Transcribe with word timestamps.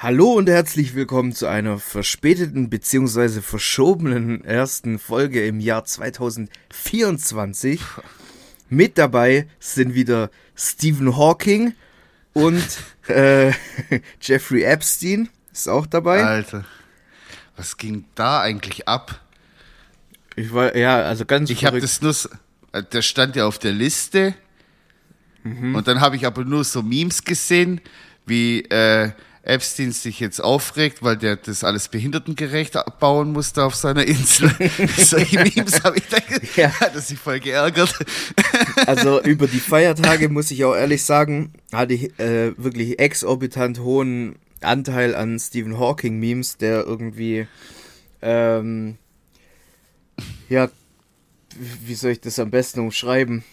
Hallo 0.00 0.34
und 0.34 0.48
herzlich 0.48 0.94
willkommen 0.94 1.32
zu 1.32 1.48
einer 1.48 1.80
verspäteten 1.80 2.70
bzw. 2.70 3.40
verschobenen 3.40 4.44
ersten 4.44 5.00
Folge 5.00 5.44
im 5.44 5.58
Jahr 5.58 5.84
2024. 5.84 7.80
Mit 8.68 8.96
dabei 8.96 9.48
sind 9.58 9.94
wieder 9.94 10.30
Stephen 10.54 11.16
Hawking 11.16 11.74
und 12.32 12.64
äh, 13.08 13.50
Jeffrey 14.22 14.62
Epstein 14.62 15.30
ist 15.52 15.68
auch 15.68 15.86
dabei. 15.86 16.22
Alter, 16.22 16.64
was 17.56 17.76
ging 17.76 18.04
da 18.14 18.40
eigentlich 18.40 18.86
ab? 18.86 19.20
Ich 20.36 20.52
war 20.54 20.76
ja 20.76 21.02
also 21.02 21.24
ganz. 21.24 21.50
Ich 21.50 21.64
habe 21.64 21.80
das 21.80 22.00
nur, 22.02 22.14
äh, 22.70 22.84
der 22.84 23.02
stand 23.02 23.34
ja 23.34 23.46
auf 23.46 23.58
der 23.58 23.72
Liste 23.72 24.36
mhm. 25.42 25.74
und 25.74 25.88
dann 25.88 26.00
habe 26.00 26.14
ich 26.14 26.24
aber 26.24 26.44
nur 26.44 26.62
so 26.62 26.84
Memes 26.84 27.24
gesehen, 27.24 27.80
wie 28.26 28.60
äh, 28.60 29.10
Epstein 29.48 29.92
sich 29.92 30.20
jetzt 30.20 30.40
aufregt, 30.40 31.02
weil 31.02 31.16
der 31.16 31.36
das 31.36 31.64
alles 31.64 31.88
behindertengerecht 31.88 32.74
bauen 33.00 33.32
musste 33.32 33.64
auf 33.64 33.74
seiner 33.74 34.06
Insel. 34.06 34.50
Solche 34.98 35.42
Memes 35.42 35.82
habe 35.82 35.98
ich 35.98 36.08
da 36.08 36.18
ja. 36.56 36.70
hat 36.80 36.94
er 36.94 37.00
sich 37.00 37.18
voll 37.18 37.40
geärgert. 37.40 37.94
also 38.86 39.22
über 39.22 39.46
die 39.46 39.60
Feiertage 39.60 40.28
muss 40.28 40.50
ich 40.50 40.64
auch 40.64 40.74
ehrlich 40.74 41.02
sagen, 41.02 41.52
hatte 41.72 41.94
ich 41.94 42.18
äh, 42.20 42.52
wirklich 42.58 42.98
exorbitant 42.98 43.80
hohen 43.80 44.36
Anteil 44.60 45.14
an 45.14 45.38
Stephen 45.38 45.78
Hawking 45.78 46.18
Memes, 46.18 46.58
der 46.58 46.84
irgendwie 46.84 47.46
ähm, 48.20 48.98
ja, 50.48 50.68
wie 51.56 51.94
soll 51.94 52.12
ich 52.12 52.20
das 52.20 52.38
am 52.38 52.50
besten 52.50 52.80
umschreiben? 52.80 53.44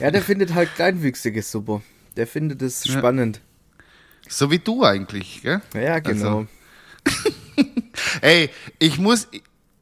Ja, 0.00 0.10
der 0.10 0.22
findet 0.22 0.54
halt 0.54 0.74
Kleinwüchsige 0.74 1.42
super. 1.42 1.82
Der 2.16 2.26
findet 2.26 2.62
es 2.62 2.84
ja. 2.84 2.98
spannend. 2.98 3.40
So 4.28 4.50
wie 4.50 4.58
du 4.58 4.84
eigentlich, 4.84 5.42
gell? 5.42 5.60
Ja, 5.74 5.98
genau. 5.98 6.38
Also. 6.38 6.46
Ey, 8.20 8.50
ich 8.78 8.98
muss 8.98 9.28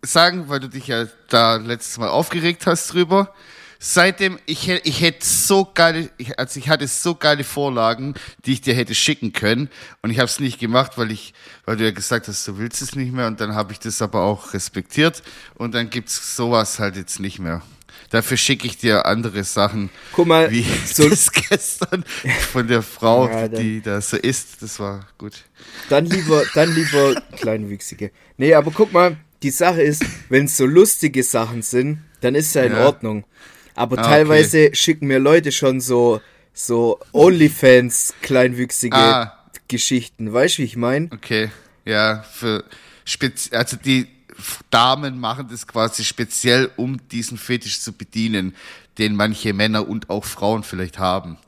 sagen, 0.02 0.48
weil 0.48 0.60
du 0.60 0.68
dich 0.68 0.86
ja 0.88 1.06
da 1.28 1.56
letztes 1.56 1.98
Mal 1.98 2.08
aufgeregt 2.08 2.66
hast 2.66 2.92
drüber, 2.92 3.32
seitdem, 3.78 4.38
ich, 4.46 4.68
ich 4.68 5.00
hätte 5.00 5.26
so 5.26 5.70
geile, 5.72 6.10
also 6.36 6.58
ich 6.58 6.68
hatte 6.68 6.86
so 6.88 7.14
geile 7.14 7.44
Vorlagen, 7.44 8.14
die 8.44 8.52
ich 8.52 8.60
dir 8.60 8.74
hätte 8.74 8.94
schicken 8.94 9.32
können 9.32 9.68
und 10.02 10.10
ich 10.10 10.18
habe 10.18 10.26
es 10.26 10.40
nicht 10.40 10.58
gemacht, 10.58 10.92
weil 10.96 11.10
ich, 11.10 11.34
weil 11.64 11.76
du 11.76 11.84
ja 11.84 11.90
gesagt 11.90 12.28
hast, 12.28 12.46
du 12.48 12.58
willst 12.58 12.82
es 12.82 12.94
nicht 12.94 13.12
mehr 13.12 13.26
und 13.26 13.40
dann 13.40 13.54
habe 13.54 13.72
ich 13.72 13.78
das 13.78 14.00
aber 14.02 14.22
auch 14.22 14.54
respektiert 14.54 15.22
und 15.54 15.74
dann 15.74 15.90
gibt's 15.90 16.36
sowas 16.36 16.78
halt 16.78 16.96
jetzt 16.96 17.20
nicht 17.20 17.38
mehr. 17.38 17.62
Dafür 18.10 18.36
schicke 18.36 18.66
ich 18.66 18.76
dir 18.76 19.06
andere 19.06 19.44
Sachen. 19.44 19.90
Guck 20.12 20.26
mal, 20.26 20.50
wie 20.50 20.64
so 20.86 21.08
das 21.08 21.32
gestern 21.32 22.04
von 22.52 22.68
der 22.68 22.82
Frau, 22.82 23.28
ja, 23.28 23.48
die 23.48 23.80
da 23.80 24.00
so 24.00 24.16
ist. 24.16 24.62
Das 24.62 24.78
war 24.78 25.06
gut. 25.18 25.44
Dann 25.88 26.06
lieber, 26.06 26.44
dann 26.54 26.74
lieber 26.74 27.20
Kleinwüchsige. 27.36 28.10
Nee, 28.36 28.54
aber 28.54 28.70
guck 28.70 28.92
mal, 28.92 29.16
die 29.42 29.50
Sache 29.50 29.82
ist, 29.82 30.04
wenn 30.28 30.46
es 30.46 30.56
so 30.56 30.66
lustige 30.66 31.22
Sachen 31.22 31.62
sind, 31.62 31.98
dann 32.20 32.34
ist 32.34 32.54
ja 32.54 32.62
in 32.62 32.72
ja. 32.72 32.86
Ordnung. 32.86 33.24
Aber 33.74 33.98
ah, 33.98 34.02
teilweise 34.02 34.66
okay. 34.66 34.74
schicken 34.74 35.06
mir 35.06 35.18
Leute 35.18 35.52
schon 35.52 35.80
so, 35.80 36.20
so 36.52 37.00
Onlyfans 37.12 38.14
kleinwüchsige 38.22 38.96
ah. 38.96 39.44
Geschichten. 39.68 40.32
Weißt 40.32 40.58
du, 40.58 40.62
wie 40.62 40.66
ich 40.66 40.76
meine? 40.76 41.10
Okay, 41.12 41.50
ja, 41.84 42.24
für 42.32 42.64
Spez 43.04 43.50
also 43.52 43.76
die 43.76 44.06
Damen 44.70 45.18
machen 45.18 45.48
das 45.50 45.66
quasi 45.66 46.04
speziell, 46.04 46.70
um 46.76 47.08
diesen 47.08 47.38
Fetisch 47.38 47.80
zu 47.80 47.92
bedienen, 47.92 48.54
den 48.98 49.16
manche 49.16 49.52
Männer 49.52 49.88
und 49.88 50.10
auch 50.10 50.24
Frauen 50.24 50.62
vielleicht 50.62 50.98
haben. 50.98 51.38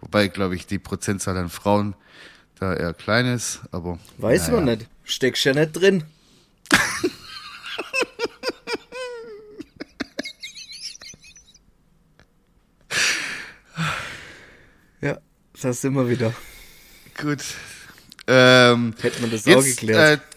Wobei, 0.00 0.28
glaube 0.28 0.54
ich, 0.56 0.66
die 0.66 0.78
Prozentzahl 0.78 1.36
an 1.36 1.48
Frauen 1.48 1.94
da 2.58 2.74
eher 2.74 2.94
klein 2.94 3.26
ist, 3.26 3.60
aber. 3.72 3.98
Weiß 4.18 4.48
naja. 4.48 4.60
man 4.60 4.64
nicht. 4.76 4.86
Steckst 5.04 5.44
ja 5.44 5.54
nicht 5.54 5.72
drin. 5.72 6.04
ja, 15.00 15.18
das 15.60 15.80
sind 15.80 15.94
wir 15.94 16.08
wieder. 16.08 16.34
Gut. 17.20 17.42
Ähm, 18.26 18.94
Hätte 19.00 19.22
man 19.22 19.30
das 19.30 19.46
jetzt, 19.46 19.56
auch 19.56 19.64
geklärt. 19.64 20.20
Äh, 20.20 20.27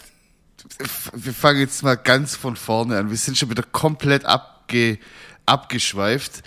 wir 1.14 1.34
fangen 1.34 1.60
jetzt 1.60 1.84
mal 1.84 1.96
ganz 1.96 2.36
von 2.36 2.56
vorne 2.56 2.98
an. 2.98 3.10
Wir 3.10 3.18
sind 3.18 3.38
schon 3.38 3.50
wieder 3.50 3.64
komplett 3.64 4.26
abge, 4.26 5.00
abgeschweift. 5.46 6.44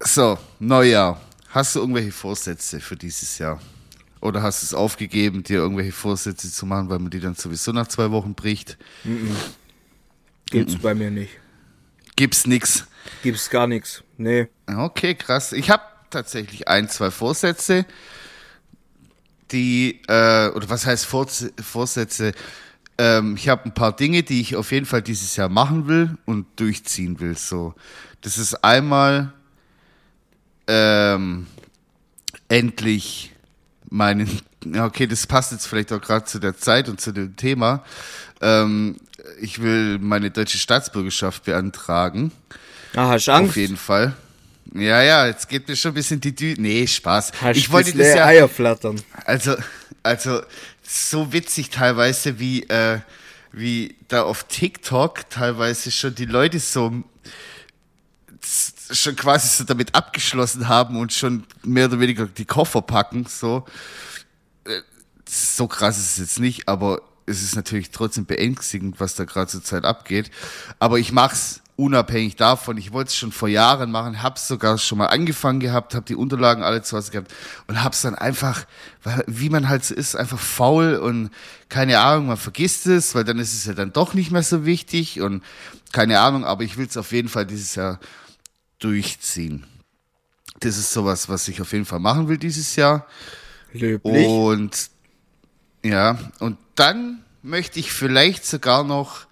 So, 0.00 0.38
Neujahr. 0.58 1.20
Hast 1.50 1.74
du 1.74 1.80
irgendwelche 1.80 2.12
Vorsätze 2.12 2.80
für 2.80 2.96
dieses 2.96 3.38
Jahr? 3.38 3.60
Oder 4.20 4.42
hast 4.42 4.62
du 4.62 4.66
es 4.66 4.74
aufgegeben, 4.74 5.42
dir 5.42 5.58
irgendwelche 5.58 5.92
Vorsätze 5.92 6.50
zu 6.50 6.66
machen, 6.66 6.88
weil 6.90 6.98
man 6.98 7.10
die 7.10 7.20
dann 7.20 7.34
sowieso 7.34 7.72
nach 7.72 7.86
zwei 7.86 8.10
Wochen 8.10 8.34
bricht? 8.34 8.76
Mm 9.04 9.10
-mm. 9.10 9.34
Gibt's 10.50 10.74
mm 10.74 10.80
bei 10.80 10.94
mir 10.94 11.10
nicht. 11.10 11.32
Gibt's 12.16 12.46
nix? 12.46 12.86
Gibt's 13.22 13.48
gar 13.48 13.66
nichts. 13.66 14.02
Nee. 14.16 14.48
Okay, 14.66 15.14
krass. 15.14 15.52
Ich 15.52 15.70
habe 15.70 15.82
tatsächlich 16.10 16.68
ein, 16.68 16.88
zwei 16.88 17.10
Vorsätze 17.10 17.86
die, 19.52 20.00
äh, 20.08 20.48
oder 20.48 20.68
was 20.68 20.86
heißt 20.86 21.06
Vorsätze? 21.06 22.32
Ähm, 22.98 23.36
ich 23.36 23.48
habe 23.48 23.64
ein 23.64 23.74
paar 23.74 23.94
Dinge, 23.94 24.22
die 24.22 24.40
ich 24.40 24.56
auf 24.56 24.72
jeden 24.72 24.86
Fall 24.86 25.02
dieses 25.02 25.36
Jahr 25.36 25.48
machen 25.48 25.86
will 25.86 26.16
und 26.24 26.46
durchziehen 26.56 27.20
will. 27.20 27.36
So, 27.36 27.74
das 28.20 28.38
ist 28.38 28.64
einmal 28.64 29.32
ähm, 30.66 31.46
endlich 32.48 33.32
meinen, 33.88 34.28
okay, 34.78 35.06
das 35.06 35.26
passt 35.26 35.52
jetzt 35.52 35.66
vielleicht 35.66 35.92
auch 35.92 36.00
gerade 36.00 36.24
zu 36.24 36.38
der 36.38 36.56
Zeit 36.56 36.88
und 36.88 37.00
zu 37.00 37.12
dem 37.12 37.36
Thema. 37.36 37.84
Ähm, 38.40 38.96
ich 39.40 39.62
will 39.62 39.98
meine 39.98 40.30
deutsche 40.30 40.58
Staatsbürgerschaft 40.58 41.44
beantragen. 41.44 42.32
Ah, 42.94 43.08
hast 43.10 43.28
Angst? 43.28 43.50
Auf 43.50 43.56
jeden 43.56 43.76
Fall. 43.76 44.16
Ja, 44.74 45.02
ja, 45.02 45.26
jetzt 45.26 45.48
geht 45.48 45.66
mir 45.66 45.76
schon 45.76 45.92
ein 45.92 45.94
bisschen 45.94 46.20
die 46.20 46.34
Dü 46.34 46.54
Nee, 46.58 46.86
Spaß. 46.86 47.32
Hast 47.40 47.56
ich 47.56 47.70
wollte 47.70 47.96
das 47.96 48.14
ja 48.14 48.26
Eier 48.26 48.48
flattern. 48.48 49.00
Also, 49.24 49.56
also 50.02 50.42
so 50.82 51.32
witzig 51.32 51.70
teilweise 51.70 52.38
wie 52.38 52.62
äh, 52.64 53.00
wie 53.52 53.96
da 54.08 54.22
auf 54.22 54.44
TikTok 54.44 55.30
teilweise 55.30 55.90
schon 55.90 56.14
die 56.14 56.26
Leute 56.26 56.58
so 56.58 57.02
schon 58.90 59.16
quasi 59.16 59.48
so 59.48 59.64
damit 59.64 59.94
abgeschlossen 59.94 60.68
haben 60.68 60.98
und 60.98 61.12
schon 61.12 61.44
mehr 61.62 61.86
oder 61.86 62.00
weniger 62.00 62.26
die 62.26 62.44
Koffer 62.44 62.82
packen, 62.82 63.26
so. 63.26 63.64
Äh, 64.64 64.80
so 65.28 65.66
krass 65.66 65.98
ist 65.98 66.12
es 66.12 66.18
jetzt 66.18 66.40
nicht, 66.40 66.68
aber 66.68 67.02
es 67.26 67.42
ist 67.42 67.56
natürlich 67.56 67.90
trotzdem 67.90 68.24
beängstigend, 68.24 69.00
was 69.00 69.14
da 69.14 69.24
gerade 69.24 69.50
zur 69.50 69.62
Zeit 69.62 69.84
abgeht. 69.84 70.30
Aber 70.78 70.98
ich 70.98 71.12
mach's 71.12 71.60
unabhängig 71.78 72.34
davon, 72.34 72.76
ich 72.76 72.92
wollte 72.92 73.10
es 73.10 73.16
schon 73.16 73.30
vor 73.30 73.48
Jahren 73.48 73.92
machen, 73.92 74.20
habe 74.20 74.34
es 74.34 74.48
sogar 74.48 74.78
schon 74.78 74.98
mal 74.98 75.06
angefangen 75.06 75.60
gehabt, 75.60 75.94
habe 75.94 76.04
die 76.04 76.16
Unterlagen 76.16 76.64
alle 76.64 76.82
zu 76.82 76.96
Hause 76.96 77.12
gehabt 77.12 77.32
und 77.68 77.84
habe 77.84 77.94
es 77.94 78.02
dann 78.02 78.16
einfach, 78.16 78.66
weil, 79.04 79.22
wie 79.28 79.48
man 79.48 79.68
halt 79.68 79.84
so 79.84 79.94
ist, 79.94 80.16
einfach 80.16 80.40
faul 80.40 80.96
und 80.96 81.30
keine 81.68 82.00
Ahnung, 82.00 82.26
man 82.26 82.36
vergisst 82.36 82.88
es, 82.88 83.14
weil 83.14 83.22
dann 83.22 83.38
ist 83.38 83.54
es 83.54 83.64
ja 83.64 83.74
dann 83.74 83.92
doch 83.92 84.12
nicht 84.12 84.32
mehr 84.32 84.42
so 84.42 84.66
wichtig 84.66 85.20
und 85.20 85.44
keine 85.92 86.18
Ahnung, 86.18 86.44
aber 86.44 86.64
ich 86.64 86.78
will 86.78 86.86
es 86.86 86.96
auf 86.96 87.12
jeden 87.12 87.28
Fall 87.28 87.46
dieses 87.46 87.76
Jahr 87.76 88.00
durchziehen. 88.80 89.64
Das 90.58 90.78
ist 90.78 90.92
sowas, 90.92 91.28
was 91.28 91.46
ich 91.46 91.60
auf 91.60 91.72
jeden 91.72 91.84
Fall 91.84 92.00
machen 92.00 92.26
will 92.26 92.38
dieses 92.38 92.74
Jahr. 92.74 93.06
Löblich. 93.72 94.26
Und 94.26 94.90
ja, 95.84 96.18
und 96.40 96.58
dann 96.74 97.22
möchte 97.42 97.78
ich 97.78 97.92
vielleicht 97.92 98.44
sogar 98.44 98.82
noch 98.82 99.27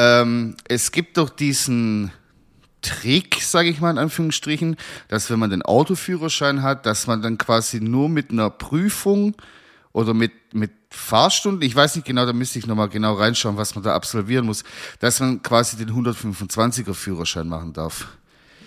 ähm, 0.00 0.56
es 0.66 0.92
gibt 0.92 1.18
doch 1.18 1.28
diesen 1.28 2.10
Trick, 2.80 3.42
sage 3.42 3.68
ich 3.68 3.80
mal 3.80 3.90
in 3.90 3.98
Anführungsstrichen, 3.98 4.76
dass 5.08 5.30
wenn 5.30 5.38
man 5.38 5.50
den 5.50 5.60
Autoführerschein 5.60 6.62
hat, 6.62 6.86
dass 6.86 7.06
man 7.06 7.20
dann 7.20 7.36
quasi 7.36 7.80
nur 7.80 8.08
mit 8.08 8.30
einer 8.30 8.48
Prüfung 8.48 9.34
oder 9.92 10.14
mit, 10.14 10.32
mit 10.54 10.70
Fahrstunden, 10.88 11.60
ich 11.60 11.76
weiß 11.76 11.96
nicht 11.96 12.06
genau, 12.06 12.24
da 12.24 12.32
müsste 12.32 12.58
ich 12.58 12.66
nochmal 12.66 12.88
genau 12.88 13.12
reinschauen, 13.12 13.58
was 13.58 13.74
man 13.74 13.84
da 13.84 13.94
absolvieren 13.94 14.46
muss, 14.46 14.64
dass 15.00 15.20
man 15.20 15.42
quasi 15.42 15.76
den 15.76 15.90
125er 15.90 16.94
Führerschein 16.94 17.46
machen 17.46 17.74
darf. 17.74 18.08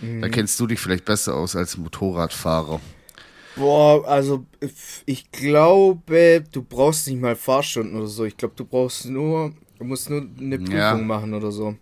Mhm. 0.02 0.22
Da 0.22 0.30
kennst 0.30 0.60
du 0.60 0.68
dich 0.68 0.80
vielleicht 0.80 1.06
besser 1.06 1.34
aus 1.34 1.56
als 1.56 1.78
Motorradfahrer. 1.78 2.80
Boah, 3.56 4.08
also 4.08 4.46
ich 5.06 5.32
glaube, 5.32 6.44
du 6.52 6.62
brauchst 6.62 7.08
nicht 7.08 7.22
mal 7.22 7.36
Fahrstunden 7.36 7.98
oder 7.98 8.08
so. 8.08 8.24
Ich 8.24 8.38
glaube, 8.38 8.54
du 8.56 8.66
brauchst 8.66 9.06
nur 9.06 9.54
Du 9.84 9.90
musst 9.90 10.10
nur 10.10 10.26
eine 10.40 10.60
Prüfung 10.60 10.78
ja. 10.78 10.96
machen 10.96 11.34
oder 11.34 11.52
so. 11.52 11.76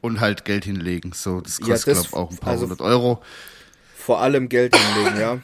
Und 0.00 0.20
halt 0.20 0.46
Geld 0.46 0.64
hinlegen. 0.64 1.12
So, 1.12 1.42
das 1.42 1.60
kostet, 1.60 1.94
ja, 1.94 2.00
glaube 2.00 2.16
auch 2.16 2.30
ein 2.30 2.38
paar 2.38 2.52
also 2.52 2.62
hundert 2.62 2.80
Euro. 2.80 3.20
Vor 3.94 4.22
allem 4.22 4.48
Geld 4.48 4.74
hinlegen, 4.74 5.20
ja. 5.20 5.40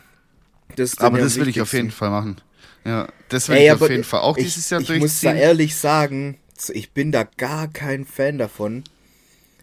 Das 0.77 0.97
aber 0.97 1.19
das 1.19 1.37
will 1.37 1.47
ich 1.47 1.61
auf 1.61 1.75
jeden 1.75 1.91
Fall 1.91 2.09
machen. 2.09 2.41
Ja, 2.87 3.07
das 3.29 3.51
will 3.51 3.59
Ey, 3.59 3.67
ich 3.67 3.73
auf 3.73 3.91
jeden 3.91 4.03
Fall 4.03 4.21
auch 4.21 4.39
ich, 4.39 4.45
dieses 4.45 4.71
Jahr 4.71 4.81
ich 4.81 4.87
durchziehen. 4.87 5.07
Ich 5.07 5.13
muss 5.13 5.21
da 5.21 5.35
ehrlich 5.35 5.77
sagen, 5.77 6.39
ich 6.71 6.93
bin 6.93 7.13
da 7.13 7.25
gar 7.25 7.69
kein 7.69 8.07
Fan 8.07 8.39
davon. 8.39 8.83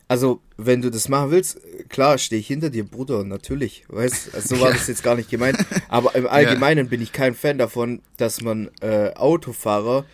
Also, 0.07 0.41
wenn 0.57 0.83
du 0.83 0.91
das 0.91 1.09
machen 1.09 1.31
willst, 1.31 1.59
klar, 1.89 2.19
stehe 2.19 2.39
ich 2.39 2.45
hinter 2.45 2.69
dir, 2.69 2.83
Bruder, 2.83 3.23
natürlich. 3.23 3.83
Weißt 3.87 4.35
also 4.35 4.57
so 4.57 4.61
war 4.61 4.71
das 4.73 4.85
jetzt 4.85 5.01
gar 5.01 5.15
nicht 5.15 5.31
gemeint. 5.31 5.57
Aber 5.87 6.13
im 6.13 6.27
Allgemeinen 6.27 6.85
ja. 6.85 6.89
bin 6.91 7.01
ich 7.01 7.13
kein 7.13 7.33
Fan 7.33 7.57
davon, 7.57 8.03
dass 8.17 8.43
man 8.43 8.69
äh, 8.81 9.11
Autofahrer 9.15 10.05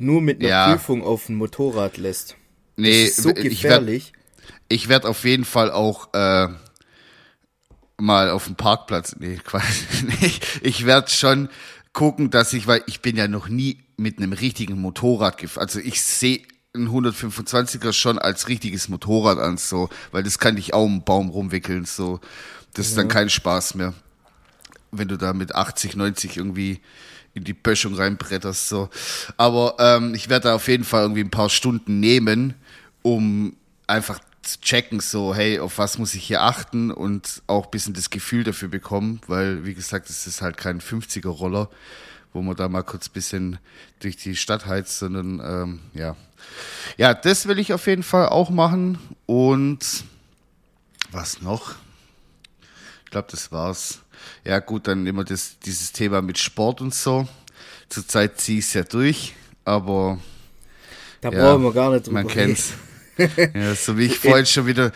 nur 0.00 0.20
mit 0.20 0.40
einer 0.40 0.48
ja. 0.48 0.72
Prüfung 0.72 1.02
auf 1.02 1.28
ein 1.28 1.34
Motorrad 1.34 1.96
lässt. 1.96 2.36
Nee, 2.76 3.04
das 3.04 3.18
ist 3.18 3.22
so 3.22 3.34
gefährlich. 3.34 4.12
Ich 4.68 4.88
werde 4.88 5.04
werd 5.04 5.10
auf 5.10 5.24
jeden 5.24 5.44
Fall 5.44 5.70
auch 5.70 6.12
äh, 6.14 6.48
mal 7.98 8.30
auf 8.30 8.46
dem 8.46 8.56
Parkplatz. 8.56 9.16
Nee, 9.18 9.36
Quatsch. 9.44 9.64
Nee, 10.06 10.32
ich 10.62 10.86
werde 10.86 11.10
schon 11.10 11.48
gucken, 11.92 12.30
dass 12.30 12.52
ich, 12.52 12.66
weil 12.66 12.82
ich 12.86 13.00
bin 13.00 13.16
ja 13.16 13.28
noch 13.28 13.48
nie 13.48 13.78
mit 13.96 14.18
einem 14.18 14.32
richtigen 14.32 14.80
Motorrad 14.80 15.38
gefahren. 15.38 15.64
Also 15.64 15.80
ich 15.80 16.02
sehe 16.02 16.42
ein 16.74 16.88
125er 16.88 17.92
schon 17.92 18.18
als 18.18 18.48
richtiges 18.48 18.88
Motorrad 18.88 19.38
an, 19.38 19.56
so, 19.56 19.88
weil 20.12 20.22
das 20.22 20.38
kann 20.38 20.56
dich 20.56 20.72
auch 20.72 20.84
um 20.84 21.04
Baum 21.04 21.28
rumwickeln, 21.28 21.84
so. 21.84 22.20
Das 22.74 22.86
ist 22.86 22.96
dann 22.96 23.08
kein 23.08 23.28
Spaß 23.28 23.74
mehr. 23.74 23.94
Wenn 24.92 25.08
du 25.08 25.18
da 25.18 25.32
mit 25.32 25.54
80, 25.54 25.96
90 25.96 26.36
irgendwie 26.36 26.80
in 27.34 27.44
die 27.44 27.52
Böschung 27.52 27.94
reinbretterst, 27.94 28.68
so. 28.68 28.88
Aber 29.36 29.76
ähm, 29.78 30.14
ich 30.14 30.28
werde 30.28 30.48
da 30.48 30.54
auf 30.54 30.68
jeden 30.68 30.84
Fall 30.84 31.02
irgendwie 31.02 31.22
ein 31.22 31.30
paar 31.30 31.50
Stunden 31.50 32.00
nehmen, 32.00 32.54
um 33.02 33.56
einfach 33.86 34.20
zu 34.42 34.60
checken, 34.60 35.00
so, 35.00 35.34
hey, 35.34 35.58
auf 35.58 35.78
was 35.78 35.98
muss 35.98 36.14
ich 36.14 36.24
hier 36.24 36.42
achten 36.42 36.90
und 36.90 37.42
auch 37.46 37.66
ein 37.66 37.70
bisschen 37.70 37.94
das 37.94 38.10
Gefühl 38.10 38.44
dafür 38.44 38.68
bekommen, 38.68 39.20
weil, 39.26 39.64
wie 39.64 39.74
gesagt, 39.74 40.08
es 40.10 40.26
ist 40.26 40.40
halt 40.40 40.56
kein 40.56 40.80
50er-Roller, 40.80 41.68
wo 42.32 42.42
man 42.42 42.56
da 42.56 42.68
mal 42.68 42.82
kurz 42.82 43.08
ein 43.08 43.12
bisschen 43.12 43.58
durch 44.00 44.16
die 44.16 44.36
Stadt 44.36 44.66
heizt, 44.66 44.98
sondern, 44.98 45.40
ähm, 45.44 45.80
ja. 45.94 46.16
Ja, 46.96 47.12
das 47.12 47.46
will 47.46 47.58
ich 47.58 47.72
auf 47.74 47.86
jeden 47.86 48.02
Fall 48.02 48.28
auch 48.28 48.50
machen 48.50 48.98
und 49.26 50.04
was 51.12 51.42
noch? 51.42 51.74
Ich 53.10 53.12
glaube, 53.12 53.26
das 53.28 53.50
war's. 53.50 53.98
Ja, 54.44 54.60
gut, 54.60 54.86
dann 54.86 55.04
immer 55.04 55.24
das, 55.24 55.58
dieses 55.58 55.90
Thema 55.90 56.22
mit 56.22 56.38
Sport 56.38 56.80
und 56.80 56.94
so. 56.94 57.26
Zurzeit 57.88 58.40
ziehe 58.40 58.60
ich 58.60 58.66
es 58.66 58.74
ja 58.74 58.84
durch, 58.84 59.34
aber. 59.64 60.20
Da 61.20 61.30
ja, 61.30 61.42
brauchen 61.42 61.64
wir 61.64 61.72
gar 61.72 61.90
nicht 61.90 62.06
drüber 62.06 62.22
Man 62.22 62.28
kennt's. 62.28 62.72
ja, 63.18 63.74
so 63.74 63.98
wie 63.98 64.06
ich 64.06 64.16
vorhin 64.16 64.46
schon 64.46 64.64
wieder. 64.64 64.92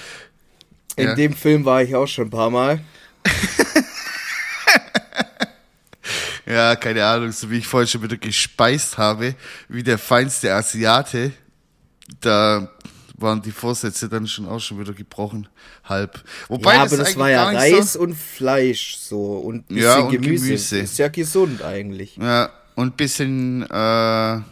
In 0.95 1.09
ja. 1.09 1.15
dem 1.17 1.33
Film 1.33 1.65
war 1.65 1.83
ich 1.83 1.97
auch 1.97 2.07
schon 2.07 2.29
ein 2.29 2.31
paar 2.31 2.51
Mal. 2.51 2.85
ja, 6.47 6.77
keine 6.77 7.05
Ahnung, 7.05 7.33
so 7.33 7.51
wie 7.51 7.59
ich 7.59 7.67
vorhin 7.67 7.89
schon 7.89 8.05
wieder 8.05 8.17
gespeist 8.17 8.97
habe, 8.97 9.35
wie 9.67 9.83
der 9.83 9.99
feinste 9.99 10.55
Asiate. 10.55 11.33
Da 12.21 12.71
waren 13.25 13.43
die 13.43 13.51
Vorsätze 13.51 14.09
dann 14.09 14.29
schon 14.29 14.47
auch 14.47 14.61
schon 14.61 14.79
wieder 14.79 14.93
gebrochen, 14.93 15.49
halb. 15.83 16.23
Wobei 16.47 16.75
ja, 16.75 16.83
aber 16.83 16.97
das, 16.97 17.09
das 17.09 17.17
war 17.17 17.31
ja 17.31 17.43
Reis 17.43 17.95
so 17.95 18.01
und 18.01 18.15
Fleisch 18.15 18.99
so 18.99 19.39
und 19.39 19.67
bisschen 19.67 19.83
ja, 19.83 19.99
und 19.99 20.13
Gemüse. 20.13 20.45
Gemüse. 20.45 20.79
Ist 20.79 20.99
ja 20.99 21.09
gesund 21.09 21.63
eigentlich. 21.63 22.17
Ja, 22.17 22.51
und 22.77 22.97
bisschen, 22.97 23.63
äh, 23.63 23.67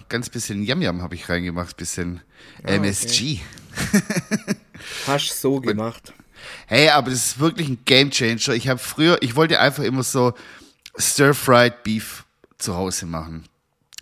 ganz 0.08 0.28
bisschen 0.30 0.64
Yam-Yam 0.64 1.02
habe 1.02 1.14
ich 1.14 1.28
reingemacht, 1.28 1.76
bisschen 1.76 2.20
ah, 2.64 2.70
MSG. 2.70 3.38
Okay. 3.92 4.02
Hast 5.06 5.40
so 5.40 5.60
gemacht. 5.60 6.12
Hey, 6.66 6.88
aber 6.88 7.10
das 7.10 7.26
ist 7.26 7.38
wirklich 7.38 7.68
ein 7.68 7.78
Game 7.84 8.10
Changer. 8.10 8.54
Ich 8.54 8.68
habe 8.68 8.78
früher, 8.78 9.18
ich 9.20 9.36
wollte 9.36 9.60
einfach 9.60 9.84
immer 9.84 10.02
so 10.02 10.34
Stir-Fried 10.96 11.84
Beef 11.84 12.24
zu 12.58 12.74
Hause 12.74 13.06
machen. 13.06 13.44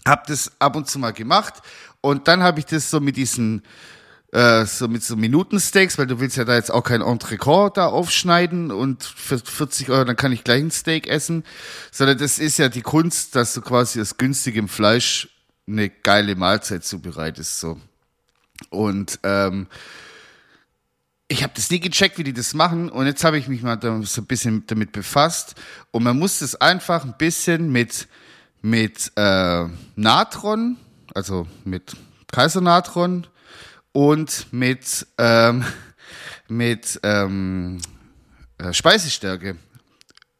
Hab 0.06 0.26
das 0.26 0.52
ab 0.58 0.76
und 0.76 0.88
zu 0.88 0.98
mal 0.98 1.12
gemacht 1.12 1.54
und 2.00 2.28
dann 2.28 2.42
habe 2.42 2.60
ich 2.60 2.66
das 2.66 2.90
so 2.90 3.00
mit 3.00 3.16
diesen 3.16 3.62
äh, 4.32 4.64
so 4.64 4.88
mit 4.88 5.02
so 5.02 5.16
Minutensteaks, 5.16 5.98
weil 5.98 6.06
du 6.06 6.20
willst 6.20 6.36
ja 6.36 6.44
da 6.44 6.54
jetzt 6.54 6.70
auch 6.70 6.84
kein 6.84 7.02
Entrecot 7.02 7.76
da 7.76 7.86
aufschneiden 7.86 8.70
und 8.70 9.02
für 9.02 9.38
40 9.38 9.90
Euro 9.90 10.04
dann 10.04 10.16
kann 10.16 10.32
ich 10.32 10.44
gleich 10.44 10.62
ein 10.62 10.70
Steak 10.70 11.06
essen, 11.06 11.44
sondern 11.90 12.18
das 12.18 12.38
ist 12.38 12.58
ja 12.58 12.68
die 12.68 12.82
Kunst, 12.82 13.34
dass 13.34 13.54
du 13.54 13.60
quasi 13.60 14.00
aus 14.00 14.16
günstigem 14.16 14.68
Fleisch 14.68 15.28
eine 15.66 15.88
geile 15.88 16.36
Mahlzeit 16.36 16.84
zubereitest 16.84 17.60
so. 17.60 17.80
Und 18.68 19.18
ähm, 19.22 19.66
ich 21.28 21.42
habe 21.42 21.52
das 21.54 21.70
nie 21.70 21.80
gecheckt, 21.80 22.18
wie 22.18 22.24
die 22.24 22.32
das 22.32 22.54
machen. 22.54 22.88
Und 22.88 23.06
jetzt 23.06 23.24
habe 23.24 23.38
ich 23.38 23.48
mich 23.48 23.62
mal 23.62 23.78
so 23.80 24.20
ein 24.20 24.26
bisschen 24.26 24.64
damit 24.66 24.92
befasst. 24.92 25.54
Und 25.92 26.02
man 26.02 26.18
muss 26.18 26.40
das 26.40 26.56
einfach 26.56 27.04
ein 27.04 27.14
bisschen 27.16 27.70
mit 27.70 28.08
mit 28.62 29.12
äh, 29.16 29.66
Natron, 29.96 30.76
also 31.14 31.46
mit 31.64 31.96
Kaisernatron 32.32 33.26
und 33.92 34.46
mit, 34.52 35.06
ähm, 35.18 35.64
mit 36.48 37.00
ähm, 37.02 37.78
äh, 38.58 38.72
Speisestärke. 38.72 39.56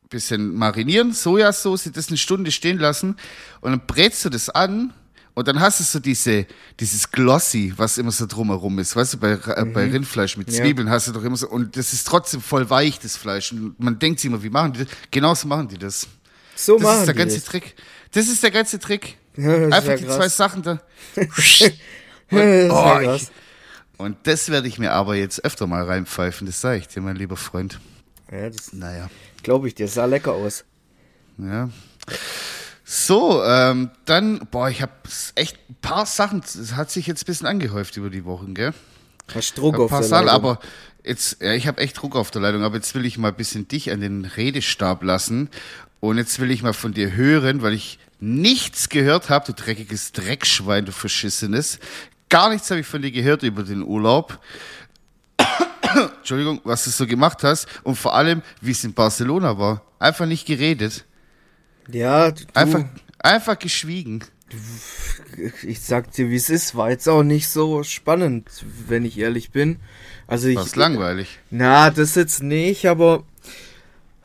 Bisschen 0.08 0.55
marinieren, 0.55 1.12
Sojasauce, 1.12 1.91
das 1.93 2.08
eine 2.08 2.17
Stunde 2.17 2.50
stehen 2.50 2.79
lassen 2.79 3.17
und 3.61 3.70
dann 3.70 3.87
brätst 3.87 4.25
du 4.25 4.29
das 4.29 4.50
an 4.50 4.93
und 5.35 5.49
dann 5.49 5.61
hast 5.61 5.81
du 5.81 5.85
so 5.85 6.00
diese, 6.00 6.47
dieses 6.81 7.11
Glossy, 7.11 7.73
was 7.76 7.97
immer 7.97 8.11
so 8.11 8.26
drumherum 8.26 8.79
ist. 8.79 8.97
Weißt 8.97 9.14
du, 9.14 9.19
bei, 9.19 9.31
äh, 9.32 9.64
mhm. 9.64 9.73
bei 9.73 9.88
Rindfleisch 9.88 10.37
mit 10.37 10.52
Zwiebeln 10.52 10.88
ja. 10.88 10.94
hast 10.94 11.08
du 11.08 11.12
doch 11.12 11.23
immer 11.23 11.37
so, 11.37 11.49
und 11.49 11.76
das 11.76 11.93
ist 11.93 12.06
trotzdem 12.06 12.41
voll 12.41 12.69
weich, 12.69 12.99
das 12.99 13.17
Fleisch. 13.17 13.52
Und 13.52 13.79
man 13.79 13.99
denkt 13.99 14.20
sich 14.20 14.29
immer, 14.29 14.43
wie 14.43 14.50
machen 14.50 14.73
die 14.73 14.85
das? 14.85 14.88
Genauso 15.11 15.47
machen 15.47 15.69
die 15.69 15.79
das. 15.79 16.08
So 16.56 16.75
das 16.75 16.82
machen 16.82 17.00
ist 17.00 17.06
der 17.06 17.14
ganze 17.14 17.37
das. 17.37 17.44
Trick. 17.44 17.75
Das 18.12 18.29
ist 18.29 18.43
der 18.43 18.50
ganze 18.50 18.79
Trick. 18.79 19.17
Ja, 19.37 19.69
Einfach 19.69 19.97
die 19.97 20.05
krass. 20.05 20.17
zwei 20.17 20.29
Sachen 20.29 20.62
da. 20.62 20.82
Und, 22.70 22.70
oh, 22.70 23.00
ich, 23.00 23.28
und 24.00 24.16
das 24.22 24.48
werde 24.48 24.66
ich 24.66 24.78
mir 24.78 24.92
aber 24.92 25.14
jetzt 25.14 25.44
öfter 25.44 25.66
mal 25.66 25.84
reinpfeifen, 25.84 26.46
das 26.46 26.60
sage 26.60 26.78
ich 26.78 26.88
dir, 26.88 27.02
mein 27.02 27.16
lieber 27.16 27.36
Freund. 27.36 27.80
Ja, 28.32 28.48
das 28.48 28.72
naja. 28.72 29.10
glaube 29.42 29.68
ich 29.68 29.74
dir, 29.74 29.88
sah 29.88 30.06
lecker 30.06 30.32
aus. 30.32 30.64
Ja. 31.36 31.68
So, 32.84 33.44
ähm, 33.44 33.90
dann, 34.06 34.46
boah, 34.50 34.70
ich 34.70 34.80
habe 34.80 34.92
echt 35.34 35.58
ein 35.68 35.76
paar 35.82 36.06
Sachen, 36.06 36.40
es 36.40 36.76
hat 36.76 36.90
sich 36.90 37.06
jetzt 37.06 37.22
ein 37.22 37.26
bisschen 37.26 37.46
angehäuft 37.46 37.96
über 37.96 38.10
die 38.10 38.24
Wochen, 38.24 38.54
gell? 38.54 38.72
Hast 39.34 39.58
Druck 39.58 39.78
auf 39.78 39.90
der 39.90 40.00
Leitung. 40.00 40.28
Aber 40.28 40.60
jetzt, 41.04 41.42
ja, 41.42 41.52
ich 41.52 41.66
habe 41.66 41.80
echt 41.80 42.00
Druck 42.00 42.16
auf 42.16 42.30
der 42.30 42.42
Leitung, 42.42 42.62
aber 42.62 42.76
jetzt 42.76 42.94
will 42.94 43.04
ich 43.04 43.18
mal 43.18 43.28
ein 43.28 43.36
bisschen 43.36 43.68
dich 43.68 43.90
an 43.92 44.00
den 44.00 44.24
Redestab 44.24 45.02
lassen 45.02 45.50
und 46.00 46.16
jetzt 46.16 46.40
will 46.40 46.50
ich 46.50 46.62
mal 46.62 46.72
von 46.72 46.92
dir 46.92 47.14
hören, 47.14 47.62
weil 47.62 47.74
ich 47.74 47.98
nichts 48.18 48.88
gehört 48.88 49.30
habe, 49.30 49.46
du 49.46 49.52
dreckiges 49.52 50.12
Dreckschwein, 50.12 50.84
du 50.84 50.92
verschissenes. 50.92 51.78
Gar 52.30 52.50
nichts 52.50 52.70
habe 52.70 52.80
ich 52.80 52.86
von 52.86 53.02
dir 53.02 53.10
gehört 53.10 53.42
über 53.42 53.64
den 53.64 53.82
Urlaub. 53.82 54.38
Entschuldigung, 56.18 56.60
was 56.64 56.84
du 56.84 56.90
so 56.90 57.06
gemacht 57.06 57.42
hast 57.42 57.66
und 57.82 57.96
vor 57.96 58.14
allem, 58.14 58.42
wie 58.60 58.70
es 58.70 58.84
in 58.84 58.94
Barcelona 58.94 59.58
war. 59.58 59.82
Einfach 59.98 60.26
nicht 60.26 60.46
geredet. 60.46 61.04
Ja, 61.90 62.30
du, 62.30 62.44
einfach, 62.54 62.84
einfach 63.18 63.58
geschwiegen. 63.58 64.24
Ich 65.62 65.80
sag 65.80 66.12
dir, 66.12 66.30
wie 66.30 66.37
es 66.37 66.50
ist, 66.50 66.76
war 66.76 66.90
jetzt 66.90 67.08
auch 67.08 67.25
nicht 67.25 67.49
so 67.49 67.82
spannend, 67.82 68.49
wenn 68.87 69.04
ich 69.04 69.18
ehrlich 69.18 69.50
bin. 69.50 69.78
Also 70.28 70.46
ich. 70.46 70.56
War's 70.56 70.76
langweilig. 70.76 71.40
Na, 71.50 71.90
das 71.90 72.14
jetzt 72.14 72.42
nicht, 72.42 72.87
aber 72.87 73.25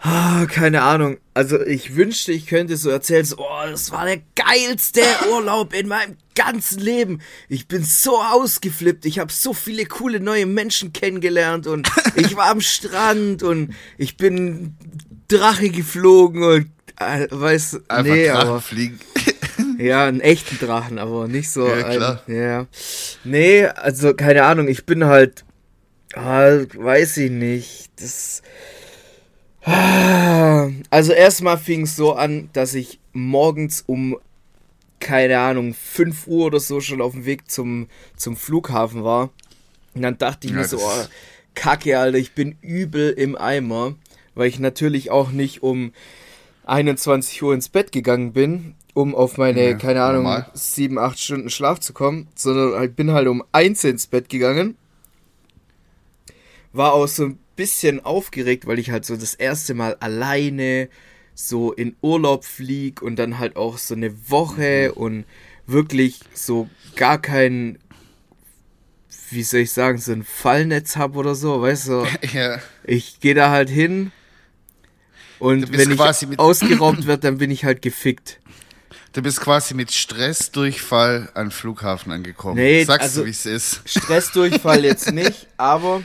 Ah, 0.07 0.45
keine 0.45 0.83
Ahnung. 0.83 1.17
Also 1.33 1.59
ich 1.59 1.95
wünschte, 1.95 2.31
ich 2.31 2.45
könnte 2.45 2.77
so 2.77 2.91
erzählen, 2.91 3.25
so, 3.25 3.37
oh, 3.39 3.65
das 3.67 3.91
war 3.91 4.05
der 4.05 4.21
geilste 4.35 5.01
Urlaub 5.31 5.73
in 5.73 5.87
meinem 5.87 6.17
ganzen 6.35 6.79
Leben. 6.79 7.21
Ich 7.49 7.67
bin 7.67 7.83
so 7.83 8.21
ausgeflippt. 8.21 9.07
Ich 9.07 9.17
habe 9.17 9.33
so 9.33 9.53
viele 9.53 9.87
coole 9.87 10.19
neue 10.19 10.45
Menschen 10.45 10.93
kennengelernt 10.93 11.65
und 11.65 11.89
ich 12.17 12.35
war 12.35 12.51
am 12.51 12.61
Strand 12.61 13.41
und 13.41 13.73
ich 13.97 14.15
bin 14.15 14.77
Drache 15.27 15.69
geflogen 15.69 16.43
und 16.43 16.67
äh, 16.99 17.27
weiß, 17.31 17.81
Einfach 17.87 18.13
nee, 18.13 18.29
aber 18.29 18.61
fliegen. 18.61 18.99
ja, 19.79 20.05
einen 20.05 20.21
echten 20.21 20.59
Drachen, 20.63 20.99
aber 20.99 21.27
nicht 21.27 21.49
so. 21.49 21.67
Ja, 21.67 21.81
klar. 21.81 22.21
Ein, 22.27 22.35
ja. 22.35 22.67
Nee, 23.23 23.65
also 23.65 24.13
keine 24.13 24.43
Ahnung. 24.43 24.67
Ich 24.67 24.85
bin 24.85 25.05
halt, 25.05 25.45
ah, 26.13 26.59
weiß 26.75 27.17
ich 27.17 27.31
nicht. 27.31 27.89
Das 27.99 28.43
also 29.65 31.13
erstmal 31.13 31.57
fing 31.57 31.83
es 31.83 31.95
so 31.95 32.13
an, 32.13 32.49
dass 32.53 32.73
ich 32.73 32.99
morgens 33.13 33.83
um, 33.87 34.17
keine 34.99 35.39
Ahnung, 35.39 35.73
5 35.73 36.27
Uhr 36.27 36.45
oder 36.47 36.59
so 36.59 36.81
schon 36.81 37.01
auf 37.01 37.13
dem 37.13 37.25
Weg 37.25 37.49
zum, 37.49 37.87
zum 38.15 38.35
Flughafen 38.35 39.03
war. 39.03 39.31
Und 39.93 40.01
dann 40.01 40.17
dachte 40.17 40.47
ich 40.47 40.53
ja, 40.53 40.59
mir 40.59 40.67
so, 40.67 40.77
oh, 40.77 41.05
Kacke, 41.55 41.97
Alter, 41.97 42.17
ich 42.17 42.33
bin 42.33 42.57
übel 42.61 43.11
im 43.11 43.35
Eimer, 43.35 43.95
weil 44.35 44.49
ich 44.49 44.59
natürlich 44.59 45.09
auch 45.09 45.31
nicht 45.31 45.63
um 45.63 45.93
21 46.65 47.41
Uhr 47.41 47.53
ins 47.53 47.69
Bett 47.69 47.91
gegangen 47.91 48.33
bin, 48.33 48.75
um 48.93 49.15
auf 49.15 49.37
meine, 49.37 49.69
ja, 49.69 49.73
keine 49.73 50.03
Ahnung, 50.03 50.23
normal. 50.23 50.51
7, 50.53 50.99
8 50.99 51.19
Stunden 51.19 51.49
Schlaf 51.49 51.79
zu 51.79 51.93
kommen, 51.93 52.27
sondern 52.35 52.83
ich 52.83 52.93
bin 52.93 53.11
halt 53.11 53.27
um 53.27 53.43
1 53.51 53.83
ins 53.85 54.07
Bett 54.07 54.29
gegangen. 54.29 54.77
War 56.73 56.93
auch 56.93 57.07
so 57.07 57.25
ein 57.25 57.39
bisschen 57.55 58.03
aufgeregt, 58.03 58.67
weil 58.67 58.79
ich 58.79 58.91
halt 58.91 59.05
so 59.05 59.15
das 59.15 59.33
erste 59.33 59.73
Mal 59.73 59.95
alleine 59.99 60.89
so 61.33 61.73
in 61.73 61.95
Urlaub 62.01 62.45
flieg 62.45 63.01
und 63.01 63.17
dann 63.17 63.39
halt 63.39 63.55
auch 63.55 63.77
so 63.77 63.93
eine 63.93 64.29
Woche 64.29 64.91
mhm. 64.93 65.01
und 65.01 65.25
wirklich 65.67 66.19
so 66.33 66.69
gar 66.95 67.21
kein, 67.21 67.77
wie 69.29 69.43
soll 69.43 69.61
ich 69.61 69.71
sagen, 69.71 69.97
so 69.97 70.13
ein 70.13 70.23
Fallnetz 70.23 70.95
habe 70.95 71.17
oder 71.17 71.35
so, 71.35 71.61
weißt 71.61 71.87
du? 71.89 72.07
Ja. 72.33 72.59
Ich 72.83 73.19
gehe 73.19 73.35
da 73.35 73.49
halt 73.49 73.69
hin 73.69 74.11
und 75.39 75.71
wenn 75.73 75.91
ich 75.91 76.39
ausgeraubt 76.39 77.05
wird, 77.05 77.23
dann 77.23 77.37
bin 77.37 77.51
ich 77.51 77.65
halt 77.65 77.81
gefickt. 77.81 78.39
Du 79.13 79.21
bist 79.21 79.39
quasi 79.39 79.73
mit 79.73 79.93
Stressdurchfall 79.93 81.29
an 81.35 81.45
den 81.45 81.51
Flughafen 81.51 82.11
angekommen. 82.11 82.55
Nee, 82.55 82.83
Sagst 82.83 83.03
also- 83.03 83.21
du, 83.21 83.27
wie 83.27 83.31
es 83.31 83.45
ist. 83.45 83.81
Stressdurchfall 83.85 84.83
jetzt 84.83 85.11
nicht, 85.13 85.47
aber 85.57 86.03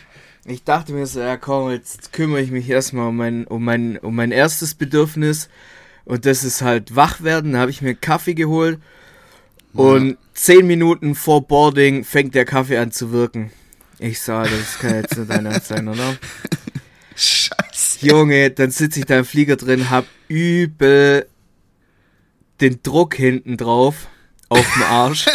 ich 0.51 0.65
dachte 0.65 0.93
mir 0.93 1.07
so, 1.07 1.21
ja 1.21 1.37
komm, 1.37 1.71
jetzt 1.71 2.13
kümmere 2.13 2.41
ich 2.41 2.51
mich 2.51 2.69
erstmal 2.69 3.09
um 3.09 3.17
mein, 3.17 3.47
um 3.47 3.65
mein, 3.65 3.99
um 3.99 4.15
mein 4.15 4.33
erstes 4.33 4.75
Bedürfnis 4.75 5.49
und 6.05 6.27
das 6.27 6.45
ist 6.45 6.63
halt 6.63 6.97
wach 6.97 7.23
werden. 7.23 7.53
Da 7.53 7.61
habe 7.61 7.71
ich 7.71 7.83
mir 7.83 7.91
einen 7.91 8.01
Kaffee 8.01 8.35
geholt 8.35 8.81
und 9.73 10.19
zehn 10.35 10.67
Minuten 10.67 11.15
vor 11.15 11.47
Boarding 11.47 12.05
fängt 12.05 12.35
der 12.35 12.45
Kaffee 12.45 12.79
an 12.79 12.91
zu 12.91 13.13
wirken. 13.13 13.53
Ich 13.99 14.21
sah, 14.21 14.43
das 14.43 14.79
kann 14.81 14.95
jetzt 14.95 15.17
nicht 15.17 15.31
dein 15.31 15.47
Ernst 15.47 15.69
sein, 15.69 15.87
oder? 15.87 16.17
Scheiße. 17.15 18.07
Junge, 18.07 18.51
dann 18.51 18.71
sitze 18.71 19.01
ich 19.01 19.07
da 19.07 19.19
im 19.19 19.25
Flieger 19.25 19.57
drin, 19.57 19.91
hab 19.91 20.07
übel 20.29 21.27
den 22.61 22.83
Druck 22.83 23.15
hinten 23.15 23.57
drauf 23.57 24.09
auf 24.49 24.67
dem 24.75 24.83
Arsch. 24.83 25.27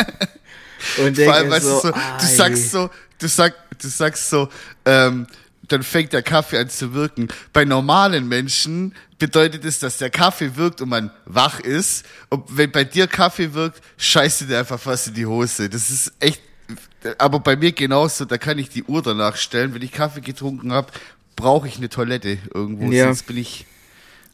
Und 0.98 1.17
Vor 1.17 1.34
allem, 1.34 1.50
weißt 1.50 1.65
so, 1.65 1.81
du, 1.81 1.88
so, 1.88 1.91
du 1.91 2.25
sagst 2.25 2.72
so, 2.72 2.89
du, 3.19 3.27
sag, 3.27 3.55
du 3.82 3.88
sagst 3.88 4.29
so, 4.29 4.50
ähm, 4.86 5.27
dann 5.67 5.82
fängt 5.82 6.13
der 6.13 6.22
Kaffee 6.22 6.60
an 6.60 6.70
zu 6.70 6.94
wirken. 6.94 7.27
Bei 7.51 7.65
normalen 7.65 8.27
Menschen 8.27 8.94
bedeutet 9.17 9.65
es, 9.65 9.79
dass 9.79 9.98
der 9.98 10.12
Kaffee 10.12 10.55
wirkt 10.55 10.79
und 10.82 10.89
man 10.89 11.10
wach 11.25 11.60
ist. 11.60 12.05
Und 12.29 12.44
wenn 12.55 12.72
bei 12.72 12.84
dir 12.84 13.08
Kaffee 13.08 13.53
wirkt, 13.53 13.82
scheißt 13.98 14.41
du 14.41 14.46
dir 14.46 14.60
einfach 14.60 14.79
fast 14.79 15.08
in 15.08 15.15
die 15.15 15.25
Hose. 15.25 15.67
Das 15.70 15.89
ist 15.89 16.13
echt, 16.20 16.41
aber 17.17 17.39
bei 17.39 17.55
mir 17.55 17.72
genauso, 17.72 18.25
da 18.25 18.38
kann 18.38 18.60
ich 18.60 18.70
die 18.70 18.84
Uhr 18.84 19.01
danach 19.01 19.38
stellen. 19.38 19.74
Wenn 19.74 19.82
ich 19.82 19.91
Kaffee 19.91 20.22
getrunken 20.22 20.72
habe, 20.72 20.91
brauche 21.36 21.67
ich 21.67 21.77
eine 21.77 21.89
Toilette 21.89 22.38
irgendwo, 22.53 22.91
Ja. 22.91 23.05
sonst 23.05 23.24
bin 23.25 23.38
ich 23.38 23.65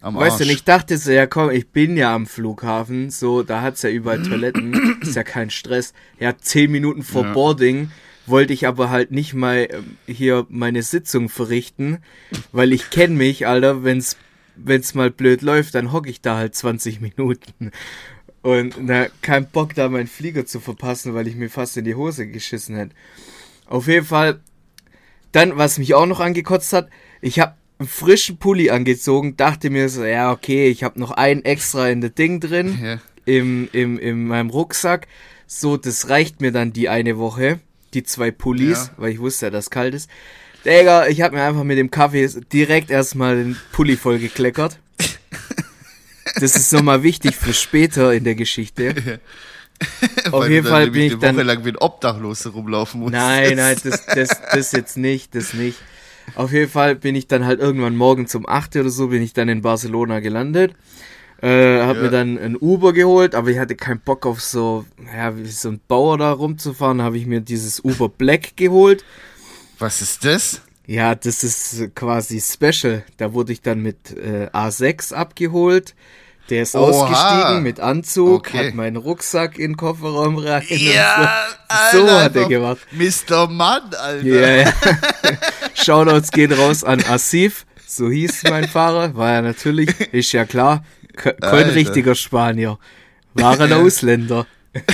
am 0.02 0.16
Weißt 0.16 0.40
du, 0.40 0.44
Arsch. 0.44 0.54
ich 0.54 0.64
dachte 0.66 0.98
so, 0.98 1.12
ja 1.12 1.28
komm, 1.28 1.52
ich 1.52 1.68
bin 1.70 1.96
ja 1.96 2.14
am 2.14 2.26
Flughafen, 2.28 3.10
so, 3.12 3.44
da 3.44 3.62
hat's 3.62 3.84
ja 3.84 3.90
überall 3.90 4.22
Toiletten, 4.22 5.00
ist 5.02 5.16
ja 5.16 5.24
kein 5.24 5.50
Stress. 5.50 5.94
Ja, 6.20 6.38
zehn 6.38 6.72
Minuten 6.72 7.04
vor 7.04 7.24
Ja. 7.24 7.34
Boarding 7.34 7.92
wollte 8.32 8.54
ich 8.54 8.66
aber 8.66 8.90
halt 8.90 9.12
nicht 9.12 9.34
mal 9.36 9.68
ähm, 9.70 9.98
hier 10.08 10.48
meine 10.50 10.82
Sitzung 10.82 11.30
verrichten, 11.30 12.00
weil 12.52 12.74
ich 12.74 12.90
kenne 12.90 13.14
mich, 13.16 13.46
Alter, 13.46 13.84
wenn's, 13.84 14.18
wenn's 14.56 14.96
mal 14.96 15.12
blöd 15.12 15.42
läuft, 15.44 15.76
dann 15.76 15.92
hocke 15.92 16.10
ich 16.10 16.22
da 16.22 16.38
halt 16.38 16.56
20 16.56 17.00
Minuten. 17.02 17.72
Und 18.42 18.76
na, 18.82 19.06
kein 19.22 19.48
Bock 19.48 19.76
da 19.76 19.88
meinen 19.88 20.08
Flieger 20.08 20.48
zu 20.48 20.60
verpassen, 20.60 21.14
weil 21.14 21.28
ich 21.28 21.36
mir 21.36 21.50
fast 21.50 21.78
in 21.78 21.86
die 21.86 21.94
Hose 21.94 22.26
geschissen 22.28 22.76
hätte. 22.76 22.96
Auf 23.68 23.88
jeden 23.88 24.06
Fall, 24.06 24.40
dann, 25.32 25.58
was 25.58 25.78
mich 25.78 25.94
auch 25.94 26.08
noch 26.08 26.20
angekotzt 26.20 26.74
hat, 26.74 26.90
ich 27.22 27.40
habe 27.40 27.54
einen 27.78 27.88
frischen 27.88 28.38
Pulli 28.38 28.70
angezogen, 28.72 29.38
dachte 29.38 29.70
mir 29.70 29.90
so, 29.90 30.04
ja, 30.04 30.32
okay, 30.32 30.68
ich 30.70 30.84
habe 30.84 31.00
noch 31.00 31.12
einen 31.12 31.46
extra 31.46 31.90
in 31.90 32.02
das 32.02 32.14
Ding 32.16 32.40
drin, 32.40 32.80
Ja. 32.84 33.00
im, 33.26 33.70
im, 33.74 34.00
in 34.00 34.26
meinem 34.28 34.50
Rucksack. 34.50 35.08
So, 35.48 35.78
das 35.78 36.10
reicht 36.10 36.42
mir 36.42 36.52
dann 36.52 36.74
die 36.74 36.90
eine 36.90 37.18
Woche, 37.18 37.60
die 37.94 38.04
zwei 38.04 38.32
Pullis, 38.32 38.88
Ja. 38.88 38.94
weil 38.98 39.12
ich 39.14 39.20
wusste 39.20 39.48
ja, 39.48 39.50
dass 39.50 39.70
kalt 39.70 39.94
ist. 39.94 40.10
Digga, 40.66 41.08
ich 41.08 41.22
habe 41.22 41.36
mir 41.36 41.44
einfach 41.44 41.64
mit 41.64 41.78
dem 41.78 41.90
Kaffee 41.92 42.28
direkt 42.54 42.92
erstmal 42.92 43.36
den 43.36 43.58
Pulli 43.72 43.96
voll 43.98 44.20
gekleckert. 44.20 44.78
Das 46.40 46.56
ist 46.56 46.72
nochmal 46.72 47.04
wichtig 47.04 47.36
für 47.36 47.54
später 47.54 48.14
in 48.14 48.24
der 48.24 48.36
Geschichte. 48.36 49.20
Auf 50.32 50.48
jeden 50.48 50.68
Fall 50.68 50.92
bin 50.92 51.02
ich 51.04 51.14
eine 51.14 51.22
Woche 51.22 51.34
dann- 51.38 51.48
lang 51.48 51.66
wie 51.66 51.70
ein 51.70 51.78
Obdachloser 51.78 52.52
rumlaufen 52.52 53.00
musst. 53.02 53.14
Nein, 53.14 53.56
nein, 53.58 53.76
das, 53.84 54.06
das, 54.06 54.30
das 54.54 54.72
jetzt 54.72 54.98
nicht, 54.98 55.34
das 55.36 55.54
nicht. 55.54 55.78
Auf 56.36 56.52
jeden 56.54 56.70
Fall 56.72 56.96
bin 56.96 57.16
ich 57.16 57.28
dann 57.28 57.46
halt 57.46 57.60
irgendwann 57.60 57.96
morgens 57.96 58.34
um 58.36 58.48
8 58.48 58.76
oder 58.78 58.90
so, 58.90 59.08
bin 59.08 59.22
ich 59.24 59.34
dann 59.34 59.50
in 59.50 59.62
Barcelona 59.64 60.20
gelandet. 60.20 60.76
Äh, 61.42 61.82
hab 61.82 61.96
Ja. 61.98 62.04
mir 62.04 62.10
dann 62.12 62.38
ein 62.38 62.56
Uber 62.56 62.94
geholt, 62.94 63.34
aber 63.36 63.50
ich 63.50 63.58
hatte 63.58 63.76
keinen 63.76 64.00
Bock 64.00 64.26
auf 64.26 64.42
so, 64.42 64.86
ja, 65.16 65.36
wie 65.38 65.48
so 65.48 65.70
ein 65.70 65.82
Bauer 65.88 66.18
da 66.18 66.32
rumzufahren, 66.32 67.02
habe 67.02 67.18
ich 67.18 67.26
mir 67.26 67.42
dieses 67.42 67.80
Uber 67.80 68.10
Black 68.10 68.56
geholt. 68.58 69.04
Was 69.80 70.02
ist 70.02 70.24
das? 70.26 70.62
Ja, 70.86 71.16
das 71.16 71.44
ist 71.44 71.96
quasi 71.96 72.40
special. 72.42 73.04
Da 73.18 73.34
wurde 73.34 73.54
ich 73.54 73.62
dann 73.62 73.80
mit 73.82 74.12
äh, 74.18 74.50
A6 74.54 75.14
abgeholt. 75.14 75.96
Der 76.50 76.64
ist 76.64 76.76
Oha. 76.76 76.82
ausgestiegen 76.84 77.64
mit 77.64 77.80
Anzug, 77.80 78.48
Okay. 78.48 78.68
hat 78.68 78.74
meinen 78.76 78.98
Rucksack 78.98 79.58
in 79.58 79.72
den 79.72 79.78
Kofferraum 79.78 80.38
rein. 80.38 80.64
Ja, 80.70 81.46
so. 81.92 82.00
so 82.00 82.04
Alter, 82.04 82.24
hat 82.24 82.36
er 82.36 82.48
gemacht. 82.50 82.80
Mr. 82.92 83.48
Mann, 83.48 83.84
Alter. 83.98 84.26
Ja, 84.26 84.48
ja. 84.64 84.74
Shoutouts 85.76 86.32
gehen 86.32 86.52
raus 86.52 86.84
an 86.84 87.02
Asif, 87.10 87.66
so 87.88 88.10
hieß 88.10 88.44
mein 88.50 88.68
Fahrer, 88.68 89.16
war 89.16 89.32
ja 89.34 89.42
natürlich, 89.42 89.90
ist 90.12 90.32
ja 90.34 90.46
klar, 90.46 90.84
kein 91.16 91.36
Alter. 91.42 91.76
richtiger 91.76 92.16
Spanier, 92.16 92.78
war 93.34 93.60
ein 93.60 93.74
Ausländer. 93.74 94.46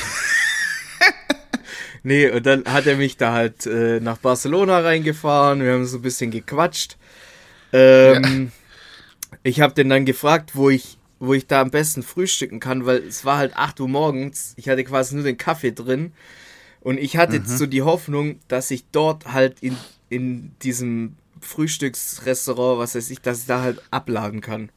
nee, 2.03 2.29
und 2.29 2.45
dann 2.45 2.65
hat 2.65 2.87
er 2.87 2.97
mich 2.97 3.17
da 3.17 3.33
halt 3.33 3.65
äh, 3.65 3.99
nach 3.99 4.17
Barcelona 4.17 4.79
reingefahren, 4.79 5.61
wir 5.63 5.73
haben 5.73 5.85
so 5.85 5.97
ein 5.97 6.01
bisschen 6.01 6.31
gequatscht. 6.31 6.97
Ähm, 7.73 8.51
Ich 9.43 9.61
habe 9.61 9.73
den 9.73 9.89
dann 9.89 10.05
gefragt, 10.05 10.51
wo 10.55 10.69
ich, 10.69 10.97
wo 11.19 11.33
ich 11.33 11.47
da 11.47 11.61
am 11.61 11.71
besten 11.71 12.03
frühstücken 12.03 12.59
kann, 12.59 12.85
weil 12.85 12.97
es 12.99 13.23
war 13.25 13.37
halt 13.37 13.55
8 13.55 13.79
Uhr 13.81 13.87
morgens, 13.87 14.53
ich 14.57 14.69
hatte 14.69 14.83
quasi 14.83 15.15
nur 15.15 15.23
den 15.23 15.37
Kaffee 15.37 15.71
drin. 15.71 16.13
Und 16.81 16.97
ich 16.97 17.17
hatte 17.17 17.35
jetzt 17.37 17.57
so 17.57 17.65
die 17.65 17.81
Hoffnung, 17.81 18.39
dass 18.47 18.71
ich 18.71 18.85
dort 18.91 19.33
halt 19.33 19.57
in, 19.61 19.75
in 20.09 20.51
diesem 20.63 21.17
Frühstücksrestaurant, 21.41 22.79
was 22.79 22.95
weiß 22.95 23.09
ich, 23.09 23.19
dass 23.21 23.39
ich 23.41 23.45
da 23.45 23.61
halt 23.61 23.81
abladen 23.91 24.39
kann. 24.41 24.69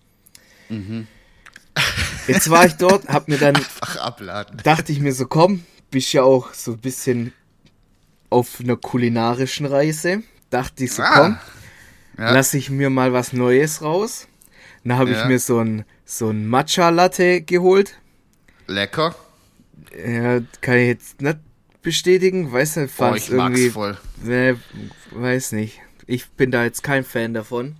Jetzt 2.26 2.50
war 2.50 2.66
ich 2.66 2.74
dort, 2.74 3.08
hab 3.08 3.28
mir 3.28 3.38
dann, 3.38 3.54
Ach, 3.80 3.96
abladen. 3.96 4.58
dachte 4.62 4.92
ich 4.92 5.00
mir 5.00 5.12
so, 5.12 5.26
komm, 5.26 5.64
bist 5.90 6.12
ja 6.12 6.22
auch 6.22 6.52
so 6.54 6.72
ein 6.72 6.78
bisschen 6.78 7.32
auf 8.28 8.60
einer 8.60 8.76
kulinarischen 8.76 9.66
Reise. 9.66 10.22
Dachte 10.50 10.84
ich 10.84 10.92
so, 10.92 11.02
Ah. 11.02 11.14
komm, 11.14 11.38
Ja. 12.18 12.32
lass 12.32 12.54
ich 12.54 12.70
mir 12.70 12.90
mal 12.90 13.12
was 13.12 13.32
Neues 13.32 13.82
raus. 13.82 14.26
Dann 14.84 14.98
habe 14.98 15.10
ich 15.10 15.16
Ja. 15.18 15.26
mir 15.26 15.38
so 15.38 15.58
ein, 15.60 15.84
so 16.04 16.30
ein 16.30 16.46
Matcha-Latte 16.48 17.42
geholt. 17.42 17.96
Lecker. 18.66 19.14
Ja, 19.96 20.40
kann 20.60 20.76
ich 20.78 20.86
jetzt 20.86 21.20
nicht 21.20 21.38
bestätigen, 21.82 22.52
weiß 22.52 22.76
nicht, 22.76 22.94
fand 22.94 23.16
ich 23.16 23.30
mag's 23.30 23.58
irgendwie, 23.58 23.70
voll. 23.70 23.98
Nee, 24.22 24.54
weiß 25.12 25.52
nicht. 25.52 25.80
Ich 26.06 26.28
bin 26.30 26.50
da 26.50 26.64
jetzt 26.64 26.82
kein 26.82 27.04
Fan 27.04 27.34
davon. 27.34 27.76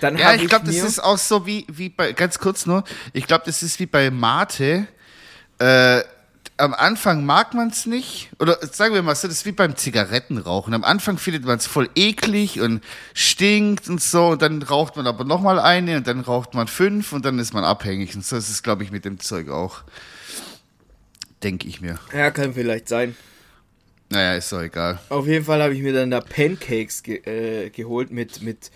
Dann 0.00 0.16
Ja, 0.16 0.34
ich 0.34 0.48
glaube, 0.48 0.66
das 0.66 0.76
ist 0.76 1.02
auch 1.02 1.18
so 1.18 1.46
wie, 1.46 1.66
wie 1.68 1.88
bei, 1.88 2.12
ganz 2.12 2.38
kurz 2.38 2.66
nur, 2.66 2.84
ich 3.12 3.26
glaube, 3.26 3.44
das 3.46 3.62
ist 3.62 3.78
wie 3.78 3.86
bei 3.86 4.10
Mate. 4.10 4.86
Äh, 5.58 6.02
am 6.60 6.74
Anfang 6.74 7.24
mag 7.24 7.54
man 7.54 7.68
es 7.68 7.86
nicht, 7.86 8.30
oder 8.38 8.58
sagen 8.66 8.94
wir 8.94 9.02
mal 9.02 9.14
so, 9.14 9.28
das 9.28 9.38
ist 9.38 9.46
wie 9.46 9.52
beim 9.52 9.76
Zigarettenrauchen. 9.76 10.74
Am 10.74 10.84
Anfang 10.84 11.18
findet 11.18 11.44
man 11.44 11.56
es 11.56 11.66
voll 11.66 11.88
eklig 11.94 12.60
und 12.60 12.82
stinkt 13.14 13.88
und 13.88 14.00
so, 14.02 14.28
und 14.28 14.42
dann 14.42 14.62
raucht 14.62 14.96
man 14.96 15.06
aber 15.06 15.24
nochmal 15.24 15.58
eine 15.58 15.96
und 15.96 16.06
dann 16.06 16.20
raucht 16.20 16.54
man 16.54 16.68
fünf 16.68 17.12
und 17.12 17.24
dann 17.24 17.38
ist 17.38 17.54
man 17.54 17.64
abhängig. 17.64 18.14
Und 18.14 18.24
so 18.24 18.36
ist 18.36 18.50
es, 18.50 18.62
glaube 18.62 18.84
ich, 18.84 18.90
mit 18.90 19.04
dem 19.04 19.18
Zeug 19.18 19.48
auch. 19.48 19.82
Denke 21.42 21.66
ich 21.66 21.80
mir. 21.80 21.98
Ja, 22.14 22.30
kann 22.30 22.52
vielleicht 22.52 22.88
sein. 22.88 23.16
Naja, 24.10 24.34
ist 24.34 24.52
doch 24.52 24.60
egal. 24.60 24.98
Auf 25.08 25.26
jeden 25.26 25.44
Fall 25.44 25.62
habe 25.62 25.72
ich 25.72 25.82
mir 25.82 25.92
dann 25.92 26.10
da 26.10 26.20
Pancakes 26.20 27.02
ge 27.02 27.22
äh, 27.24 27.70
geholt 27.70 28.10
mit 28.10 28.42
mit 28.42 28.70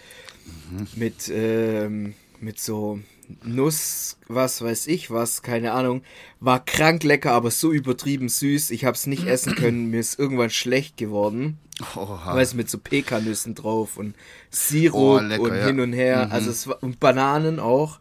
Mhm. 0.70 0.86
mit 0.96 1.28
ähm, 1.32 2.14
mit 2.40 2.58
so 2.60 3.00
Nuss, 3.42 4.18
was 4.28 4.60
weiß 4.62 4.86
ich 4.88 5.10
was, 5.10 5.42
keine 5.42 5.72
Ahnung. 5.72 6.02
War 6.40 6.62
krank 6.64 7.02
lecker, 7.04 7.32
aber 7.32 7.50
so 7.50 7.72
übertrieben 7.72 8.28
süß. 8.28 8.70
Ich 8.70 8.84
habe 8.84 8.94
es 8.96 9.06
nicht 9.06 9.26
essen 9.26 9.54
können. 9.54 9.90
Mir 9.90 10.00
ist 10.00 10.18
irgendwann 10.18 10.50
schlecht 10.50 10.96
geworden. 10.98 11.58
Oha. 11.96 12.34
Weißt 12.34 12.52
du, 12.52 12.56
mit 12.58 12.68
so 12.70 12.78
Pekannüssen 12.78 13.54
drauf 13.54 13.96
und 13.96 14.14
Sirup 14.50 14.94
Oh, 14.94 15.18
lecker, 15.18 15.42
und 15.42 15.54
ja. 15.56 15.66
hin 15.66 15.80
und 15.80 15.92
her. 15.94 16.28
Also 16.30 16.50
es 16.50 16.66
war, 16.68 16.82
und 16.82 17.00
Bananen 17.00 17.58
auch. 17.60 17.98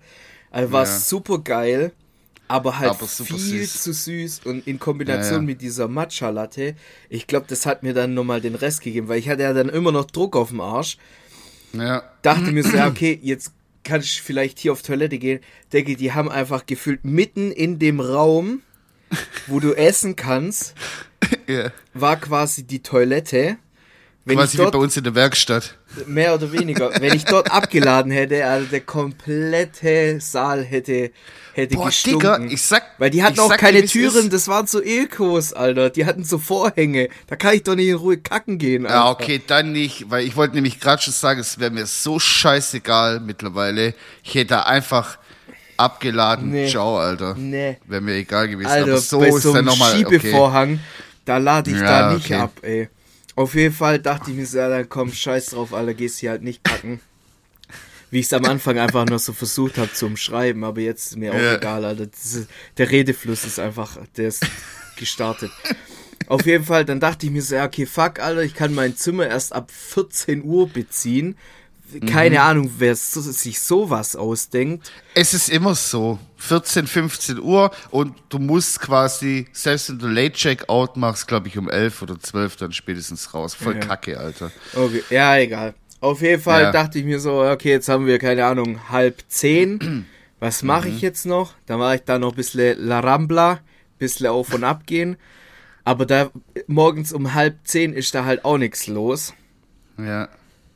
Also 0.51 0.71
war 0.73 0.83
Ja. 0.85 0.91
super 0.99 1.39
geil, 1.39 1.93
aber 2.49 2.77
halt 2.79 2.91
Aber 2.91 3.07
viel 3.07 3.37
süß. 3.65 3.81
zu 3.81 3.93
süß 3.93 4.41
und 4.45 4.67
in 4.67 4.77
Kombination 4.77 5.39
ja. 5.39 5.41
mit 5.41 5.61
dieser 5.61 5.87
Matcha 5.87 6.29
Latte. 6.29 6.75
Ich 7.09 7.25
glaube, 7.27 7.45
das 7.47 7.65
hat 7.65 7.81
mir 7.81 7.93
dann 7.93 8.13
nochmal 8.13 8.41
den 8.41 8.55
Rest 8.55 8.81
gegeben, 8.81 9.07
weil 9.07 9.19
ich 9.19 9.29
hatte 9.29 9.43
ja 9.43 9.53
dann 9.53 9.69
immer 9.69 9.91
noch 9.93 10.05
Druck 10.05 10.35
auf 10.35 10.49
dem 10.49 10.59
Arsch. 10.61 10.97
Ja. 11.73 12.03
Dachte 12.21 12.51
mir 12.51 12.63
so, 12.63 12.75
ja, 12.75 12.87
okay, 12.87 13.19
jetzt 13.21 13.51
kann 13.83 14.01
ich 14.01 14.21
vielleicht 14.21 14.59
hier 14.59 14.71
auf 14.71 14.81
Toilette 14.81 15.17
gehen. 15.17 15.39
Denke, 15.71 15.95
die 15.95 16.13
haben 16.13 16.29
einfach 16.29 16.65
gefühlt 16.65 17.03
mitten 17.03 17.51
in 17.51 17.79
dem 17.79 17.99
Raum, 17.99 18.61
wo 19.47 19.59
du 19.59 19.73
essen 19.73 20.15
kannst, 20.15 20.75
ja. 21.47 21.71
war 21.93 22.17
quasi 22.17 22.63
die 22.63 22.81
Toilette. 22.81 23.57
Wenn 24.25 24.37
Quasi 24.37 24.53
ich 24.53 24.59
wie 24.59 24.63
dort 24.63 24.73
bei 24.73 24.79
uns 24.79 24.95
in 24.95 25.03
der 25.03 25.15
Werkstatt. 25.15 25.77
Mehr 26.07 26.33
oder 26.35 26.51
weniger. 26.51 26.91
Wenn 26.99 27.13
ich 27.15 27.25
dort 27.25 27.51
abgeladen 27.51 28.11
hätte, 28.11 28.45
also 28.45 28.67
der 28.67 28.81
komplette 28.81 30.19
Saal 30.19 30.63
hätte, 30.63 31.11
hätte 31.53 31.75
Boah, 31.75 31.87
gestunken. 31.87 32.19
Digga, 32.43 32.53
ich 32.53 32.61
sag. 32.61 32.83
Weil 32.97 33.09
die 33.09 33.23
hatten 33.23 33.39
auch 33.39 33.49
sag 33.49 33.59
keine 33.59 33.85
Türen, 33.85 34.25
ist. 34.25 34.33
das 34.33 34.47
waren 34.47 34.67
so 34.67 34.81
Ökos, 34.81 35.53
Alter. 35.53 35.89
Die 35.89 36.05
hatten 36.05 36.23
so 36.23 36.37
Vorhänge. 36.37 37.09
Da 37.27 37.35
kann 37.35 37.55
ich 37.55 37.63
doch 37.63 37.75
nicht 37.75 37.87
in 37.87 37.95
Ruhe 37.95 38.17
kacken 38.17 38.57
gehen. 38.57 38.83
Ja, 38.83 39.05
Alter. 39.05 39.23
okay, 39.23 39.41
dann 39.45 39.71
nicht, 39.71 40.09
weil 40.09 40.25
ich 40.25 40.35
wollte 40.35 40.55
nämlich 40.55 40.79
gerade 40.79 41.01
schon 41.01 41.13
sagen, 41.13 41.39
es 41.39 41.59
wäre 41.59 41.71
mir 41.71 41.85
so 41.85 42.19
scheißegal 42.19 43.19
mittlerweile. 43.19 43.93
Ich 44.23 44.35
hätte 44.35 44.65
einfach 44.65 45.17
abgeladen, 45.77 46.51
Nee. 46.51 46.67
ciao, 46.69 46.97
Alter. 46.97 47.35
Nee. 47.37 47.77
Wäre 47.85 48.01
mir 48.01 48.13
egal 48.15 48.47
gewesen. 48.47 48.69
Alter, 48.69 48.91
aber 48.91 48.97
so 49.01 49.19
bei 49.19 49.27
ist 49.27 49.41
so 49.41 49.49
dann 49.53 49.59
einem 49.59 49.65
nochmal. 49.67 49.91
Okay. 50.05 50.19
Schiebevorhang, 50.19 50.79
da 51.25 51.37
lade 51.37 51.71
ich 51.71 51.77
Ja, 51.77 51.83
da 52.09 52.13
nicht 52.13 52.25
okay. 52.25 52.35
ab, 52.35 52.51
ey. 52.61 52.89
Auf 53.35 53.55
jeden 53.55 53.73
Fall 53.73 53.99
dachte 53.99 54.31
ich 54.31 54.37
mir 54.37 54.45
so, 54.45 54.57
ja, 54.59 54.69
dann 54.69 54.87
komm, 54.89 55.11
scheiß 55.11 55.47
drauf, 55.47 55.73
Alter, 55.73 55.93
gehst 55.93 56.19
hier 56.19 56.31
halt 56.31 56.43
nicht 56.43 56.63
kacken. 56.63 56.99
Wie 58.11 58.19
ich 58.19 58.27
es 58.27 58.33
am 58.33 58.45
Anfang 58.45 58.77
einfach 58.77 59.05
nur 59.05 59.17
so 59.17 59.33
versucht 59.33 59.79
habe 59.79 59.91
zu 59.91 60.05
umschreiben, 60.05 60.63
aber 60.63 60.81
jetzt 60.81 61.07
ist 61.07 61.17
mir 61.17 61.33
auch 61.33 61.39
Ja. 61.39 61.55
egal, 61.57 61.83
Alter. 61.83 62.03
Ist, 62.03 62.47
der 62.77 62.91
Redefluss 62.91 63.43
ist 63.43 63.57
einfach, 63.59 63.97
der 64.17 64.27
ist 64.27 64.45
gestartet. 64.97 65.51
Auf 66.27 66.45
jeden 66.45 66.63
Fall, 66.63 66.85
dann 66.85 66.99
dachte 66.99 67.25
ich 67.25 67.31
mir 67.31 67.41
so, 67.41 67.55
ja, 67.55 67.65
okay, 67.65 67.87
fuck, 67.87 68.19
Alter, 68.19 68.43
ich 68.43 68.53
kann 68.53 68.73
mein 68.73 68.95
Zimmer 68.95 69.27
erst 69.27 69.51
ab 69.53 69.71
14 69.71 70.43
Uhr 70.43 70.69
beziehen. 70.69 71.35
Keine 72.01 72.35
Mhm. 72.35 72.41
Ahnung, 72.41 72.71
wer 72.77 72.95
so, 72.95 73.21
sich 73.21 73.59
sowas 73.59 74.15
ausdenkt. 74.15 74.91
Es 75.15 75.33
ist 75.33 75.49
immer 75.49 75.75
so. 75.75 76.19
14, 76.37 76.87
15 76.87 77.39
Uhr 77.39 77.71
und 77.89 78.15
du 78.29 78.37
musst 78.39 78.79
quasi, 78.81 79.47
selbst 79.53 79.89
wenn 79.89 79.99
du 79.99 80.07
Late 80.07 80.33
Checkout 80.33 80.97
machst, 80.97 81.27
glaube 81.27 81.47
ich 81.47 81.57
um 81.57 81.69
11 81.69 82.01
oder 82.01 82.19
12 82.19 82.57
dann 82.57 82.73
spätestens 82.73 83.33
raus. 83.33 83.53
Voll 83.53 83.75
Ja. 83.75 83.79
kacke, 83.79 84.19
Alter. 84.19 84.51
Okay, 84.75 85.03
ja, 85.09 85.37
egal. 85.37 85.73
Auf 86.01 86.21
jeden 86.21 86.41
Fall 86.41 86.63
Ja. 86.63 86.71
dachte 86.71 86.99
ich 86.99 87.05
mir 87.05 87.19
so, 87.19 87.41
okay, 87.43 87.69
jetzt 87.71 87.87
haben 87.87 88.05
wir, 88.05 88.19
keine 88.19 88.45
Ahnung, 88.45 88.89
halb 88.89 89.23
zehn. 89.29 90.05
Was 90.41 90.61
mache 90.63 90.89
Mhm. 90.89 90.95
ich 90.95 91.01
jetzt 91.01 91.25
noch? 91.25 91.53
Dann 91.65 91.79
war 91.79 91.95
ich 91.95 92.01
da 92.01 92.19
noch 92.19 92.31
ein 92.31 92.35
bisschen 92.35 92.77
La 92.85 92.99
Rambla, 92.99 93.59
bisschen 93.97 94.27
auf 94.27 94.53
und 94.53 94.65
ab 94.65 94.85
gehen. 94.85 95.15
Aber 95.85 96.05
da 96.05 96.29
morgens 96.67 97.13
um 97.13 97.33
halb 97.33 97.59
zehn 97.63 97.93
ist 97.93 98.13
da 98.15 98.25
halt 98.25 98.43
auch 98.43 98.57
nichts 98.57 98.87
los. 98.87 99.33
Ja. 99.97 100.27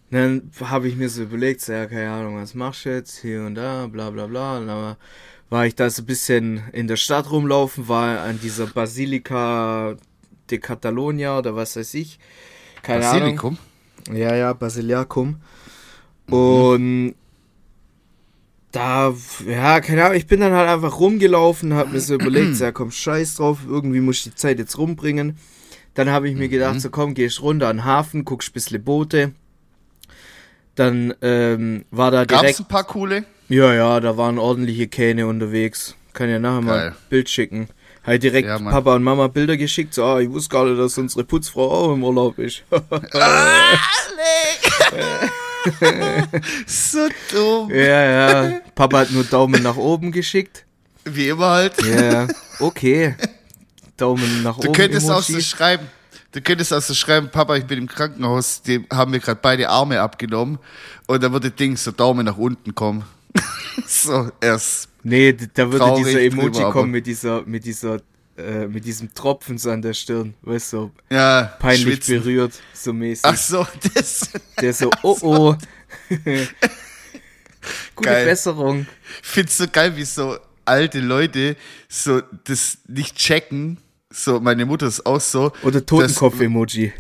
Dann 0.10 0.52
habe 0.62 0.88
ich 0.88 0.96
mir 0.96 1.10
so 1.10 1.24
überlegt, 1.24 1.62
so, 1.62 1.74
ja, 1.74 1.86
keine 1.86 2.10
Ahnung, 2.12 2.38
was 2.38 2.54
machst 2.54 2.86
du 2.86 2.90
jetzt 2.90 3.18
hier 3.18 3.44
und 3.44 3.56
da, 3.56 3.88
bla 3.88 4.10
bla 4.10 4.28
bla. 4.28 4.58
Und 4.58 4.68
dann 4.68 4.96
war 5.50 5.66
ich 5.66 5.76
da 5.76 5.90
so 5.90 6.02
ein 6.02 6.06
bisschen 6.06 6.64
in 6.72 6.88
der 6.88 6.96
Stadt 6.96 7.30
rumlaufen, 7.30 7.88
war 7.88 8.22
an 8.22 8.40
dieser 8.42 8.68
Basilica 8.68 9.96
de 10.50 10.60
Catalonia 10.60 11.38
oder 11.38 11.56
was 11.56 11.76
weiß 11.76 11.94
ich. 11.96 12.20
Keine 12.84 13.06
Ahnung. 13.06 13.22
Basilikum. 13.22 13.58
Ja, 14.14 14.36
ja, 14.36 14.54
Basiliacum. 14.54 15.42
Und 16.30 17.16
da, 18.72 19.14
ja, 19.46 19.82
keine 19.82 20.06
Ahnung, 20.06 20.18
ich 20.18 20.28
bin 20.28 20.40
dann 20.40 20.54
halt 20.54 20.70
einfach 20.70 21.00
rumgelaufen, 21.00 21.74
hab 21.74 21.92
mir 21.92 22.00
so 22.00 22.14
überlegt, 22.14 22.56
so, 22.56 22.66
ja 22.66 22.72
komm, 22.72 22.92
scheiß 22.92 23.36
drauf, 23.36 23.60
irgendwie 23.68 24.02
muss 24.02 24.18
ich 24.18 24.24
die 24.24 24.36
Zeit 24.36 24.60
jetzt 24.60 24.78
rumbringen. 24.78 25.38
Dann 25.94 26.10
habe 26.10 26.30
ich 26.30 26.36
mir 26.36 26.48
gedacht, 26.48 26.80
so 26.80 26.90
komm, 26.90 27.14
gehst 27.14 27.42
runter 27.42 27.70
an 27.70 27.78
den 27.78 27.86
Hafen, 27.86 28.24
guckst 28.24 28.50
ein 28.50 28.54
bisschen 28.54 28.84
Boote. 28.84 29.34
Dann 30.78 31.14
ähm, 31.22 31.84
war 31.92 32.12
da 32.12 32.24
Gab's 32.26 32.42
direkt, 32.42 32.60
ein 32.62 32.66
paar 32.68 32.86
coole? 32.86 33.26
ja, 33.50 33.74
ja, 33.74 34.00
da 34.00 34.16
waren 34.16 34.40
ordentliche 34.40 34.88
Kähne 34.88 35.28
unterwegs. 35.28 35.96
Kann 36.14 36.30
ja 36.30 36.40
nachher 36.40 36.62
mal 36.62 36.78
Geil. 36.78 36.88
ein 36.92 36.96
Bild 37.10 37.30
schicken. 37.30 37.68
Halt 38.06 38.24
direkt 38.24 38.48
Ja. 38.48 38.58
Papa 38.58 38.96
und 38.96 39.04
Mama 39.04 39.28
Bilder 39.28 39.58
geschickt, 39.58 39.94
so, 39.94 40.06
ah, 40.06 40.20
ich 40.22 40.30
wusste 40.30 40.50
gar 40.50 40.66
nicht, 40.66 40.80
dass 40.80 40.98
unsere 40.98 41.26
Putzfrau 41.26 41.70
auch 41.70 41.94
im 41.94 42.04
Urlaub 42.06 42.40
ist. 42.40 42.64
So 46.66 47.08
dumm. 47.32 47.70
Ja, 47.72 48.44
ja. 48.44 48.60
Papa 48.76 49.00
hat 49.00 49.12
nur 49.12 49.24
Daumen 49.26 49.62
nach 49.64 49.76
oben 49.78 50.12
geschickt. 50.12 50.64
Wie 51.06 51.28
immer 51.30 51.48
halt. 51.50 51.74
Ja, 51.84 52.28
okay. 52.60 53.16
Daumen 53.98 54.44
nach 54.44 54.58
Du 54.60 54.68
oben. 54.70 54.76
könntest 54.78 55.10
auch 55.10 55.22
so 55.22 55.34
Emoji. 55.34 55.44
schreiben. 55.46 55.88
Du 56.32 56.42
könntest 56.42 56.74
auch 56.74 56.82
so 56.82 56.94
schreiben, 56.94 57.30
Papa, 57.32 57.56
ich 57.56 57.66
bin 57.66 57.80
im 57.80 57.88
Krankenhaus, 57.88 58.62
dem 58.62 58.86
haben 58.92 59.12
mir 59.12 59.20
gerade 59.20 59.40
beide 59.42 59.70
Arme 59.70 60.02
abgenommen 60.02 60.60
und 61.08 61.24
dann 61.24 61.32
würde 61.32 61.52
Ding 61.52 61.78
so 61.78 61.92
Daumen 61.92 62.26
nach 62.26 62.38
unten 62.38 62.76
kommen. 62.76 63.06
so, 63.88 64.30
erst. 64.42 64.90
Nee, 65.04 65.34
da 65.54 65.72
würde 65.72 65.94
dieser 65.98 66.22
Emoji 66.22 66.52
drüber, 66.52 66.72
kommen 66.72 66.92
mit 66.92 67.08
dieser, 67.08 67.44
mit 67.44 67.64
dieser, 67.64 68.02
äh, 68.38 68.68
mit 68.68 68.84
diesem 68.86 69.14
Tropfen 69.14 69.58
so 69.58 69.72
an 69.72 69.82
der 69.82 69.94
Stirn. 69.94 70.34
Weißt 70.42 70.74
du, 70.74 70.78
so 70.78 70.92
Ja, 71.10 71.56
peinlich 71.60 71.84
schwitzen. 71.84 72.20
berührt, 72.20 72.54
so 72.74 72.92
mäßig. 72.92 73.24
Ach 73.26 73.38
so, 73.38 73.66
das. 73.94 74.30
Der 74.60 74.74
so, 74.74 74.92
oh 75.04 75.18
oh. 75.22 75.56
Gute 77.96 78.10
Geil. 78.10 78.26
Besserung. 78.26 78.86
Ich 79.22 79.28
find's 79.28 79.58
so 79.58 79.66
geil, 79.72 79.96
wie 79.96 80.04
so 80.06 80.38
alte 80.66 81.00
Leute 81.00 81.56
so 81.88 82.22
das 82.44 82.80
nicht 82.88 83.16
checken. 83.16 83.78
So, 84.18 84.40
meine 84.40 84.66
Mutter 84.66 84.88
ist 84.88 85.06
auch 85.06 85.22
so. 85.22 85.52
Oder 85.62 85.86
Totenkopf-Emoji. 85.86 86.92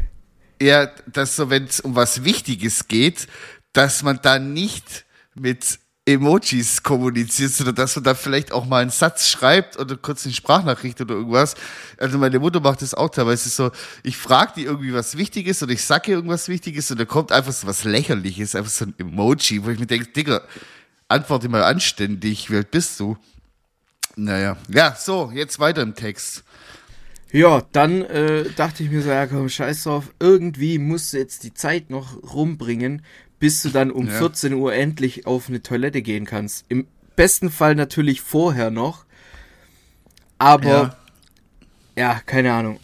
Ja, 0.62 0.86
dass 1.08 1.36
so, 1.36 1.50
wenn 1.50 1.66
es 1.66 1.80
um 1.80 1.96
was 1.96 2.24
Wichtiges 2.24 2.88
geht, 2.88 3.28
dass 3.74 4.04
man 4.04 4.20
da 4.22 4.38
nicht 4.38 5.06
mit 5.34 5.80
Emojis 6.06 6.84
kommuniziert, 6.84 7.52
sondern 7.52 7.74
dass 7.74 7.96
man 7.96 8.04
da 8.04 8.14
vielleicht 8.14 8.52
auch 8.52 8.66
mal 8.66 8.84
einen 8.84 8.92
Satz 8.92 9.30
schreibt 9.30 9.80
oder 9.80 9.98
kurz 9.98 10.26
eine 10.26 10.34
Sprachnachricht 10.34 11.02
oder 11.02 11.16
irgendwas. 11.16 11.56
Also 11.98 12.20
meine 12.20 12.38
Mutter 12.38 12.60
macht 12.60 12.84
das 12.84 12.94
auch 12.94 13.10
teilweise 13.10 13.50
so, 13.50 13.72
ich 14.04 14.16
frage 14.16 14.54
die 14.56 14.64
irgendwie 14.66 14.94
was 14.94 15.18
Wichtiges 15.18 15.64
oder 15.64 15.74
ich 15.74 15.84
sage 15.84 16.12
ihr 16.12 16.18
irgendwas 16.18 16.48
Wichtiges 16.48 16.92
und 16.92 17.00
da 17.00 17.06
kommt 17.06 17.32
einfach 17.32 17.52
so 17.52 17.66
was 17.66 17.84
Lächerliches, 17.84 18.54
einfach 18.54 18.72
so 18.72 18.86
ein 18.86 18.94
Emoji, 19.00 19.66
wo 19.66 19.72
ich 19.72 19.80
mir 19.80 19.88
denke, 19.88 20.08
Digga, 20.08 20.42
antworte 21.08 21.50
mal 21.50 21.64
anständig, 21.64 22.52
wie 22.52 22.58
alt 22.58 22.70
bist 22.70 23.00
du? 23.00 23.18
Naja, 24.16 24.56
ja, 24.70 24.96
so, 24.96 25.32
jetzt 25.34 25.60
weiter 25.60 25.82
im 25.82 25.96
Text. 25.96 26.44
Ja, 27.32 27.64
dann 27.74 28.04
äh, 28.04 28.46
dachte 28.56 28.84
ich 28.84 28.90
mir 28.90 29.02
so, 29.02 29.10
ja 29.10 29.28
komm, 29.28 29.50
scheiß 29.50 29.84
drauf, 29.84 30.14
irgendwie 30.20 30.78
musst 30.80 31.14
du 31.14 31.18
jetzt 31.18 31.44
die 31.44 31.54
Zeit 31.54 31.90
noch 31.90 32.24
rumbringen, 32.34 33.02
bis 33.40 33.62
du 33.64 33.70
dann 33.70 33.92
um 33.92 34.08
Ja. 34.08 34.14
14 34.14 34.54
Uhr 34.54 34.74
endlich 34.74 35.26
auf 35.28 35.50
eine 35.50 35.62
Toilette 35.62 36.02
gehen 36.02 36.26
kannst. 36.26 36.66
Im 36.70 36.88
besten 37.16 37.52
Fall 37.52 37.76
natürlich 37.76 38.22
vorher 38.22 38.72
noch, 38.72 39.06
aber 40.38 40.98
ja, 41.98 42.22
keine 42.26 42.54
Ahnung. 42.54 42.80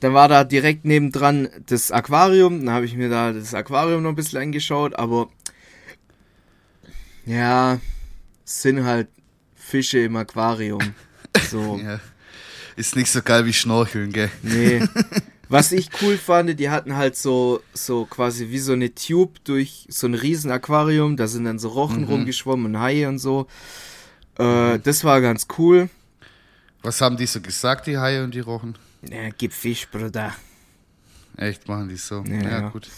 Dann 0.00 0.12
war 0.12 0.28
da 0.28 0.44
direkt 0.44 0.84
nebendran 0.84 1.48
das 1.66 1.90
Aquarium, 1.90 2.64
dann 2.64 2.74
habe 2.74 2.84
ich 2.86 2.96
mir 2.96 3.08
da 3.08 3.32
das 3.32 3.54
Aquarium 3.54 4.02
noch 4.02 4.10
ein 4.10 4.16
bisschen 4.16 4.40
angeschaut, 4.40 4.96
aber 4.96 5.28
ja, 7.26 7.80
sind 8.44 8.84
halt 8.84 9.08
Fische 9.54 10.00
im 10.00 10.16
Aquarium. 10.16 10.80
So. 11.50 11.80
Ja. 11.82 11.98
Ist 12.76 12.96
nicht 12.96 13.10
so 13.10 13.22
geil 13.22 13.46
wie 13.46 13.52
Schnorcheln, 13.52 14.12
gell? 14.12 14.30
Nee. 14.42 14.82
Was 15.48 15.72
ich 15.72 15.88
cool 16.00 16.16
fand, 16.16 16.58
die 16.58 16.70
hatten 16.70 16.96
halt 16.96 17.16
so, 17.16 17.62
so 17.74 18.06
quasi 18.06 18.48
wie 18.48 18.58
so 18.58 18.72
eine 18.72 18.94
Tube 18.94 19.44
durch 19.44 19.86
so 19.90 20.06
ein 20.06 20.14
riesen 20.14 20.50
Aquarium, 20.50 21.16
da 21.16 21.26
sind 21.26 21.44
dann 21.44 21.58
so 21.58 21.68
Rochen 21.68 22.04
rumgeschwommen 22.04 22.74
und 22.74 22.80
Haie 22.80 23.06
und 23.08 23.18
so. 23.18 23.46
Äh, 24.38 24.78
das 24.78 25.04
war 25.04 25.20
ganz 25.20 25.46
cool. 25.58 25.90
Was 26.82 27.00
haben 27.00 27.16
die 27.16 27.26
so 27.26 27.40
gesagt, 27.40 27.86
die 27.86 27.98
Haie 27.98 28.24
und 28.24 28.34
die 28.34 28.40
Rochen? 28.40 28.76
Ja, 29.08 29.28
gib 29.36 29.52
Fisch, 29.52 29.86
Bruder. 29.88 30.34
Echt, 31.36 31.68
machen 31.68 31.88
die 31.88 31.96
so. 31.96 32.24
Ja, 32.26 32.34
Ja, 32.42 32.50
ja. 32.50 32.68
gut. 32.70 32.88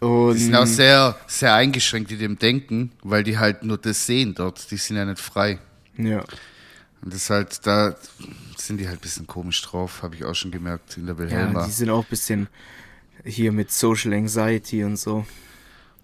Und 0.00 0.34
Die 0.34 0.40
sind 0.40 0.56
auch 0.56 0.66
sehr, 0.66 1.16
sehr 1.28 1.54
eingeschränkt 1.54 2.10
in 2.10 2.18
dem 2.18 2.38
Denken, 2.38 2.92
weil 3.02 3.22
die 3.22 3.38
halt 3.38 3.62
nur 3.62 3.78
das 3.78 4.04
sehen 4.06 4.34
dort. 4.34 4.70
Die 4.70 4.76
sind 4.76 4.96
ja 4.96 5.04
nicht 5.04 5.20
frei. 5.20 5.58
ja. 5.96 6.24
Und 7.04 7.12
das 7.12 7.22
ist 7.24 7.30
halt, 7.30 7.66
da 7.66 7.94
sind 8.56 8.78
die 8.78 8.88
halt 8.88 8.98
ein 8.98 9.02
bisschen 9.02 9.26
komisch 9.26 9.60
drauf, 9.62 10.02
habe 10.02 10.14
ich 10.16 10.24
auch 10.24 10.34
schon 10.34 10.50
gemerkt 10.50 10.96
in 10.96 11.04
der 11.06 11.14
ja, 11.16 11.18
Wilhelma. 11.20 11.66
die 11.66 11.70
sind 11.72 11.90
auch 11.90 12.02
ein 12.02 12.08
bisschen 12.08 12.48
hier 13.24 13.52
mit 13.52 13.70
Social 13.70 14.14
Anxiety 14.14 14.84
und 14.84 14.96
so. 14.96 15.26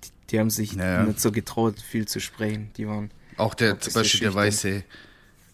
Die, 0.04 0.08
die 0.30 0.38
haben 0.38 0.50
sich 0.50 0.72
Ja, 0.74 0.84
ja. 0.84 1.02
nicht 1.04 1.20
so 1.20 1.32
getraut, 1.32 1.80
viel 1.80 2.06
zu 2.06 2.20
sprechen. 2.20 2.70
Die 2.76 2.86
waren. 2.86 3.10
auch 3.38 3.54
der, 3.54 3.80
zum 3.80 3.94
Beispiel 3.94 4.20
der 4.20 4.34
weiße, 4.34 4.84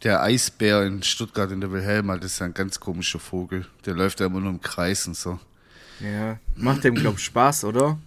der 0.02 0.20
Eisbär 0.22 0.82
in 0.82 1.02
Stuttgart 1.04 1.50
in 1.52 1.60
der 1.60 1.70
Wilhelma, 1.70 2.16
das 2.16 2.32
ist 2.32 2.42
ein 2.42 2.52
ganz 2.52 2.80
komischer 2.80 3.18
Vogel. 3.20 3.66
Der 3.84 3.94
läuft 3.94 4.20
da 4.20 4.26
immer 4.26 4.40
nur 4.40 4.50
im 4.50 4.60
Kreis 4.60 5.06
und 5.06 5.16
so. 5.16 5.38
Ja. 6.00 6.38
Macht 6.56 6.82
dem, 6.84 6.94
glaub 6.96 7.18
Spaß, 7.20 7.64
oder? 7.64 7.98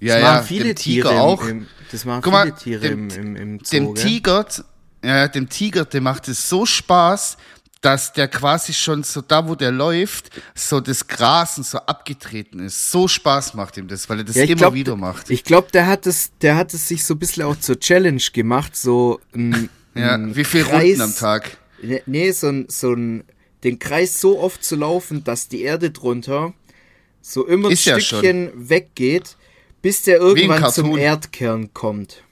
Ja, 0.00 0.14
das 0.14 0.22
ja, 0.22 0.32
machen 0.34 0.46
viele 0.46 0.74
Tiere 0.76 1.20
auch. 1.20 1.42
Im, 1.42 1.48
im, 1.62 1.66
das 1.90 2.04
machen 2.04 2.22
Guck 2.22 2.32
mal, 2.32 2.44
viele 2.44 2.56
Tiere 2.56 2.80
dem- 2.88 3.10
im, 3.10 3.36
im, 3.36 3.36
im 3.36 3.58
Zoo, 3.64 3.92
dem? 3.92 3.94
Tiger, 3.96 4.46
ja, 5.04 5.28
dem 5.28 5.48
Tiger, 5.48 5.84
dem 5.84 6.04
macht 6.04 6.28
es 6.28 6.48
so 6.48 6.66
Spaß, 6.66 7.36
dass 7.80 8.12
der 8.12 8.28
quasi 8.28 8.74
schon 8.74 9.04
so 9.04 9.20
da, 9.20 9.46
wo 9.48 9.54
der 9.54 9.70
läuft, 9.70 10.30
so 10.54 10.80
das 10.80 11.06
Grasen 11.06 11.62
so 11.62 11.78
abgetreten 11.78 12.58
ist. 12.60 12.90
So 12.90 13.06
Spaß 13.06 13.54
macht 13.54 13.76
ihm 13.76 13.86
das, 13.86 14.08
weil 14.08 14.18
er 14.18 14.24
das 14.24 14.36
Ja, 14.36 14.44
immer 14.44 14.56
glaub, 14.56 14.74
wieder 14.74 14.96
macht. 14.96 15.30
Ich 15.30 15.44
glaube, 15.44 15.68
der 15.72 15.86
hat 15.86 16.06
es, 16.06 16.32
der 16.40 16.56
hat 16.56 16.74
es 16.74 16.88
sich 16.88 17.04
so 17.04 17.14
ein 17.14 17.18
bisschen 17.18 17.44
auch 17.44 17.56
zur 17.58 17.78
Challenge 17.78 18.22
gemacht, 18.32 18.74
so 18.76 19.20
ein, 19.34 19.68
ja, 19.94 20.14
ein 20.14 20.34
wie 20.34 20.44
viel 20.44 20.64
Kreis, 20.64 20.82
Runden 20.98 21.02
am 21.02 21.14
Tag? 21.14 21.56
Ne- 21.82 22.02
Nee, 22.06 22.32
so 22.32 22.48
ein, 22.48 22.66
so 22.68 22.92
ein, 22.92 23.24
den 23.62 23.78
Kreis 23.78 24.20
so 24.20 24.40
oft 24.40 24.64
zu 24.64 24.74
laufen, 24.74 25.22
dass 25.22 25.48
die 25.48 25.62
Erde 25.62 25.90
drunter 25.90 26.54
so 27.20 27.46
immer 27.46 27.68
ein 27.68 27.72
Ist 27.72 27.84
ja 27.84 28.00
Stückchen 28.00 28.50
weggeht, 28.54 29.36
Bis 29.82 30.02
der 30.02 30.18
irgendwann 30.18 30.72
zum 30.72 30.96
Erdkern 30.98 31.72
kommt. 31.72 32.24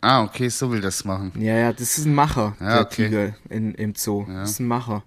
Ah, 0.00 0.22
okay, 0.22 0.48
so 0.48 0.70
will 0.70 0.80
das 0.80 1.04
machen. 1.04 1.32
Ja, 1.36 1.56
ja, 1.56 1.72
das 1.72 1.98
ist 1.98 2.06
ein 2.06 2.14
Macher, 2.14 2.56
Ja, 2.58 2.74
der 2.74 2.80
okay. 2.82 3.08
Tiger 3.08 3.34
in, 3.50 3.74
im 3.74 3.94
Zoo. 3.94 4.24
Das 4.26 4.52
ist 4.52 4.60
ein 4.60 4.66
Macher. 4.66 5.02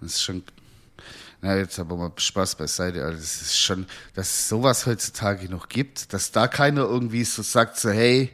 Das 0.00 0.12
ist 0.12 0.22
schon. 0.22 0.42
Na, 1.42 1.56
jetzt 1.56 1.78
aber 1.78 1.96
mal 1.96 2.12
Spaß 2.16 2.54
beiseite, 2.56 3.02
Alter. 3.02 3.16
Das 3.16 3.42
ist 3.42 3.58
schon, 3.58 3.86
dass 4.14 4.28
es 4.28 4.48
sowas 4.48 4.86
heutzutage 4.86 5.48
noch 5.48 5.68
gibt, 5.68 6.12
dass 6.12 6.30
da 6.32 6.46
keiner 6.46 6.82
irgendwie 6.82 7.24
so 7.24 7.42
sagt, 7.42 7.78
so, 7.78 7.90
hey, 7.90 8.30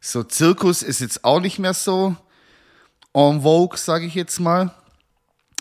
so 0.00 0.22
Zirkus 0.22 0.82
ist 0.82 1.00
jetzt 1.00 1.24
auch 1.24 1.40
nicht 1.40 1.58
mehr 1.58 1.74
so 1.74 2.16
en 3.14 3.42
vogue, 3.42 3.78
sage 3.78 4.06
ich 4.06 4.14
jetzt 4.14 4.38
mal. 4.40 4.74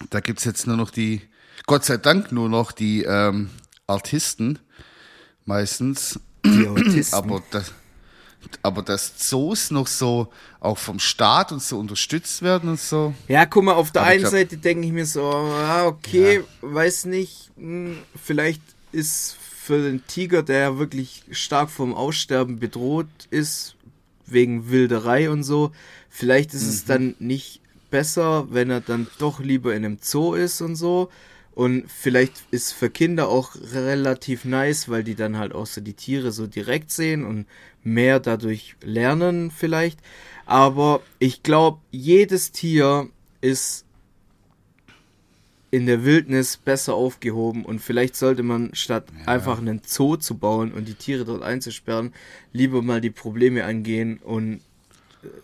Da 0.10 0.20
gibt's 0.20 0.44
jetzt 0.44 0.68
nur 0.68 0.78
noch 0.78 0.92
die, 0.92 1.22
Gott 1.66 1.86
sei 1.86 1.98
Dank 1.98 2.32
nur 2.32 2.50
noch 2.50 2.72
die 2.72 3.04
ähm, 3.04 3.50
Artisten, 3.88 4.60
meistens. 5.46 6.20
Die 6.46 6.68
Autisten. 6.68 7.16
Aber 7.16 7.44
das, 7.52 7.74
aber 8.64 8.82
dass 8.82 9.18
Zoos 9.18 9.72
noch 9.72 9.88
so 9.88 10.28
auch 10.60 10.78
vom 10.78 11.00
Staat 11.00 11.52
und 11.52 11.62
so 11.62 11.78
unterstützt 11.80 12.42
werden 12.42 12.70
und 12.70 12.80
so. 12.80 13.14
Ja, 13.28 13.46
guck 13.46 13.64
mal, 13.64 13.74
auf 13.74 13.92
der 13.92 14.02
Aber 14.02 14.12
einen 14.12 14.20
glaub- 14.22 14.32
Seite 14.32 14.58
denke 14.58 14.86
ich 14.88 14.94
mir 14.94 15.06
so, 15.06 15.24
ah, 15.30 15.86
okay, 15.86 16.44
weiß 16.62 17.06
nicht, 17.06 17.52
hm, 17.58 17.98
vielleicht 18.22 18.62
ist 18.92 19.36
für 19.40 19.82
den 19.84 20.06
Tiger, 20.08 20.42
der 20.44 20.60
ja 20.60 20.78
wirklich 20.78 21.24
stark 21.32 21.70
vom 21.70 21.94
Aussterben 21.94 22.60
bedroht 22.60 23.08
ist, 23.30 23.76
wegen 24.26 24.70
Wilderei 24.70 25.30
und 25.30 25.44
so, 25.44 25.72
vielleicht 26.10 26.54
ist 26.54 26.64
Mhm. 26.64 26.70
es 26.70 26.86
dann 26.86 27.16
nicht 27.20 27.62
besser, 27.92 28.48
wenn 28.52 28.70
er 28.70 28.82
dann 28.82 29.08
doch 29.20 29.40
lieber 29.40 29.76
in 29.76 29.86
einem 29.86 29.98
Zoo 30.02 30.34
ist 30.34 30.62
und 30.62 30.76
so. 30.76 31.10
Und 31.54 31.92
vielleicht 31.92 32.44
ist 32.52 32.72
für 32.72 32.90
Kinder 32.90 33.28
auch 33.28 33.56
relativ 33.74 34.46
nice, 34.46 34.88
weil 34.88 35.04
die 35.04 35.16
dann 35.16 35.38
halt 35.38 35.54
auch 35.54 35.66
so 35.66 35.82
die 35.82 35.94
Tiere 35.94 36.32
so 36.32 36.48
direkt 36.48 36.92
sehen 36.92 37.26
und 37.26 37.48
mehr 37.84 38.20
dadurch 38.20 38.76
lernen 38.82 39.52
vielleicht. 39.52 40.00
Aber 40.46 41.02
ich 41.20 41.44
glaube, 41.44 41.80
jedes 41.92 42.52
Tier 42.52 43.10
ist 43.42 43.86
in 45.72 45.86
der 45.86 46.04
Wildnis 46.04 46.58
besser 46.58 46.96
aufgehoben 46.96 47.64
und 47.64 47.80
vielleicht 47.80 48.16
sollte 48.16 48.42
man 48.42 48.74
statt 48.74 49.06
einfach 49.26 49.60
einen 49.60 49.82
Zoo 49.86 50.16
zu 50.16 50.38
bauen 50.38 50.72
und 50.72 50.88
die 50.88 50.96
Tiere 50.96 51.26
dort 51.26 51.44
einzusperren, 51.44 52.14
lieber 52.54 52.82
mal 52.82 53.02
die 53.02 53.12
Probleme 53.12 53.66
angehen 53.66 54.18
und 54.18 54.62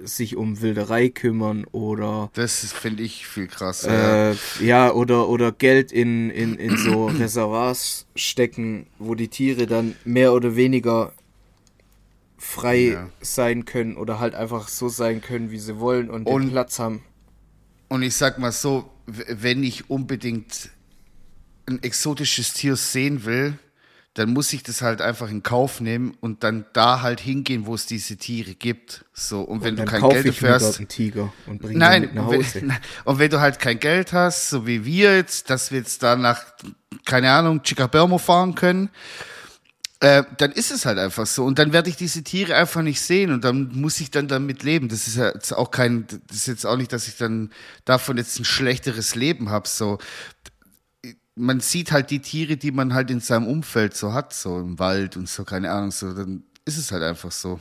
sich 0.03 0.35
um 0.37 0.61
Wilderei 0.61 1.09
kümmern 1.09 1.65
oder 1.71 2.29
Das 2.33 2.71
finde 2.71 3.03
ich 3.03 3.27
viel 3.27 3.47
krasser. 3.47 4.31
äh, 4.31 4.35
ja, 4.63 4.91
oder, 4.91 5.27
oder 5.27 5.51
Geld 5.51 5.91
in, 5.91 6.29
in, 6.29 6.55
in 6.55 6.77
so 6.77 7.05
Reservoirs 7.19 8.05
stecken, 8.15 8.87
wo 8.99 9.15
die 9.15 9.27
Tiere 9.27 9.67
dann 9.67 9.95
mehr 10.05 10.31
oder 10.33 10.55
weniger 10.55 11.11
frei 12.37 12.91
Ja. 12.93 13.09
sein 13.21 13.65
können 13.65 13.95
oder 13.97 14.19
halt 14.19 14.35
einfach 14.35 14.67
so 14.67 14.87
sein 14.89 15.21
können, 15.21 15.51
wie 15.51 15.59
sie 15.59 15.79
wollen 15.79 16.09
und, 16.09 16.25
Und- 16.27 16.51
Platz 16.51 16.79
haben. 16.79 17.01
Und 17.87 18.01
ich 18.01 18.15
sag 18.15 18.39
mal 18.39 18.51
so, 18.51 18.89
wenn 19.05 19.63
ich 19.63 19.89
unbedingt 19.91 20.69
ein 21.67 21.81
exotisches 21.83 22.53
Tier 22.53 22.75
sehen 22.75 23.25
will, 23.25 23.59
dann 24.15 24.31
muss 24.31 24.53
ich 24.53 24.63
das 24.63 24.81
halt 24.81 25.01
einfach 25.01 25.29
in 25.29 25.43
Kauf 25.43 25.81
nehmen 25.81 26.15
und 26.21 26.43
dann 26.45 26.65
da 26.71 27.01
halt 27.01 27.19
hingehen, 27.19 27.65
wo 27.65 27.75
es 27.75 27.85
diese 27.85 28.15
Tiere 28.15 28.55
gibt. 28.55 29.03
So, 29.13 29.41
und 29.41 29.61
wenn 29.61 29.77
Und 29.77 29.81
du 29.81 29.85
kein 29.91 30.09
Geld 30.09 30.27
dafür 30.27 30.53
hast. 30.53 30.81
Nein, 31.47 32.09
wenn, 32.13 32.73
und 33.03 33.19
wenn 33.19 33.29
du 33.29 33.41
halt 33.41 33.59
kein 33.59 33.77
Geld 33.77 34.13
hast, 34.13 34.49
so 34.49 34.65
wie 34.65 34.85
wir 34.85 35.17
jetzt, 35.17 35.49
dass 35.49 35.71
wir 35.71 35.79
jetzt 35.79 36.01
da 36.01 36.15
nach, 36.15 36.45
keine 37.03 37.29
Ahnung, 37.29 37.61
Chicabermo 37.61 38.17
fahren 38.17 38.55
können, 38.55 38.89
äh, 39.99 40.23
dann 40.37 40.53
ist 40.53 40.71
es 40.71 40.85
halt 40.85 40.97
einfach 40.97 41.25
so. 41.25 41.43
Und 41.43 41.59
dann 41.59 41.73
werde 41.73 41.89
ich 41.89 41.97
diese 41.97 42.23
Tiere 42.23 42.55
einfach 42.55 42.83
nicht 42.83 43.01
sehen 43.01 43.33
und 43.33 43.43
dann 43.43 43.71
muss 43.73 43.99
ich 43.99 44.11
dann 44.11 44.29
damit 44.29 44.63
leben. 44.63 44.87
Das 44.87 45.07
ist 45.07 45.17
ja 45.17 45.33
jetzt 45.33 45.51
auch 45.51 45.71
kein, 45.71 46.07
das 46.27 46.37
ist 46.37 46.47
jetzt 46.47 46.65
auch 46.65 46.77
nicht, 46.77 46.93
dass 46.93 47.09
ich 47.09 47.17
dann 47.17 47.51
davon 47.83 48.15
jetzt 48.15 48.39
ein 48.39 48.45
schlechteres 48.45 49.15
Leben 49.15 49.49
habe. 49.49 49.67
So, 49.67 49.97
man 51.35 51.59
sieht 51.59 51.91
halt 51.91 52.09
die 52.11 52.19
Tiere, 52.21 52.57
die 52.57 52.71
man 52.71 52.93
halt 52.93 53.11
in 53.11 53.19
seinem 53.19 53.47
Umfeld 53.47 53.95
so 53.95 54.13
hat, 54.13 54.33
so 54.33 54.59
im 54.59 54.79
Wald 54.79 55.17
und 55.17 55.27
so, 55.29 55.43
keine 55.43 55.71
Ahnung, 55.71 55.91
so, 55.91 56.13
dann 56.13 56.43
ist 56.63 56.77
es 56.77 56.91
halt 56.91 57.03
einfach 57.03 57.31
so. 57.31 57.59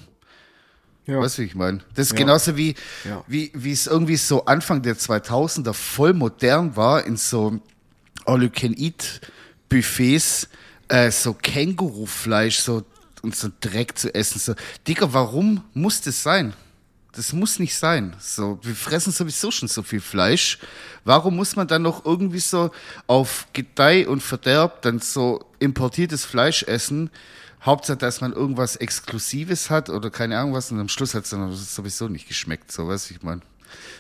Ja. 1.06 1.20
Weißt 1.20 1.36
du, 1.38 1.42
wie 1.42 1.46
ich 1.46 1.54
meine? 1.54 1.78
Das 1.94 2.06
ist 2.06 2.12
Ja. 2.12 2.18
genauso 2.18 2.56
wie, 2.56 2.74
Ja. 3.04 3.22
wie, 3.26 3.50
wie 3.54 3.72
es 3.72 3.86
irgendwie 3.86 4.16
so 4.16 4.44
Anfang 4.46 4.80
der 4.82 4.96
2000er 4.96 5.72
voll 5.74 6.14
modern 6.14 6.76
war, 6.76 7.04
in 7.04 7.16
so 7.16 7.60
All-You-Can-Eat-Buffets, 8.24 10.48
äh, 10.88 11.10
so 11.10 11.34
Kängurufleisch 11.34 12.58
so, 12.60 12.84
und 13.22 13.36
so 13.36 13.48
Dreck 13.60 13.98
zu 13.98 14.14
essen. 14.14 14.38
So, 14.38 14.54
Digga, 14.86 15.12
warum 15.12 15.62
muss 15.74 16.00
das 16.00 16.22
sein? 16.22 16.54
Das 17.16 17.32
muss 17.32 17.58
nicht 17.58 17.76
sein. 17.76 18.14
So, 18.18 18.58
wir 18.62 18.74
fressen 18.74 19.12
sowieso 19.12 19.50
schon 19.50 19.68
so 19.68 19.82
viel 19.82 20.00
Fleisch. 20.00 20.58
Warum 21.04 21.36
muss 21.36 21.54
man 21.54 21.68
dann 21.68 21.82
noch 21.82 22.04
irgendwie 22.04 22.40
so 22.40 22.70
auf 23.06 23.46
Gedeih 23.52 24.08
und 24.08 24.20
Verderb 24.20 24.82
dann 24.82 24.98
so 24.98 25.44
importiertes 25.60 26.24
Fleisch 26.24 26.64
essen? 26.64 27.10
Hauptsache, 27.62 27.96
dass 27.96 28.20
man 28.20 28.32
irgendwas 28.32 28.76
Exklusives 28.76 29.70
hat 29.70 29.88
oder 29.88 30.10
keine 30.10 30.38
Ahnung 30.38 30.54
was 30.54 30.70
und 30.70 30.80
am 30.80 30.88
Schluss 30.88 31.14
hat 31.14 31.24
es 31.24 31.30
dann 31.30 31.50
sowieso 31.52 32.08
nicht 32.08 32.28
geschmeckt, 32.28 32.70
so 32.70 32.88
weiß 32.88 33.10
ich 33.10 33.22
mein. 33.22 33.42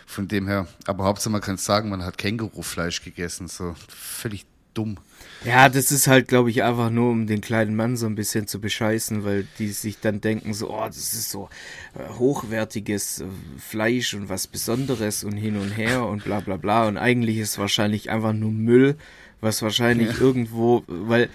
Von 0.06 0.28
dem 0.28 0.46
her, 0.46 0.66
aber 0.86 1.04
Hauptsache 1.04 1.30
man 1.30 1.40
kann 1.40 1.56
sagen, 1.56 1.88
man 1.88 2.04
hat 2.04 2.18
Kängurufleisch 2.18 3.02
gegessen, 3.02 3.48
so 3.48 3.74
völlig 3.88 4.44
dumm. 4.74 4.98
Ja, 5.44 5.68
das 5.68 5.92
ist 5.92 6.06
halt, 6.06 6.28
glaube 6.28 6.50
ich, 6.50 6.62
einfach 6.62 6.90
nur, 6.90 7.10
um 7.10 7.26
den 7.26 7.42
kleinen 7.42 7.76
Mann 7.76 7.96
so 7.96 8.06
ein 8.06 8.14
bisschen 8.14 8.46
zu 8.46 8.60
bescheißen, 8.60 9.24
weil 9.24 9.46
die 9.58 9.68
sich 9.68 10.00
dann 10.00 10.20
denken, 10.20 10.54
so, 10.54 10.70
oh, 10.70 10.86
das 10.86 10.96
ist 10.96 11.30
so 11.30 11.50
äh, 11.94 12.18
hochwertiges 12.18 13.20
äh, 13.20 13.26
Fleisch 13.58 14.14
und 14.14 14.30
was 14.30 14.46
Besonderes 14.46 15.22
und 15.22 15.36
hin 15.36 15.56
und 15.56 15.70
her 15.70 16.06
und 16.06 16.24
bla 16.24 16.40
bla 16.40 16.56
bla. 16.56 16.88
Und 16.88 16.96
eigentlich 16.96 17.38
ist 17.38 17.58
wahrscheinlich 17.58 18.10
einfach 18.10 18.32
nur 18.32 18.52
Müll, 18.52 18.96
was 19.40 19.60
wahrscheinlich 19.60 20.18
irgendwo, 20.20 20.82
weil 20.86 21.28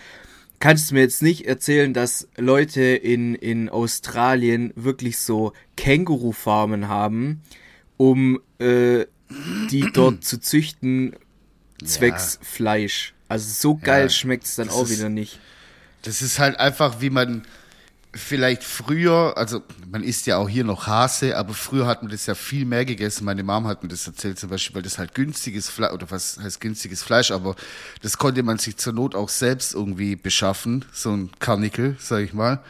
kannst 0.59 0.89
du 0.89 0.95
mir 0.95 1.01
jetzt 1.01 1.21
nicht 1.21 1.45
erzählen, 1.45 1.93
dass 1.93 2.27
Leute 2.35 2.81
in, 2.81 3.35
in 3.35 3.69
Australien 3.69 4.73
wirklich 4.75 5.19
so 5.19 5.53
Känguru-Farmen 5.77 6.87
haben, 6.87 7.41
um 7.97 8.39
äh, 8.59 9.05
die 9.69 9.91
dort 9.93 10.23
zu 10.23 10.39
züchten, 10.39 11.15
zwecks 11.83 12.39
Fleisch. 12.41 13.13
Also 13.29 13.47
so 13.49 13.75
geil 13.77 14.03
Ja, 14.03 14.09
schmeckt 14.09 14.45
es 14.45 14.55
dann 14.55 14.69
auch 14.69 14.83
ist- 14.83 14.91
wieder 14.97 15.07
nicht. 15.09 15.39
Das 16.01 16.21
ist 16.21 16.39
halt 16.39 16.59
einfach, 16.59 17.01
wie 17.01 17.09
man 17.09 17.43
vielleicht 18.13 18.63
früher, 18.63 19.33
also 19.37 19.61
man 19.91 20.01
isst 20.01 20.25
ja 20.25 20.37
auch 20.37 20.49
hier 20.49 20.63
noch 20.63 20.87
Hase, 20.87 21.37
aber 21.37 21.53
früher 21.53 21.85
hat 21.85 22.01
man 22.01 22.11
das 22.11 22.25
ja 22.25 22.33
viel 22.33 22.65
mehr 22.65 22.85
gegessen. 22.85 23.23
Meine 23.25 23.43
Mom 23.43 23.67
hat 23.67 23.83
mir 23.83 23.89
das 23.89 24.07
erzählt 24.07 24.39
zum 24.39 24.49
Beispiel, 24.49 24.75
weil 24.77 24.81
das 24.81 24.97
halt 24.97 25.13
günstiges 25.13 25.69
Fleisch, 25.69 25.91
oder 25.93 26.09
was 26.09 26.39
heißt 26.41 26.59
günstiges 26.59 27.03
Fleisch, 27.03 27.29
aber 27.31 27.55
das 28.01 28.17
konnte 28.17 28.41
man 28.41 28.57
sich 28.57 28.77
zur 28.77 28.93
Not 28.93 29.13
auch 29.13 29.29
selbst 29.29 29.75
irgendwie 29.75 30.15
beschaffen, 30.15 30.85
so 30.91 31.11
ein 31.11 31.29
Karnickel, 31.39 31.97
sag 31.99 32.23
ich 32.23 32.33
mal. 32.33 32.61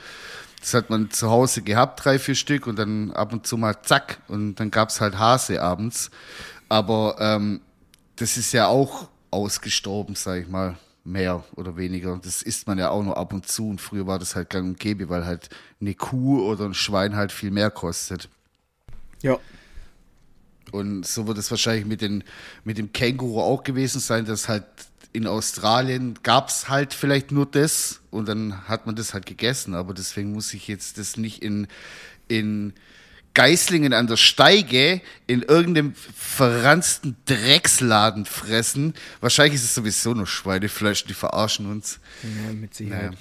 Das 0.59 0.73
hat 0.73 0.89
man 0.89 1.09
zu 1.09 1.29
Hause 1.29 1.61
gehabt, 1.61 2.03
drei, 2.03 2.19
vier 2.19 2.35
Stück 2.35 2.67
und 2.67 2.77
dann 2.77 3.11
ab 3.11 3.31
und 3.31 3.47
zu 3.47 3.55
mal 3.55 3.81
zack 3.81 4.19
und 4.27 4.55
dann 4.55 4.71
gab's 4.71 4.99
halt 4.99 5.17
Hase 5.17 5.61
abends. 5.61 6.09
Aber 6.67 7.15
ähm, 7.19 7.61
das 8.17 8.35
ist 8.35 8.51
ja 8.51 8.67
auch 8.67 9.07
ausgestorben, 9.31 10.15
sag 10.15 10.41
ich 10.41 10.47
mal, 10.47 10.77
mehr 11.03 11.43
oder 11.55 11.77
weniger. 11.77 12.19
Das 12.23 12.41
isst 12.41 12.67
man 12.67 12.77
ja 12.77 12.89
auch 12.89 13.03
nur 13.03 13.17
ab 13.17 13.33
und 13.33 13.47
zu 13.47 13.69
und 13.69 13.81
früher 13.81 14.07
war 14.07 14.19
das 14.19 14.35
halt 14.35 14.49
gang 14.49 14.67
und 14.69 14.79
gäbe, 14.79 15.09
weil 15.09 15.25
halt 15.25 15.49
eine 15.81 15.93
Kuh 15.93 16.43
oder 16.43 16.65
ein 16.65 16.73
Schwein 16.73 17.15
halt 17.15 17.31
viel 17.31 17.51
mehr 17.51 17.71
kostet. 17.71 18.29
Ja. 19.21 19.37
Und 20.71 21.05
so 21.05 21.25
wird 21.27 21.37
es 21.37 21.49
wahrscheinlich 21.49 21.85
mit, 21.85 22.01
den, 22.01 22.23
mit 22.63 22.77
dem 22.77 22.93
Känguru 22.93 23.41
auch 23.41 23.63
gewesen 23.63 23.99
sein, 23.99 24.25
dass 24.25 24.47
halt 24.47 24.65
in 25.11 25.25
Australien 25.25 26.19
gab's 26.21 26.69
halt 26.69 26.93
vielleicht 26.93 27.31
nur 27.31 27.47
das 27.47 28.01
und 28.11 28.27
dann 28.27 28.67
hat 28.67 28.85
man 28.85 28.95
das 28.95 29.13
halt 29.13 29.25
gegessen. 29.25 29.73
Aber 29.73 29.93
deswegen 29.93 30.33
muss 30.33 30.53
ich 30.53 30.67
jetzt 30.67 30.99
das 30.99 31.17
nicht 31.17 31.41
in, 31.41 31.67
in 32.27 32.73
Geislingen 33.33 33.93
an 33.93 34.07
der 34.07 34.17
Steige 34.17 35.01
in 35.27 35.43
irgendeinem 35.43 35.93
verranzten 35.95 37.15
Drecksladen 37.25 38.25
fressen. 38.25 38.93
Wahrscheinlich 39.21 39.55
ist 39.55 39.63
es 39.63 39.75
sowieso 39.75 40.13
nur 40.13 40.27
Schweinefleisch, 40.27 41.05
die 41.05 41.13
verarschen 41.13 41.69
uns. 41.71 41.99
Ja, 42.23 42.53
mit 42.53 42.73
Sicherheit. 42.73 43.11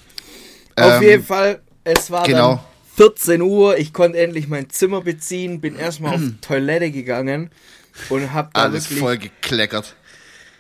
Naja. 0.77 0.97
Auf 0.97 1.03
Ähm, 1.03 1.09
jeden 1.09 1.25
Fall, 1.25 1.61
es 1.85 2.11
war 2.11 2.25
genau. 2.25 2.55
dann 2.57 3.09
14 3.09 3.43
Uhr, 3.43 3.79
ich 3.79 3.93
konnte 3.93 4.19
endlich 4.19 4.49
mein 4.49 4.71
Zimmer 4.71 5.03
beziehen, 5.03 5.61
bin 5.61 5.77
erstmal 5.77 6.15
auf 6.15 6.21
die 6.21 6.37
Toilette 6.41 6.91
gegangen 6.91 7.51
und 8.09 8.33
hab 8.33 8.55
da 8.55 8.63
Alles 8.63 8.87
voll 8.87 9.19
gekleckert. 9.19 9.95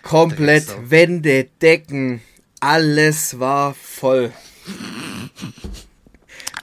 komplett. 0.02 0.66
Wände, 0.90 1.48
Decken, 1.60 2.20
alles 2.60 3.38
war 3.40 3.74
voll. 3.74 4.32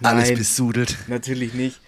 Alles 0.01 0.29
Nein. 0.29 0.37
besudelt. 0.37 0.97
Natürlich 1.07 1.53
nicht. 1.53 1.79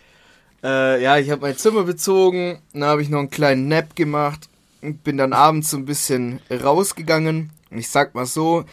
Äh, 0.67 1.01
ja, 1.01 1.17
ich 1.17 1.29
habe 1.29 1.43
mein 1.43 1.57
Zimmer 1.57 1.83
bezogen, 1.83 2.61
dann 2.73 2.83
habe 2.83 3.01
ich 3.01 3.07
noch 3.07 3.19
einen 3.19 3.29
kleinen 3.29 3.69
Nap 3.69 3.95
gemacht 3.95 4.49
und 4.81 5.01
bin 5.01 5.15
dann 5.15 5.31
abends 5.31 5.69
so 5.69 5.77
ein 5.77 5.85
bisschen 5.85 6.41
rausgegangen. 6.51 7.51
Ich 7.69 7.87
sag 7.87 8.15
mal 8.15 8.25
so, 8.25 8.65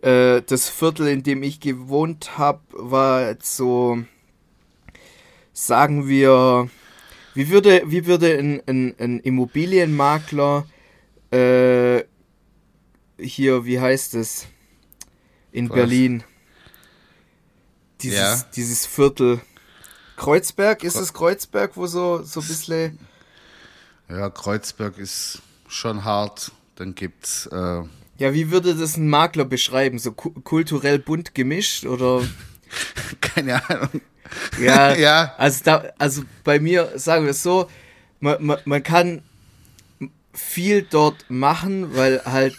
äh, 0.00 0.40
das 0.40 0.70
Viertel, 0.70 1.08
in 1.08 1.22
dem 1.22 1.42
ich 1.42 1.60
gewohnt 1.60 2.38
habe, 2.38 2.60
war 2.72 3.28
jetzt 3.28 3.54
so, 3.54 4.02
sagen 5.52 6.08
wir, 6.08 6.70
wie 7.34 7.50
würde, 7.50 7.82
wie 7.84 8.06
würde 8.06 8.38
ein, 8.38 8.62
ein, 8.66 8.94
ein 8.98 9.20
Immobilienmakler 9.20 10.64
äh, 11.32 12.04
hier, 13.18 13.66
wie 13.66 13.78
heißt 13.78 14.14
es, 14.14 14.46
in 15.50 15.68
Was? 15.68 15.74
Berlin, 15.76 16.24
dieses, 18.00 18.16
Ja. 18.18 18.46
dieses 18.56 18.86
Viertel, 18.86 19.42
Kreuzberg, 20.22 20.84
ist 20.84 20.96
es 20.96 21.12
Kreuzberg, 21.12 21.76
wo 21.76 21.86
so, 21.86 22.22
so 22.22 22.40
ein 22.40 22.46
bisschen, 22.46 22.98
Ja, 24.08 24.30
Kreuzberg 24.30 24.98
ist 24.98 25.42
schon 25.68 26.04
hart. 26.04 26.52
Dann 26.76 26.94
gibt's 26.94 27.46
äh, 27.46 27.82
ja, 28.18 28.32
wie 28.32 28.52
würde 28.52 28.76
das 28.76 28.96
ein 28.96 29.08
Makler 29.08 29.44
beschreiben, 29.44 29.98
so 29.98 30.12
ku 30.12 30.30
kulturell 30.30 31.00
bunt 31.00 31.34
gemischt 31.34 31.86
oder... 31.86 32.22
keine 33.20 33.68
Ahnung. 33.68 34.00
Ja, 34.60 34.94
Ja. 34.96 35.34
Also, 35.38 35.64
da, 35.64 35.92
also 35.98 36.22
bei 36.44 36.60
mir, 36.60 36.92
sagen 36.96 37.24
wir 37.24 37.32
es 37.32 37.42
so, 37.42 37.68
man, 38.20 38.44
man, 38.44 38.58
man 38.64 38.82
kann 38.82 39.22
viel 40.32 40.82
dort 40.82 41.28
machen, 41.28 41.96
weil 41.96 42.22
halt, 42.24 42.56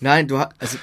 nein, 0.00 0.26
du 0.26 0.38
hast, 0.38 0.50
also 0.58 0.78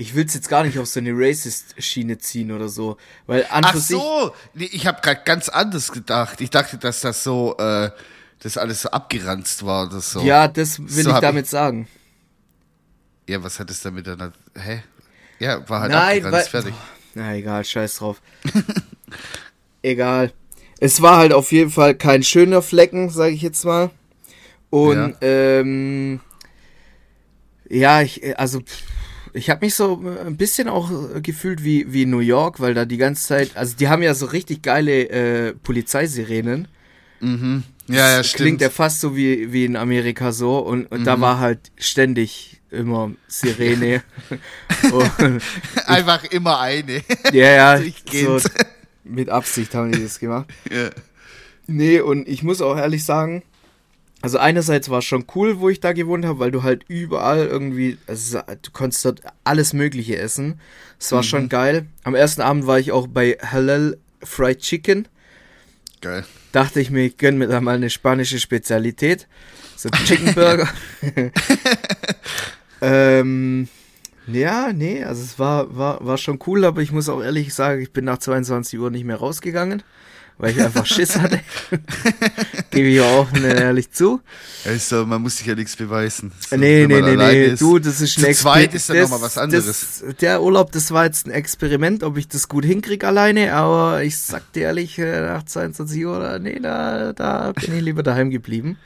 ich 0.00 0.14
will 0.14 0.24
es 0.24 0.32
jetzt 0.32 0.48
gar 0.48 0.64
nicht 0.64 0.78
auf 0.78 0.86
so 0.86 0.98
eine 0.98 1.10
Racist-Schiene 1.12 2.16
ziehen 2.16 2.52
oder 2.52 2.70
so, 2.70 2.96
weil 3.26 3.46
an 3.50 3.66
Ach 3.66 3.76
so, 3.76 4.32
nee, 4.54 4.70
ich 4.72 4.86
habe 4.86 5.02
gerade 5.02 5.20
ganz 5.26 5.50
anders 5.50 5.92
gedacht. 5.92 6.40
Ich 6.40 6.48
dachte, 6.48 6.78
dass 6.78 7.02
das 7.02 7.22
so, 7.22 7.54
äh, 7.58 7.90
das 8.38 8.56
alles 8.56 8.80
so 8.80 8.90
abgeranzt 8.92 9.66
war 9.66 9.88
oder 9.88 10.00
so. 10.00 10.22
ja, 10.22 10.48
das 10.48 10.78
will 10.78 11.04
So 11.04 11.10
ich 11.10 11.18
damit 11.18 11.48
sagen. 11.48 11.86
Ja, 13.28 13.42
was 13.42 13.60
hat 13.60 13.70
es 13.70 13.82
damit 13.82 14.06
dann? 14.06 14.32
Hä? 14.56 14.82
Ja, 15.38 15.68
war 15.68 15.82
halt 15.82 15.92
Nein, 15.92 16.24
abgeranzt, 16.24 16.54
weil, 16.54 16.62
fertig. 16.62 16.80
na 17.12 17.34
egal, 17.34 17.62
scheiß 17.62 17.96
drauf. 17.96 18.22
egal. 19.82 20.32
Es 20.80 21.02
war 21.02 21.18
halt 21.18 21.34
auf 21.34 21.52
jeden 21.52 21.70
Fall 21.70 21.94
kein 21.94 22.22
schöner 22.22 22.62
Flecken, 22.62 23.10
sage 23.10 23.34
ich 23.34 23.42
jetzt 23.42 23.66
mal. 23.66 23.90
Und 24.70 25.16
ähm, 25.20 26.20
ja, 27.68 28.00
ich, 28.00 28.38
also 28.38 28.60
pff, 28.60 28.82
ich 29.32 29.50
habe 29.50 29.64
mich 29.64 29.74
so 29.74 30.02
ein 30.24 30.36
bisschen 30.36 30.68
auch 30.68 30.90
äh, 30.90 31.20
gefühlt 31.20 31.64
wie, 31.64 31.92
wie 31.92 32.06
New 32.06 32.20
York, 32.20 32.60
weil 32.60 32.74
da 32.74 32.84
die 32.84 32.96
ganze 32.96 33.26
Zeit, 33.26 33.56
also 33.56 33.76
die 33.76 33.88
haben 33.88 34.02
ja 34.02 34.14
so 34.14 34.26
richtig 34.26 34.62
geile 34.62 35.08
äh, 35.08 35.52
Polizeisirenen. 35.54 36.68
Mhm. 37.20 37.64
Ja, 37.88 37.96
ja, 37.96 38.16
Das 38.18 38.28
stimmt. 38.28 38.42
Klingt 38.42 38.60
ja 38.60 38.70
fast 38.70 39.00
so 39.00 39.16
wie, 39.16 39.52
wie 39.52 39.64
in 39.64 39.76
Amerika 39.76 40.32
so 40.32 40.58
und, 40.58 40.86
und 40.86 41.04
da 41.04 41.20
war 41.20 41.38
halt 41.38 41.70
ständig 41.76 42.60
immer 42.70 43.10
Sirene. 43.26 44.02
Einfach 45.86 46.24
immer 46.24 46.60
eine. 46.60 47.02
ja, 47.32 47.78
ja, 47.78 47.82
so, 48.12 48.38
mit 49.04 49.28
Absicht 49.28 49.74
haben 49.74 49.92
die 49.92 50.02
das 50.02 50.18
gemacht. 50.18 50.48
ja. 50.70 50.90
Nee, 51.66 52.00
und 52.00 52.26
ich 52.26 52.42
muss 52.42 52.62
auch 52.62 52.76
ehrlich 52.76 53.04
sagen, 53.04 53.44
also 54.22 54.38
einerseits 54.38 54.90
war 54.90 54.98
es 54.98 55.04
schon 55.04 55.24
cool, 55.34 55.60
wo 55.60 55.68
ich 55.68 55.80
da 55.80 55.92
gewohnt 55.92 56.26
habe, 56.26 56.38
weil 56.38 56.50
du 56.50 56.62
halt 56.62 56.84
überall 56.88 57.46
irgendwie, 57.46 57.98
also 58.06 58.40
du 58.62 58.70
konntest 58.72 59.04
dort 59.04 59.22
alles 59.44 59.72
Mögliche 59.72 60.18
essen. 60.18 60.60
Es 60.98 61.12
war 61.12 61.22
schon 61.22 61.48
geil. 61.48 61.86
Am 62.04 62.14
ersten 62.14 62.42
Abend 62.42 62.66
war 62.66 62.78
ich 62.78 62.92
auch 62.92 63.06
bei 63.06 63.38
Halal 63.40 63.96
Fried 64.22 64.58
Chicken. 64.58 65.08
Geil. 66.02 66.24
Dachte 66.52 66.80
ich 66.80 66.90
mir, 66.90 67.04
ich 67.06 67.16
gönn 67.16 67.38
mir 67.38 67.46
da 67.48 67.60
mal 67.60 67.76
eine 67.76 67.88
spanische 67.88 68.38
Spezialität. 68.38 69.26
So 69.76 69.88
Chicken 69.88 70.34
Burger. 70.34 70.68
ähm, 72.82 73.68
ja, 74.26 74.72
nee, 74.72 75.02
also 75.02 75.22
es 75.22 75.38
war, 75.38 75.76
war, 75.76 76.04
war 76.04 76.18
schon 76.18 76.38
cool, 76.46 76.64
aber 76.64 76.82
ich 76.82 76.92
muss 76.92 77.08
auch 77.08 77.22
ehrlich 77.22 77.54
sagen, 77.54 77.80
ich 77.80 77.92
bin 77.92 78.04
nach 78.04 78.18
22 78.18 78.78
Uhr 78.78 78.90
nicht 78.90 79.04
mehr 79.04 79.16
rausgegangen, 79.16 79.82
weil 80.40 80.52
ich 80.52 80.62
einfach 80.62 80.86
Schiss 80.86 81.16
hatte. 81.18 81.40
Gebe 82.70 82.88
ich 82.88 83.00
auch 83.00 83.26
ehrlich 83.34 83.90
zu. 83.92 84.20
Also, 84.64 85.06
man 85.06 85.22
muss 85.22 85.36
sich 85.38 85.46
ja 85.46 85.54
nichts 85.54 85.76
beweisen. 85.76 86.32
So, 86.48 86.56
nee, 86.56 86.86
nee, 86.86 87.00
nee, 87.00 87.16
nee, 87.16 87.44
ist. 87.46 87.60
du, 87.62 87.78
das 87.78 88.00
ist 88.00 88.18
ein 88.18 88.34
Zu 88.34 88.42
zweit 88.42 88.74
ist 88.74 88.88
das- 88.90 88.96
nochmal 89.10 89.22
was 89.22 89.38
anderes. 89.38 89.66
Das, 89.66 90.16
der 90.16 90.42
Urlaub, 90.42 90.72
das 90.72 90.90
war 90.92 91.04
jetzt 91.04 91.26
ein 91.26 91.30
Experiment, 91.30 92.02
ob 92.02 92.16
ich 92.16 92.28
das 92.28 92.48
gut 92.48 92.64
hinkriege 92.64 93.06
alleine, 93.06 93.52
aber 93.54 94.02
ich 94.02 94.18
sag 94.18 94.52
dir 94.52 94.62
ehrlich, 94.64 94.98
äh, 94.98 95.20
nach 95.20 95.44
22 95.44 96.04
Uhr, 96.06 96.38
nee, 96.38 96.58
da, 96.60 97.12
da 97.12 97.52
bin 97.52 97.76
ich 97.76 97.82
lieber 97.82 98.02
daheim 98.02 98.30
geblieben. 98.30 98.76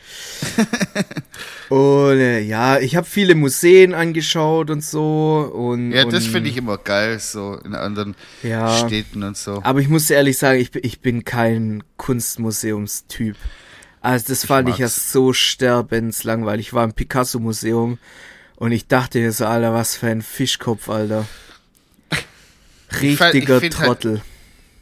und 1.69 2.19
äh, 2.19 2.41
ja, 2.41 2.79
ich 2.79 2.97
habe 2.97 3.07
viele 3.07 3.35
Museen 3.35 3.95
angeschaut 3.95 4.71
und 4.71 4.85
so. 4.85 5.51
Und, 5.55 5.93
Ja, 5.93 6.05
das 6.05 6.27
finde 6.27 6.51
ich 6.51 6.57
immer 6.57 6.79
geil, 6.79 7.19
so 7.19 7.59
in 7.65 7.75
anderen 7.75 8.15
Ja. 8.43 8.77
Städten 8.87 9.23
und 9.23 9.37
so. 9.37 9.61
Aber 9.65 9.81
ich 9.81 9.89
muss 9.89 10.11
ehrlich 10.11 10.39
sagen, 10.39 10.61
ich, 10.61 10.75
ich 10.77 11.01
bin 11.01 11.25
kein 11.25 11.44
Kunstmuseumstyp. 11.97 13.37
Also 14.01 14.27
das 14.29 14.45
fand 14.45 14.69
ich 14.69 14.79
ja 14.79 14.87
mag's. 14.87 15.13
so 15.13 15.33
sterbenslangweilig. 15.33 16.69
Ich 16.69 16.73
war 16.75 16.85
im 16.85 16.93
Picasso-Museum 16.93 17.99
und 18.57 18.73
ich 18.73 18.87
dachte 18.87 19.19
mir 19.19 19.33
so, 19.33 19.47
Alter, 19.47 19.73
was 19.73 19.97
für 19.97 20.09
ein 20.09 20.23
Fischkopf, 20.23 20.89
Alter. 20.89 21.27
Ich 23.01 23.17
fand- 23.17 23.35
ich 23.35 23.43
Richtiger 23.43 23.61
find 23.61 23.79
halt- 23.79 23.87
Trottel. 23.89 24.23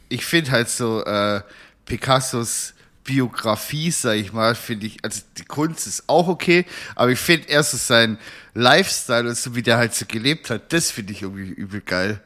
ich 0.09 0.25
finde 0.25 0.51
halt 0.51 0.69
so 0.69 1.03
äh, 1.03 1.41
Picassos 1.85 2.73
Biografie, 3.03 3.91
sag 3.91 4.15
ich 4.15 4.31
mal, 4.31 4.55
finde 4.55 4.85
ich, 4.85 5.03
also 5.03 5.21
die 5.37 5.43
Kunst 5.43 5.87
ist 5.87 6.03
auch 6.07 6.27
okay, 6.29 6.65
aber 6.95 7.11
ich 7.11 7.19
finde 7.19 7.49
erst 7.49 7.71
so 7.71 7.77
sein 7.77 8.17
Lifestyle 8.53 9.27
und 9.27 9.35
so 9.37 9.55
wie 9.55 9.61
der 9.63 9.77
halt 9.77 9.93
so 9.93 10.05
gelebt 10.05 10.49
hat, 10.49 10.71
das 10.71 10.89
finde 10.91 11.11
ich 11.11 11.21
irgendwie 11.23 11.49
übel 11.49 11.81
geil. 11.81 12.21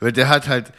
Weil 0.00 0.12
der 0.12 0.28
hat 0.28 0.48
halt 0.48 0.72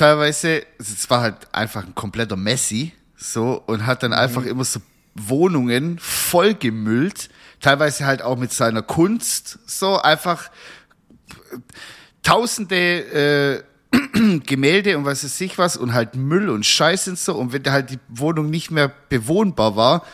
teilweise, 0.00 0.62
also 0.78 0.94
es 0.94 1.10
war 1.10 1.20
halt 1.20 1.36
einfach 1.52 1.84
ein 1.84 1.94
kompletter 1.94 2.36
Messi, 2.36 2.92
so, 3.16 3.62
und 3.66 3.84
hat 3.84 4.02
dann 4.02 4.14
einfach 4.14 4.44
immer 4.44 4.64
so 4.64 4.80
Wohnungen 5.14 5.98
vollgemüllt, 5.98 7.28
teilweise 7.60 8.06
halt 8.06 8.22
auch 8.22 8.38
mit 8.38 8.50
seiner 8.50 8.80
Kunst, 8.80 9.58
so 9.66 10.00
einfach 10.00 10.50
tausende 12.22 13.62
äh, 13.92 13.98
Gemälde 14.46 14.96
und 14.96 15.04
was 15.04 15.24
weiß 15.24 15.40
ich 15.42 15.58
was 15.58 15.76
und 15.76 15.92
halt 15.92 16.14
Müll 16.14 16.48
und 16.48 16.64
Scheiß 16.64 17.08
und 17.08 17.18
so. 17.18 17.34
Und 17.34 17.52
wenn 17.52 17.64
halt 17.70 17.90
die 17.90 17.98
Wohnung 18.08 18.48
nicht 18.48 18.70
mehr 18.70 18.90
bewohnbar 19.08 19.76
war, 19.76 20.06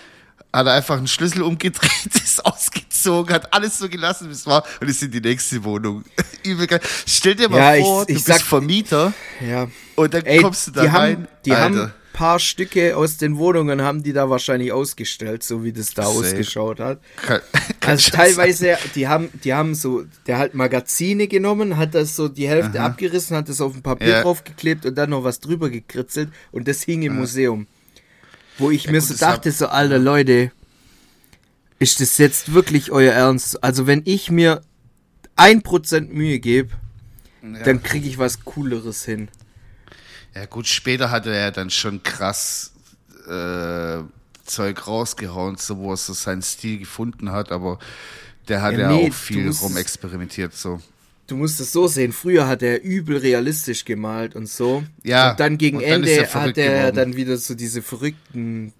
hat 0.57 0.67
er 0.67 0.73
einfach 0.73 0.97
einen 0.97 1.07
Schlüssel 1.07 1.43
umgedreht, 1.43 1.91
ist 2.15 2.45
ausgezogen, 2.45 3.35
hat 3.35 3.53
alles 3.53 3.79
so 3.79 3.89
gelassen, 3.89 4.29
wie 4.29 4.33
es 4.33 4.47
war 4.47 4.65
und 4.81 4.89
ist 4.89 5.03
in 5.03 5.11
die 5.11 5.21
nächste 5.21 5.63
Wohnung. 5.65 6.03
Stell 7.07 7.35
dir 7.35 7.49
mal 7.49 7.59
Ja, 7.59 7.75
ich- 7.77 7.83
vor, 7.85 8.05
ich 8.09 8.17
du 8.19 8.23
sag- 8.23 8.37
bist 8.37 8.49
Vermieter 8.49 9.13
Ja. 9.47 9.69
und 9.95 10.15
dann 10.15 10.25
Ey, 10.25 10.41
kommst 10.41 10.67
du 10.69 10.71
da 10.73 10.83
die 10.83 10.87
rein. 10.89 10.95
haben, 11.17 11.29
die 11.45 11.53
Alter. 11.53 11.65
haben 11.65 11.81
ein 11.81 11.93
paar 12.13 12.39
Stücke 12.39 12.97
aus 12.97 13.19
den 13.19 13.37
Wohnungen 13.37 13.83
haben 13.83 14.03
die 14.03 14.15
da 14.15 14.31
wahrscheinlich 14.31 14.73
ausgestellt, 14.73 15.43
so 15.43 15.63
wie 15.65 15.73
das 15.73 15.93
da 15.93 16.05
Safe. 16.05 16.17
ausgeschaut 16.19 16.81
hat. 16.81 16.99
Kann, 17.17 17.41
kann 17.81 17.91
Also 17.91 18.11
teilweise, 18.11 18.79
die 18.95 19.07
haben, 19.07 19.29
die 19.45 19.53
haben 19.53 19.75
so, 19.75 20.05
der 20.27 20.39
hat 20.39 20.55
Magazine 20.55 21.29
genommen, 21.29 21.77
hat 21.77 21.95
das 21.95 22.17
so 22.17 22.29
die 22.29 22.49
Hälfte 22.49 22.81
Aha. 22.81 22.87
abgerissen, 22.87 23.37
hat 23.37 23.49
das 23.51 23.61
auf 23.61 23.75
ein 23.75 23.83
Papier 23.83 24.09
Ja. 24.09 24.23
draufgeklebt 24.23 24.87
und 24.87 24.95
dann 24.97 25.11
noch 25.11 25.25
was 25.25 25.41
drüber 25.41 25.69
gekritzelt 25.69 26.31
und 26.53 26.67
das 26.69 26.83
hing 26.83 27.03
im 27.03 27.17
Museum. 27.17 27.67
Wo 28.59 28.71
ich 28.71 28.87
mir 28.87 29.01
gut, 29.01 29.09
so 29.09 29.15
dachte, 29.15 29.53
so, 29.53 29.69
alter 29.69 29.99
Leute, 29.99 30.51
ist 31.79 32.01
das 32.01 32.19
jetzt 32.19 32.53
wirklich 32.53 32.91
euer 32.91 33.13
Ernst? 33.13 33.63
Also 33.63 33.87
wenn 33.87 34.03
ich 34.05 34.31
mir 34.31 34.63
ein 35.37 35.63
Prozent 35.63 36.13
Mühe 36.13 36.39
gebe, 36.39 36.71
sein. 37.43 37.63
dann 37.65 37.83
kriege 37.83 38.09
ich 38.09 38.19
was 38.19 38.45
Cooleres 38.45 39.05
hin. 39.05 39.29
Ja 40.35 40.47
gut, 40.47 40.67
später 40.67 41.11
hat 41.11 41.27
er 41.27 41.39
ja 41.39 41.51
dann 41.51 41.71
schon 41.71 42.03
krass 42.03 42.73
äh, 43.29 43.99
Zeug 44.45 44.87
rausgehauen, 44.87 45.57
so 45.57 45.79
wo 45.79 45.93
er 45.93 45.97
so 45.97 46.13
seinen 46.13 46.43
Stil 46.43 46.79
gefunden 46.79 47.33
hat, 47.33 47.53
aber 47.53 47.79
der 48.49 48.63
hat 48.63 48.75
Ja, 48.75 48.81
ja, 48.81 48.89
nee, 48.89 49.09
auch 49.09 49.15
viel 49.15 49.51
rumexperimentiert 49.51 50.55
so. 50.55 50.81
Du 51.27 51.37
musst 51.37 51.59
es 51.61 51.73
so 51.73 51.89
sehen, 51.89 52.13
früher 52.13 52.47
hat 52.47 52.63
er 52.63 52.83
übel 52.85 53.17
realistisch 53.17 53.85
gemalt 53.85 54.37
und 54.37 54.49
so. 54.49 54.85
Ja, 55.03 55.33
Und 55.33 55.41
dann 55.41 55.59
gegen 55.59 55.79
und 55.79 55.83
dann 55.83 55.93
Ende 55.93 56.11
er 56.11 56.33
hat 56.35 56.57
er 56.57 56.79
geworden. 56.79 56.97
dann 56.97 57.17
wieder 57.17 57.37
so 57.37 57.55
diese 57.55 57.83
verrückten, 57.83 58.73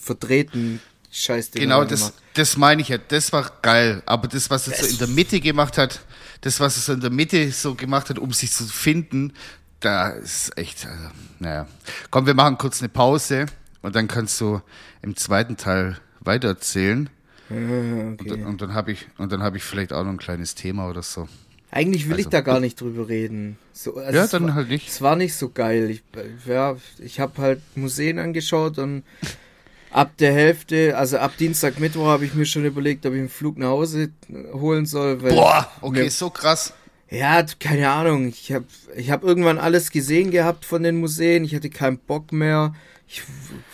verdrehten 0.00 0.80
Scheiß 1.12 1.50
Genau, 1.52 1.84
das, 1.84 2.12
das 2.34 2.56
meine 2.56 2.82
ich 2.82 2.88
ja, 2.88 2.98
das 2.98 3.32
war 3.32 3.50
geil, 3.62 4.02
aber 4.06 4.28
das, 4.28 4.48
was 4.50 4.68
er 4.68 4.76
so 4.76 4.86
in 4.86 4.98
der 4.98 5.08
Mitte 5.08 5.40
gemacht 5.40 5.76
hat, 5.76 6.00
das, 6.42 6.60
was 6.60 6.76
er 6.76 6.82
so 6.82 6.92
in 6.92 7.00
der 7.00 7.10
Mitte 7.10 7.50
so 7.50 7.74
gemacht 7.74 8.10
hat, 8.10 8.18
um 8.20 8.32
sich 8.32 8.52
zu 8.52 8.64
finden, 8.66 9.32
da 9.80 10.10
ist 10.10 10.56
echt, 10.56 10.86
also, 10.86 11.08
naja. 11.40 11.66
Komm, 12.10 12.26
wir 12.26 12.34
machen 12.34 12.56
kurz 12.58 12.80
eine 12.80 12.88
Pause 12.88 13.46
und 13.82 13.96
dann 13.96 14.06
kannst 14.06 14.40
du 14.40 14.60
im 15.02 15.16
zweiten 15.16 15.56
Teil 15.56 15.98
weitererzählen. 16.20 17.10
Und, 17.48 18.18
dann- 18.30 18.44
und 18.46 18.62
dann 18.62 18.74
habe 18.74 18.92
ich, 18.92 19.08
und 19.18 19.32
dann 19.32 19.42
habe 19.42 19.56
ich 19.56 19.64
vielleicht 19.64 19.92
auch 19.92 20.04
noch 20.04 20.10
ein 20.12 20.18
kleines 20.18 20.54
Thema 20.54 20.88
oder 20.88 21.02
so. 21.02 21.28
Eigentlich 21.72 22.08
will 22.08 22.18
ich 22.18 22.26
Also- 22.26 22.30
da 22.30 22.40
gar 22.40 22.60
nicht 22.60 22.80
drüber 22.80 23.08
reden. 23.08 23.56
So, 23.72 23.96
also 23.96 24.18
Ja, 24.18 24.26
dann 24.26 24.48
war, 24.48 24.54
halt 24.54 24.68
nicht. 24.68 24.88
Es 24.88 25.00
war 25.00 25.14
nicht 25.16 25.34
so 25.34 25.50
geil. 25.50 25.88
Ich, 25.90 26.02
ja, 26.46 26.76
ich 26.98 27.20
habe 27.20 27.40
halt 27.40 27.60
Museen 27.76 28.18
angeschaut 28.18 28.78
und 28.78 29.04
ab 29.90 30.10
der 30.18 30.32
Hälfte, 30.32 30.96
also 30.96 31.18
ab 31.18 31.36
Dienstag, 31.38 31.78
Mittwoch 31.78 32.06
habe 32.06 32.24
ich 32.24 32.34
mir 32.34 32.44
schon 32.46 32.64
überlegt, 32.64 33.06
ob 33.06 33.12
ich 33.14 33.20
einen 33.20 33.28
Flug 33.28 33.56
nach 33.58 33.68
Hause 33.68 34.10
holen 34.52 34.84
soll. 34.86 35.22
Weil 35.22 35.32
Boah, 35.32 35.70
okay, 35.80 36.02
mir- 36.04 36.10
so 36.10 36.30
krass. 36.30 36.72
Ja, 37.08 37.44
keine 37.58 37.90
Ahnung. 37.90 38.28
Ich 38.28 38.52
habe 38.52 38.66
ich 38.96 39.10
hab 39.10 39.24
irgendwann 39.24 39.58
alles 39.58 39.90
gesehen 39.90 40.30
gehabt 40.30 40.64
von 40.64 40.82
den 40.82 40.96
Museen. 41.00 41.44
Ich 41.44 41.54
hatte 41.54 41.68
keinen 41.70 41.98
Bock 41.98 42.32
mehr. 42.32 42.74
Ich, 43.08 43.22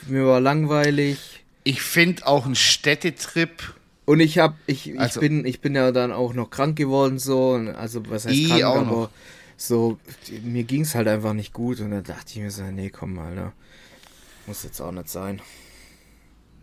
mir 0.06 0.24
war 0.26 0.40
langweilig. 0.40 1.44
Ich 1.64 1.82
finde 1.82 2.26
auch 2.26 2.46
ein 2.46 2.54
Städtetrip. 2.54 3.74
Und 4.06 4.20
ich 4.20 4.38
habe 4.38 4.54
ich, 4.66 4.88
ich 4.90 4.98
Also- 4.98 5.20
bin 5.20 5.44
ich 5.44 5.60
bin 5.60 5.74
ja 5.74 5.92
dann 5.92 6.12
auch 6.12 6.32
noch 6.32 6.48
krank 6.48 6.76
geworden 6.76 7.18
so 7.18 7.50
und 7.50 7.68
also 7.68 8.08
was 8.08 8.24
heißt 8.24 8.34
Ich 8.34 8.48
krank, 8.48 8.64
auch 8.64 8.76
aber 8.76 8.84
noch. 8.86 9.10
so 9.56 9.98
mir 10.42 10.62
ging's 10.64 10.94
halt 10.94 11.08
einfach 11.08 11.32
nicht 11.34 11.52
gut 11.52 11.80
und 11.80 11.90
dann 11.90 12.04
dachte 12.04 12.24
ich 12.34 12.36
mir 12.36 12.50
so 12.50 12.62
nee, 12.64 12.88
komm 12.90 13.18
Alter. 13.18 13.52
Muss 14.46 14.62
jetzt 14.62 14.80
auch 14.80 14.92
nicht 14.92 15.08
sein. 15.10 15.42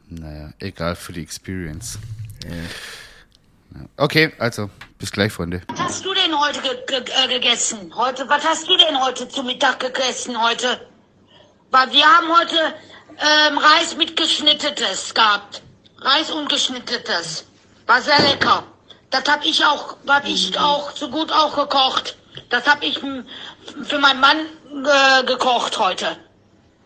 Naja, 0.10 0.54
egal 0.60 0.96
für 0.96 1.12
die 1.14 1.22
Experience. 1.22 2.00
Ja. 2.46 2.52
Okay, 3.98 4.32
also, 4.38 4.70
bis 5.00 5.12
gleich, 5.12 5.32
Freunde. 5.34 5.62
Was 5.68 5.80
hast 5.80 6.06
du 6.06 6.14
denn 6.14 6.38
heute 6.40 6.62
ge 6.62 6.72
ge 6.86 7.00
äh, 7.26 7.28
gegessen? 7.28 7.92
Heute, 7.96 8.30
was 8.30 8.46
hast 8.46 8.68
du 8.70 8.78
denn 8.78 9.02
heute 9.04 9.28
zu 9.28 9.42
Mittag 9.44 9.80
gegessen 9.80 10.40
heute? 10.42 10.80
Weil 11.72 11.92
wir 11.92 12.06
haben 12.06 12.28
heute 12.38 12.56
ähm, 13.18 13.58
Reis 13.58 13.98
mit 13.98 14.16
Geschnittetes 14.16 15.14
gehabt. 15.14 15.64
Reis 16.04 16.32
und 16.32 16.50
Geschnittetes. 16.50 17.46
War 17.88 18.02
sehr 18.02 18.20
lecker. 18.20 18.64
Das 19.10 19.24
hab 19.28 19.46
ich 19.46 19.64
auch, 19.64 19.98
hab 20.08 20.26
ich 20.26 20.58
auch 20.60 20.92
so 20.92 21.10
gut 21.10 21.32
auch 21.32 21.56
gekocht. 21.56 22.18
Das 22.50 22.68
hab 22.68 22.84
ich 22.84 23.00
für 23.00 24.00
meinen 24.00 24.20
Mann 24.20 24.38
äh, 24.86 25.24
gekocht 25.24 25.78
heute. 25.78 26.18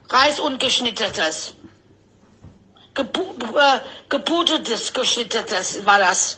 Reis 0.10 0.40
und 0.40 0.60
Geschnittetes. 0.60 1.56
Gepu 2.94 3.22
äh, 3.58 3.80
geputetes 4.10 4.94
Geschnittetes 4.94 5.86
war 5.86 6.00
das. 6.00 6.38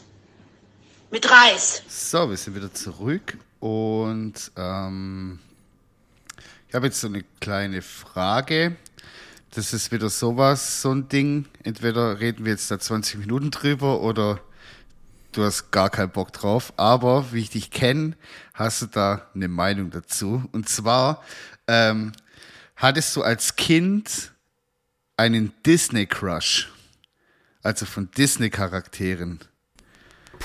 Mit 1.11 1.29
Reis. 1.29 1.81
So, 1.87 2.29
wir 2.29 2.37
sind 2.37 2.55
wieder 2.55 2.71
zurück 2.73 3.37
und 3.59 4.51
ähm, 4.55 5.39
ich 6.67 6.75
habe 6.75 6.85
jetzt 6.85 7.01
so 7.01 7.07
eine 7.07 7.23
kleine 7.39 7.81
Frage. 7.81 8.75
Das 9.55 9.73
ist 9.73 9.91
wieder 9.91 10.09
sowas, 10.09 10.81
so 10.81 10.91
ein 10.91 11.07
Ding. 11.07 11.45
Entweder 11.63 12.19
reden 12.19 12.45
wir 12.45 12.51
jetzt 12.51 12.69
da 12.69 12.79
20 12.79 13.19
Minuten 13.19 13.49
drüber 13.49 14.01
oder 14.01 14.39
du 15.31 15.43
hast 15.43 15.71
gar 15.71 15.89
keinen 15.89 16.11
Bock 16.11 16.31
drauf. 16.33 16.71
Aber 16.77 17.31
wie 17.31 17.39
ich 17.39 17.49
dich 17.49 17.71
kenne, 17.71 18.15
hast 18.53 18.83
du 18.83 18.85
da 18.85 19.27
eine 19.33 19.47
Meinung 19.47 19.89
dazu. 19.89 20.43
Und 20.51 20.69
zwar 20.69 21.23
ähm, 21.67 22.11
hattest 22.75 23.15
du 23.15 23.23
als 23.23 23.55
Kind 23.55 24.31
einen 25.17 25.51
Disney-Crush. 25.65 26.71
Also 27.63 27.85
von 27.85 28.09
Disney-Charakteren. 28.11 29.39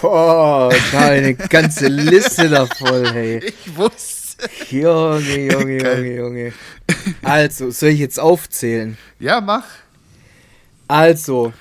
Boah, 0.00 0.74
da 0.90 1.08
eine 1.08 1.34
ganze 1.34 1.88
Liste 1.88 2.48
da 2.48 2.66
voll, 2.66 3.06
hey. 3.12 3.38
Ich 3.66 3.76
wusste. 3.76 4.23
Junge, 4.70 5.20
Junge. 5.52 5.82
Junge, 5.82 6.16
Junge. 6.16 6.52
Also, 7.22 7.70
soll 7.70 7.90
ich 7.90 8.00
jetzt 8.00 8.18
aufzählen? 8.20 8.96
Ja, 9.18 9.40
mach. 9.40 9.64
Also, 10.88 11.52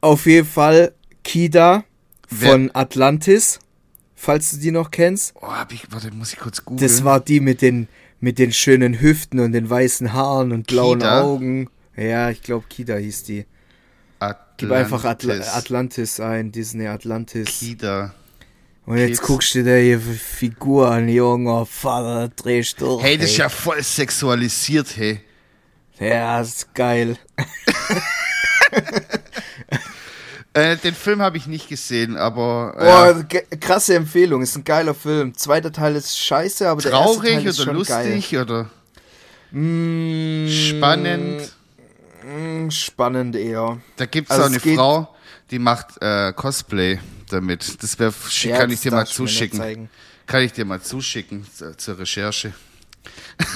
auf 0.00 0.26
jeden 0.26 0.46
Fall 0.46 0.92
Kida 1.24 1.84
von 2.26 2.70
Atlantis, 2.74 3.58
falls 4.14 4.50
du 4.50 4.56
die 4.58 4.70
noch 4.70 4.90
kennst. 4.90 5.34
Oh, 5.40 5.48
hab 5.48 5.72
ich, 5.72 5.90
warte, 5.90 6.10
muss 6.12 6.32
ich 6.32 6.38
kurz 6.38 6.64
googeln. 6.64 6.80
Das 6.80 7.04
war 7.04 7.20
die 7.20 7.40
mit 7.40 7.62
den, 7.62 7.88
mit 8.20 8.38
den 8.38 8.52
schönen 8.52 9.00
Hüften 9.00 9.40
und 9.40 9.52
den 9.52 9.68
weißen 9.68 10.12
Haaren 10.12 10.52
und 10.52 10.66
blauen 10.66 11.00
Kida? 11.00 11.22
Augen. 11.22 11.70
Ja, 11.96 12.30
ich 12.30 12.42
glaube, 12.42 12.66
Kida 12.68 12.96
hieß 12.96 13.24
die. 13.24 13.46
Gib 14.62 14.70
einfach 14.70 15.04
Atla 15.04 15.34
Atlantis 15.56 16.20
ein, 16.20 16.52
Disney 16.52 16.86
Atlantis. 16.86 17.58
Kida. 17.58 18.14
Und 18.86 18.96
jetzt 18.98 19.18
Kids. 19.18 19.22
guckst 19.22 19.54
du 19.54 19.62
dir 19.64 19.76
hier 19.78 20.00
Figur 20.00 20.90
an, 20.90 21.08
junger 21.08 21.64
Vater, 21.66 22.28
drehst 22.34 22.80
durch. 22.80 23.02
Hey, 23.02 23.16
das 23.16 23.30
ist 23.30 23.36
ja 23.38 23.48
voll 23.48 23.82
sexualisiert, 23.82 24.96
hey. 24.96 25.20
Ja, 25.98 26.40
ist 26.40 26.74
geil. 26.74 27.16
Äh, 30.54 30.76
den 30.76 30.94
Film 30.94 31.22
habe 31.22 31.38
ich 31.38 31.46
nicht 31.46 31.70
gesehen, 31.70 32.14
aber 32.18 32.74
äh, 32.76 32.84
Boah, 32.84 33.22
ge- 33.24 33.46
krasse 33.58 33.94
Empfehlung, 33.94 34.42
ist 34.42 34.54
ein 34.54 34.64
geiler 34.64 34.92
Film. 34.92 35.34
Zweiter 35.34 35.72
Teil 35.72 35.96
ist 35.96 36.18
scheiße, 36.18 36.68
aber 36.68 36.82
der 36.82 36.90
erste 36.90 37.04
traurig 37.14 37.32
Teil 37.36 37.46
ist 37.46 37.58
oder 37.60 37.64
schon 37.64 37.76
lustig 37.76 38.38
oder 38.38 38.68
geil. 39.50 40.50
spannend. 40.50 41.52
Mm, 42.22 42.68
spannend 42.70 43.34
eher. 43.36 43.80
Da 43.96 44.04
gibt's 44.04 44.30
Also 44.30 44.42
auch 44.42 44.46
es 44.48 44.52
eine 44.52 44.60
geht- 44.60 44.76
Frau, 44.76 45.08
die 45.50 45.58
macht 45.58 46.02
äh, 46.02 46.34
Cosplay 46.34 46.98
damit. 47.32 47.82
Das 47.82 47.98
wär, 47.98 48.12
Ja, 48.42 48.58
kann 48.58 48.70
ich 48.70 48.80
dir 48.80 48.92
mal 48.92 49.06
zuschicken. 49.06 49.88
Kann 50.26 50.42
ich 50.42 50.52
dir 50.52 50.64
mal 50.64 50.80
zuschicken 50.80 51.46
zur, 51.52 51.76
zur 51.76 51.98
Recherche. 51.98 52.52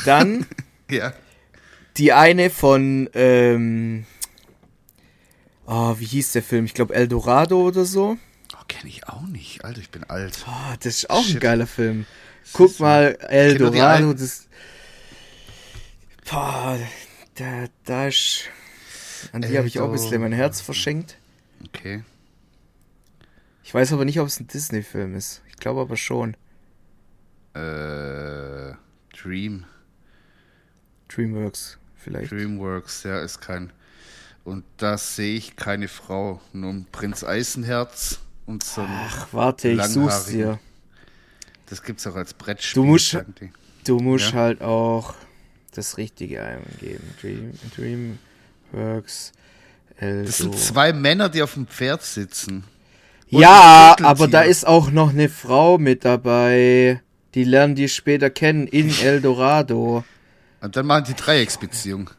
Dann 0.05 0.47
Ja. 0.91 1.13
die 1.97 2.13
eine 2.13 2.51
von, 2.51 3.09
ähm, 3.15 4.05
oh, 5.67 5.95
wie 5.99 6.05
hieß 6.07 6.33
der 6.33 6.43
Film? 6.43 6.65
Ich 6.65 6.75
glaube 6.75 6.95
Eldorado 6.95 7.61
oder 7.61 7.85
so. 7.85 8.19
Oh, 8.55 8.65
kenne 8.69 8.89
ich 8.89 9.09
auch 9.09 9.23
nicht. 9.27 9.65
Alter, 9.65 9.81
ich 9.81 9.91
bin 9.91 10.05
alt. 10.05 10.45
Oh, 10.49 10.75
das 10.81 10.97
ist 10.97 11.11
auch 11.11 11.19
ein 11.25 11.25
Shit. 11.33 11.41
geiler 11.41 11.67
Film. 11.67 12.07
Guck 12.53 12.79
mal, 12.81 13.17
Eldorado, 13.29 14.13
das. 14.13 14.47
Boah, 16.29 16.79
da, 17.37 17.65
da 17.85 18.09
ist. 18.09 18.45
An 19.33 19.43
die 19.43 19.57
habe 19.57 19.67
ich 19.67 19.81
auch 19.81 19.87
ein 19.87 19.93
bisschen 19.93 20.21
mein 20.21 20.33
Herz 20.33 20.61
verschenkt. 20.61 21.17
Okay. 21.69 22.05
Ich 23.67 23.75
weiß 23.75 23.93
aber 23.95 24.05
nicht, 24.05 24.21
ob 24.21 24.29
es 24.29 24.39
ein 24.39 24.47
Disney-Film 24.47 25.17
ist. 25.17 25.43
Ich 25.49 25.57
glaube 25.57 25.81
aber 25.81 25.97
schon. 25.97 26.37
Äh, 27.53 28.75
Dream. 29.13 29.65
Dreamworks, 31.09 31.77
vielleicht. 31.97 32.31
Dreamworks, 32.31 33.03
ja, 33.03 33.19
ist 33.19 33.41
kein. 33.41 33.73
Und 34.45 34.63
da 34.77 34.97
sehe 34.97 35.37
ich 35.37 35.57
keine 35.57 35.89
Frau, 35.89 36.41
nur 36.53 36.73
ein 36.73 36.87
Prinz 36.93 37.25
Eisenherz 37.25 38.21
und 38.47 38.63
so 38.63 38.83
ein. 38.83 38.89
Ach, 38.89 39.27
warte, 39.33 39.71
ich 39.71 39.83
such's 39.83 40.27
dir. 40.27 40.61
Das 41.69 41.83
gibt's 41.83 42.07
auch 42.07 42.15
als 42.15 42.35
Brettspiel. 42.35 42.85
Du 42.85 42.87
musst-. 42.87 43.19
Du 43.83 43.99
musst 43.99 44.31
Ja. 44.31 44.37
halt 44.39 44.63
auch 44.63 45.15
das 45.73 45.97
Richtige 45.99 46.41
eingeben. 46.41 47.03
Dream, 47.21 48.19
Dreamworks. 48.73 49.33
Eldo. 49.97 50.27
Das 50.27 50.39
sind 50.39 50.57
zwei 50.57 50.93
Männer, 50.93 51.29
die 51.29 51.43
auf 51.43 51.55
dem 51.55 51.67
Pferd 51.67 52.05
sitzen. 52.05 52.63
Und 53.31 53.41
Ja, 53.41 53.97
aber 54.03 54.29
da 54.29 54.43
ist 54.43 54.67
auch 54.67 54.91
noch 54.91 55.11
eine 55.11 55.29
Frau 55.29 55.79
mit 55.79 56.05
dabei. 56.05 57.01
Die 57.35 57.45
lernen 57.45 57.75
die 57.75 57.89
später 57.89 58.31
kennen 58.31 58.67
in 58.67 58.91
Eldorado. 59.03 60.05
Und 60.61 60.77
dann 60.77 60.87
machen 60.87 61.05
die 61.09 61.15
Dreiecksbeziehung. 61.15 62.11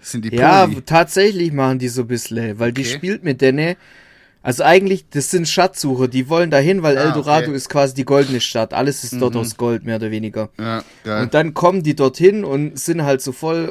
Sind 0.00 0.24
die 0.24 0.34
Ja, 0.36 0.66
Poli. 0.66 0.82
tatsächlich 0.82 1.52
machen 1.52 1.78
die 1.78 1.88
so 1.88 2.02
ein 2.02 2.08
bisschen, 2.08 2.58
weil 2.58 2.72
die 2.72 2.82
Okay. 2.82 2.94
spielt 2.94 3.24
mit 3.24 3.40
denen. 3.40 3.76
Also 4.46 4.62
eigentlich, 4.62 5.06
das 5.10 5.32
sind 5.32 5.48
Schatzsucher, 5.48 6.06
die 6.06 6.28
wollen 6.28 6.52
dahin, 6.52 6.84
weil 6.84 6.96
Ah, 6.96 7.06
Eldorado 7.06 7.46
okay. 7.46 7.48
Mhm. 7.50 7.56
ist 7.56 7.68
quasi 7.68 7.94
die 7.94 8.04
goldene 8.04 8.40
Stadt. 8.40 8.72
Alles 8.74 9.02
ist 9.02 9.20
dort 9.20 9.34
aus 9.34 9.56
Gold, 9.56 9.82
mehr 9.84 9.96
oder 9.96 10.12
weniger. 10.12 10.50
Ja, 10.56 10.84
geil. 11.02 11.24
Und 11.24 11.34
dann 11.34 11.52
kommen 11.52 11.82
die 11.82 11.96
dorthin 11.96 12.44
und 12.44 12.78
sind 12.78 13.02
halt 13.02 13.22
so 13.22 13.32
voll, 13.32 13.66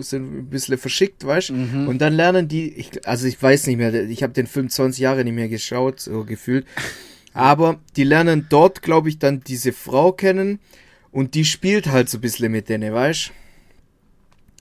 sind 0.00 0.40
ein 0.40 0.50
bisschen 0.50 0.76
verschickt, 0.76 1.24
weißt 1.24 1.52
Mhm. 1.52 1.88
Und 1.88 2.02
dann 2.02 2.12
lernen 2.12 2.48
die, 2.48 2.70
ich, 2.70 3.08
also 3.08 3.26
ich 3.26 3.42
weiß 3.42 3.66
nicht 3.66 3.78
mehr, 3.78 3.94
ich 3.94 4.22
habe 4.22 4.34
den 4.34 4.46
Film 4.46 4.68
20 4.68 5.00
Jahre 5.00 5.24
nicht 5.24 5.32
mehr 5.34 5.48
geschaut, 5.48 6.00
so 6.00 6.24
gefühlt. 6.24 6.66
Aber 7.32 7.80
die 7.96 8.04
lernen 8.04 8.48
dort, 8.50 8.82
glaube 8.82 9.08
ich, 9.08 9.18
dann 9.20 9.40
diese 9.40 9.72
Frau 9.72 10.12
kennen 10.12 10.58
und 11.12 11.32
die 11.34 11.46
spielt 11.46 11.90
halt 11.90 12.10
so 12.10 12.18
ein 12.18 12.20
bisschen 12.20 12.52
mit 12.52 12.68
denen, 12.68 12.92
weißt 12.92 13.30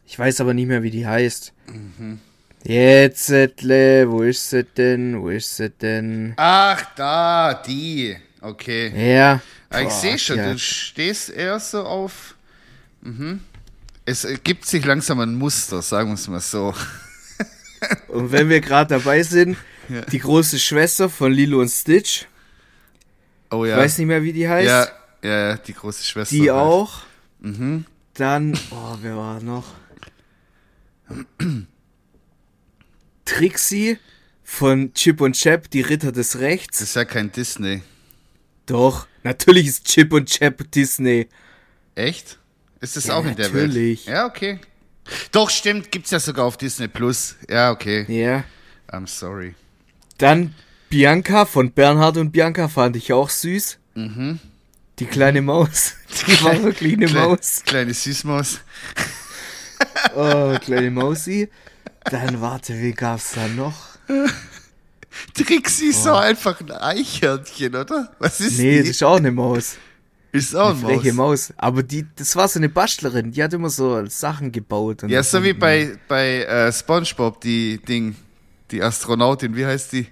Ich 0.07 0.17
weiß 0.17 0.39
aber 0.39 0.53
nicht 0.53 0.67
mehr, 0.67 0.83
wie 0.83 0.89
die 0.91 1.05
heißt. 1.05 1.51
Mhm. 1.67 2.19
Jetzt, 2.63 3.29
wo 3.31 4.21
ist 4.21 4.49
sie 4.49 4.63
denn? 4.63 5.21
Wo 5.21 5.29
ist 5.29 5.55
sie 5.57 5.69
denn? 5.69 6.33
Ach, 6.37 6.83
da, 6.95 7.53
die. 7.65 8.15
Okay. 8.41 9.13
Ja. 9.15 9.41
Ah, 9.69 9.79
ich 9.81 9.87
Boah, 9.87 9.91
sehe 9.99 10.19
schon, 10.19 10.37
ja. 10.37 10.51
du 10.51 10.59
stehst 10.59 11.29
eher 11.29 11.59
so 11.59 11.83
auf. 11.83 12.35
Mhm. 13.01 13.39
Es 14.05 14.25
ergibt 14.25 14.65
sich 14.65 14.83
langsam 14.85 15.19
ein 15.21 15.35
Muster, 15.35 15.81
sagen 15.81 16.09
wir 16.09 16.15
es 16.15 16.27
mal 16.27 16.39
so. 16.39 16.73
Und 18.09 18.31
wenn 18.31 18.49
wir 18.49 18.61
gerade 18.61 18.95
dabei 18.95 19.23
sind, 19.23 19.57
Ja. 19.89 20.01
die 20.01 20.19
große 20.19 20.59
Schwester 20.59 21.09
von 21.09 21.31
Lilo 21.31 21.59
und 21.61 21.69
Stitch, 21.69 22.25
Oh 23.49 23.65
ich 23.65 23.71
ja. 23.71 23.77
weiß 23.77 23.97
nicht 23.97 24.07
mehr, 24.07 24.23
wie 24.23 24.33
die 24.33 24.47
heißt, 24.47 24.67
ja, 24.67 24.87
ja, 25.23 25.49
ja, 25.49 25.57
die 25.57 25.73
große 25.73 26.03
Schwester. 26.03 26.35
die 26.35 26.49
halt. 26.51 26.61
auch. 26.61 27.01
Mhm. 27.39 27.85
Dann, 28.13 28.57
oh, 28.71 28.97
wer 29.01 29.17
war 29.17 29.41
noch? 29.41 29.65
Trixie 33.35 33.97
von 34.43 34.93
Chip 34.93 35.21
und 35.21 35.33
Chap, 35.33 35.69
die 35.69 35.81
Ritter 35.81 36.11
des 36.11 36.39
Rechts. 36.39 36.79
Das 36.79 36.89
ist 36.89 36.95
ja 36.95 37.05
kein 37.05 37.31
Disney. 37.31 37.81
Doch, 38.65 39.07
natürlich 39.23 39.67
ist 39.67 39.85
Chip 39.87 40.11
und 40.13 40.29
Chap 40.29 40.69
Disney. 40.71 41.27
Echt? 41.95 42.37
Ist 42.81 42.97
das 42.97 43.05
Ja, 43.07 43.15
auch 43.15 43.25
in 43.25 43.35
der 43.35 43.49
natürlich. 43.49 44.05
Welt? 44.07 44.15
Ja, 44.15 44.25
okay. 44.25 44.59
Doch, 45.31 45.49
stimmt, 45.49 45.91
gibt's 45.91 46.11
ja 46.11 46.19
sogar 46.19 46.45
auf 46.45 46.57
Disney 46.57 46.87
Plus. 46.87 47.35
Ja, 47.49 47.71
okay. 47.71 48.05
Ja. 48.07 48.43
I'm 48.89 49.07
sorry. 49.07 49.55
Dann 50.17 50.53
Bianca 50.89 51.45
von 51.45 51.71
Bernhard 51.71 52.17
und 52.17 52.31
Bianca 52.31 52.67
fand 52.67 52.95
ich 52.97 53.13
auch 53.13 53.29
süß. 53.29 53.77
Die 54.99 55.05
kleine 55.05 55.41
Maus. 55.41 55.93
Die 56.27 56.43
war 56.43 56.61
wirklich 56.63 56.93
eine 56.93 57.05
Kleine- 57.07 57.27
Maus. 57.27 57.63
Kleine 57.65 57.93
Süßmaus. 57.93 58.59
Oh, 60.15 60.57
kleine 60.61 60.91
Mausi. 60.91 61.49
Dann 62.05 62.41
warte, 62.41 62.79
wie 62.81 62.93
gab's 62.93 63.33
da 63.35 63.47
noch? 63.47 63.75
Trixie 65.33 65.87
ist 65.89 66.03
so 66.03 66.13
einfach 66.13 66.59
ein 66.61 66.71
Eichhörnchen, 66.71 67.75
oder? 67.75 68.11
Was 68.19 68.39
ist 68.39 68.59
Oh. 68.59 68.61
Nee, 68.61 68.77
das 68.77 68.83
die? 68.85 68.89
ist 68.91 69.03
auch 69.03 69.17
eine 69.17 69.31
Maus. 69.31 69.75
Ist 70.31 70.55
auch 70.55 70.69
Eine 70.69 70.79
freche 70.79 71.13
Maus. 71.13 71.49
Maus. 71.49 71.53
Aber 71.57 71.83
die, 71.83 72.05
das 72.15 72.35
war 72.37 72.47
so 72.47 72.57
eine 72.59 72.69
Bastlerin. 72.69 73.31
Die 73.31 73.43
hat 73.43 73.53
immer 73.53 73.69
so 73.69 74.05
Sachen 74.05 74.51
gebaut. 74.53 75.03
Ja, 75.07 75.21
so 75.23 75.43
wie 75.43 75.51
bei, 75.53 75.97
bei 76.07 76.43
äh, 76.43 76.71
Spongebob, 76.71 77.41
die 77.41 77.77
Ding, 77.79 78.15
die 78.71 78.81
Astronautin, 78.81 79.55
wie 79.57 79.65
heißt 79.65 79.91
die? 79.91 80.07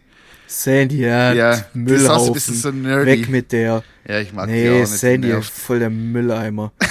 Sandy, 0.46 0.98
ja. 1.02 1.32
Ja, 1.34 1.66
die 1.74 1.94
ist 1.94 2.10
auch 2.10 2.20
so 2.20 2.34
ein 2.34 2.34
Müllhaufen. 2.34 2.34
bisschen 2.34 2.56
so 2.56 2.72
nerdy. 2.72 3.06
Weg 3.06 3.30
mit 3.30 3.52
der. 3.54 3.84
Ja, 4.08 4.20
ich 4.20 4.34
mag 4.34 4.48
die 4.48 4.52
auch 4.52 4.74
Nee, 4.74 4.80
nicht. 4.82 4.92
die 4.94 4.98
Sandy, 4.98 5.28
nervt. 5.30 5.50
voll 5.54 5.80
der 5.80 5.90
Mülleimer. 5.90 6.74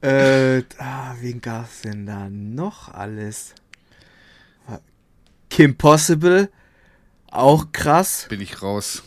äh, 0.00 0.62
ah, 0.78 1.14
wen 1.20 1.40
gab's 1.40 1.82
denn 1.82 2.06
da 2.06 2.28
noch 2.30 2.88
alles? 2.92 3.54
Kim 5.50 5.76
Possible, 5.76 6.50
auch 7.30 7.72
krass. 7.72 8.26
Bin 8.28 8.40
ich 8.40 8.62
raus. 8.62 9.02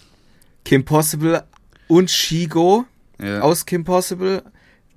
Kim 0.65 0.83
Possible 0.85 1.43
und 1.87 2.09
Shigo 2.09 2.85
Ja. 3.19 3.41
aus 3.41 3.65
Kim 3.65 3.83
Possible. 3.83 4.43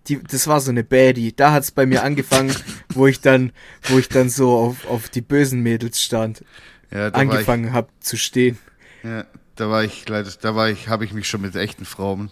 Die, 0.08 0.22
das 0.22 0.46
war 0.46 0.60
so 0.60 0.70
eine 0.70 0.84
Baddie. 0.84 1.34
Da 1.34 1.52
hat's 1.52 1.70
bei 1.70 1.86
mir 1.86 2.02
angefangen, 2.02 2.54
wo 2.90 3.06
ich 3.06 3.20
dann, 3.20 3.52
wo 3.84 3.98
ich 3.98 4.08
dann 4.08 4.28
so 4.28 4.56
auf, 4.56 4.86
auf 4.86 5.08
die 5.08 5.22
bösen 5.22 5.60
Mädels 5.60 6.02
stand, 6.02 6.44
ja, 6.90 7.10
da 7.10 7.18
angefangen 7.20 7.72
hab 7.72 7.90
zu 8.00 8.16
stehen. 8.16 8.58
Ja, 9.02 9.24
da 9.56 9.70
war 9.70 9.84
ich 9.84 10.08
leider, 10.08 10.30
da 10.40 10.54
war 10.54 10.68
ich, 10.68 10.88
habe 10.88 11.04
ich 11.04 11.12
mich 11.12 11.28
schon 11.28 11.40
mit 11.40 11.54
echten 11.56 11.84
Frauen, 11.84 12.30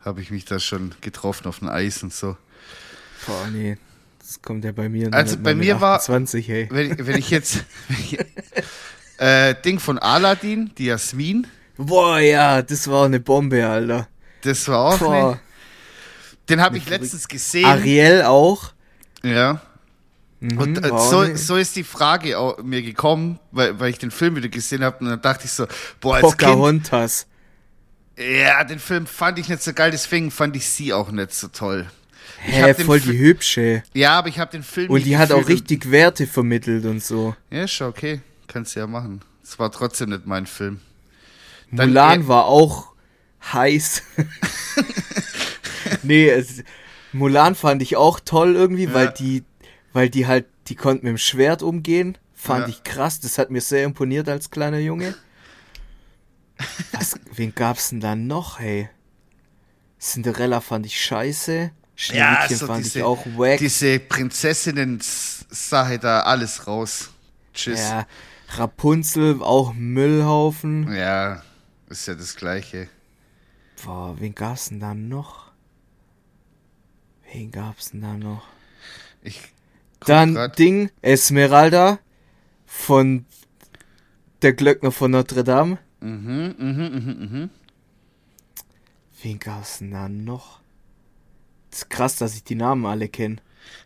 habe 0.00 0.20
ich 0.20 0.30
mich 0.30 0.44
da 0.44 0.58
schon 0.58 0.94
getroffen 1.00 1.46
auf 1.46 1.60
dem 1.60 1.68
Eis 1.68 2.02
und 2.02 2.12
so. 2.12 2.36
Boah, 3.26 3.48
nee. 3.52 3.76
Das 4.18 4.40
kommt 4.42 4.64
ja 4.64 4.72
bei 4.72 4.88
mir. 4.88 5.12
Also 5.12 5.36
bei 5.38 5.54
mir 5.54 5.80
war- 5.80 5.96
28, 5.96 6.48
hey. 6.48 6.68
Wenn, 6.70 6.92
ich- 6.92 7.06
wenn 7.06 7.16
ich 7.18 7.30
jetzt, 7.30 7.64
wenn 7.88 7.98
ich, 7.98 8.18
äh, 9.18 9.54
Ding 9.64 9.78
von 9.78 9.98
Aladdin, 9.98 10.72
die 10.78 10.86
Jasmin, 10.86 11.46
Boah, 11.78 12.18
ja, 12.20 12.62
das 12.62 12.88
war 12.88 13.04
eine 13.04 13.20
Bombe, 13.20 13.66
Alter. 13.66 14.08
das 14.42 14.66
war 14.68 14.78
auch, 14.94 14.98
Boah. 14.98 15.30
ne, 15.32 15.40
den 16.48 16.60
habe 16.62 16.78
ich 16.78 16.88
letztens 16.88 17.28
gesehen. 17.28 17.66
Ariel 17.66 18.22
auch. 18.22 18.72
Ja. 19.22 19.60
Mhm, 20.40 20.58
Und 20.58 20.78
äh, 20.84 20.90
war 20.90 21.00
so, 21.10 21.34
so 21.36 21.56
ist 21.56 21.76
die 21.76 21.84
Frage 21.84 22.38
auch 22.38 22.62
mir 22.62 22.80
gekommen, 22.82 23.38
weil, 23.52 23.78
weil 23.78 23.90
ich 23.90 23.98
den 23.98 24.10
Film 24.10 24.36
wieder 24.36 24.48
gesehen 24.48 24.82
habe 24.84 24.98
und 25.00 25.06
dann 25.10 25.20
dachte 25.20 25.44
ich 25.44 25.50
so, 25.52 25.66
boah, 26.00 26.16
als 26.16 26.22
Kind, 26.36 26.38
Pocahontas. 26.52 27.26
ja, 28.18 28.64
den 28.64 28.78
Film 28.78 29.06
fand 29.06 29.38
ich 29.38 29.48
nicht 29.48 29.62
so 29.62 29.72
geil, 29.74 29.90
deswegen 29.90 30.30
fand 30.30 30.56
ich 30.56 30.66
sie 30.68 30.92
auch 30.94 31.10
nicht 31.10 31.32
so 31.34 31.48
toll. 31.48 31.86
Hä, 32.46 32.72
den 32.74 32.84
voll 32.86 33.00
Fi- 33.00 33.10
die 33.12 33.18
hübsche. 33.18 33.82
Ja, 33.94 34.18
aber 34.18 34.28
ich 34.28 34.38
habe 34.38 34.50
den 34.52 34.62
Film 34.62 34.90
Und 34.90 35.04
die 35.04 35.16
hat 35.16 35.32
auch 35.32 35.48
richtig 35.48 35.90
Werte 35.90 36.26
vermittelt 36.26 36.84
und 36.86 37.02
so. 37.02 37.34
Ja, 37.50 37.64
ist 37.64 37.72
schon 37.72 37.88
okay, 37.88 38.20
kannst 38.46 38.76
du 38.76 38.80
ja 38.80 38.86
machen. 38.86 39.20
Es 39.42 39.58
war 39.58 39.70
trotzdem 39.72 40.10
nicht 40.10 40.26
mein 40.26 40.46
Film. 40.46 40.80
Dann 41.72 41.88
Mulan 41.90 42.22
eh- 42.22 42.28
war 42.28 42.44
auch 42.46 42.92
heiß. 43.52 44.02
nee, 46.02 46.28
es, 46.28 46.62
Mulan 47.12 47.54
fand 47.54 47.82
ich 47.82 47.96
auch 47.96 48.20
toll 48.20 48.54
irgendwie, 48.56 48.92
weil 48.92 49.06
Ja. 49.06 49.12
die, 49.12 49.44
weil 49.92 50.08
die 50.10 50.26
halt, 50.26 50.46
die 50.68 50.74
konnte 50.74 51.04
mit 51.04 51.10
dem 51.10 51.18
Schwert 51.18 51.62
umgehen. 51.62 52.18
Fand 52.34 52.62
Ja. 52.62 52.68
ich 52.68 52.84
krass, 52.84 53.20
das 53.20 53.38
hat 53.38 53.50
mir 53.50 53.60
sehr 53.60 53.84
imponiert 53.84 54.28
als 54.28 54.50
kleiner 54.50 54.78
Junge. 54.78 55.14
Was, 56.92 57.18
wen 57.34 57.54
gab's 57.54 57.90
denn 57.90 58.00
da 58.00 58.14
noch, 58.16 58.58
hey? 58.58 58.88
Cinderella 60.00 60.60
fand 60.60 60.86
ich 60.86 61.00
scheiße. 61.00 61.70
Schneewittchen 61.96 62.56
so 62.58 62.66
fand 62.66 62.84
diese, 62.84 62.98
ich 63.00 63.04
auch 63.04 63.24
wack. 63.36 63.58
diese 63.58 63.98
Prinzessinnen-Sache 63.98 65.98
da, 65.98 66.20
alles 66.20 66.66
raus. 66.66 67.10
Tschüss. 67.54 67.80
Ja. 67.80 68.00
Ja, 68.00 68.06
Rapunzel, 68.58 69.42
auch 69.42 69.72
Müllhaufen. 69.74 70.92
ist 71.88 72.06
ja 72.06 72.14
das 72.14 72.36
Gleiche. 72.36 72.88
Boah, 73.84 74.14
wen 74.20 74.34
gab's 74.34 74.68
denn 74.68 74.80
da 74.80 74.94
noch? 74.94 75.50
Wen 77.32 77.50
gab's 77.50 77.90
denn 77.90 78.02
da 78.02 78.14
noch? 78.14 78.46
Ich 79.22 79.40
Dann 80.00 80.34
grad. 80.34 80.58
Ding, 80.58 80.90
Esmeralda 81.02 81.98
von 82.66 83.24
der 84.42 84.52
Glöckner 84.52 84.92
von 84.92 85.10
Notre 85.10 85.44
Dame. 85.44 85.78
Mhm, 86.00 86.54
mhm, 86.58 86.76
mhm, 86.76 87.28
mhm. 87.32 87.50
Wen 89.22 89.38
gab's 89.38 89.78
denn 89.78 89.90
da 89.90 90.08
noch? 90.08 90.60
Das 91.70 91.80
ist 91.82 91.90
krass, 91.90 92.16
dass 92.16 92.34
ich 92.34 92.44
die 92.44 92.54
Namen 92.54 92.86
alle 92.86 93.08
kenne. 93.08 93.36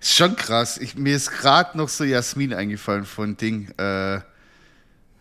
Ist 0.01 0.14
schon 0.14 0.37
krass. 0.37 0.78
Ich, 0.78 0.95
mir 0.97 1.16
ist 1.16 1.31
gerade 1.31 1.76
noch 1.76 1.89
so 1.89 2.05
Jasmin 2.05 2.53
eingefallen 2.55 3.05
von 3.05 3.37
Ding, 3.37 3.70
äh, 3.78 4.20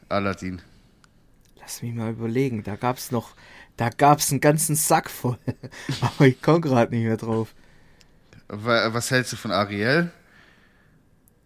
Aladdin. 0.09 0.61
Lass 1.59 1.81
mich 1.81 1.93
mal 1.93 2.11
überlegen. 2.11 2.63
Da 2.63 2.75
gab's 2.75 3.11
noch, 3.11 3.35
da 3.77 3.89
gab's 3.89 4.31
einen 4.31 4.41
ganzen 4.41 4.75
Sack 4.75 5.09
voll. 5.09 5.37
Aber 6.01 6.27
ich 6.27 6.41
komme 6.41 6.61
gerade 6.61 6.93
nicht 6.93 7.05
mehr 7.05 7.17
drauf. 7.17 7.53
Wa- 8.47 8.93
Was 8.93 9.11
hältst 9.11 9.33
du 9.33 9.37
von 9.37 9.51
Ariel? 9.51 10.11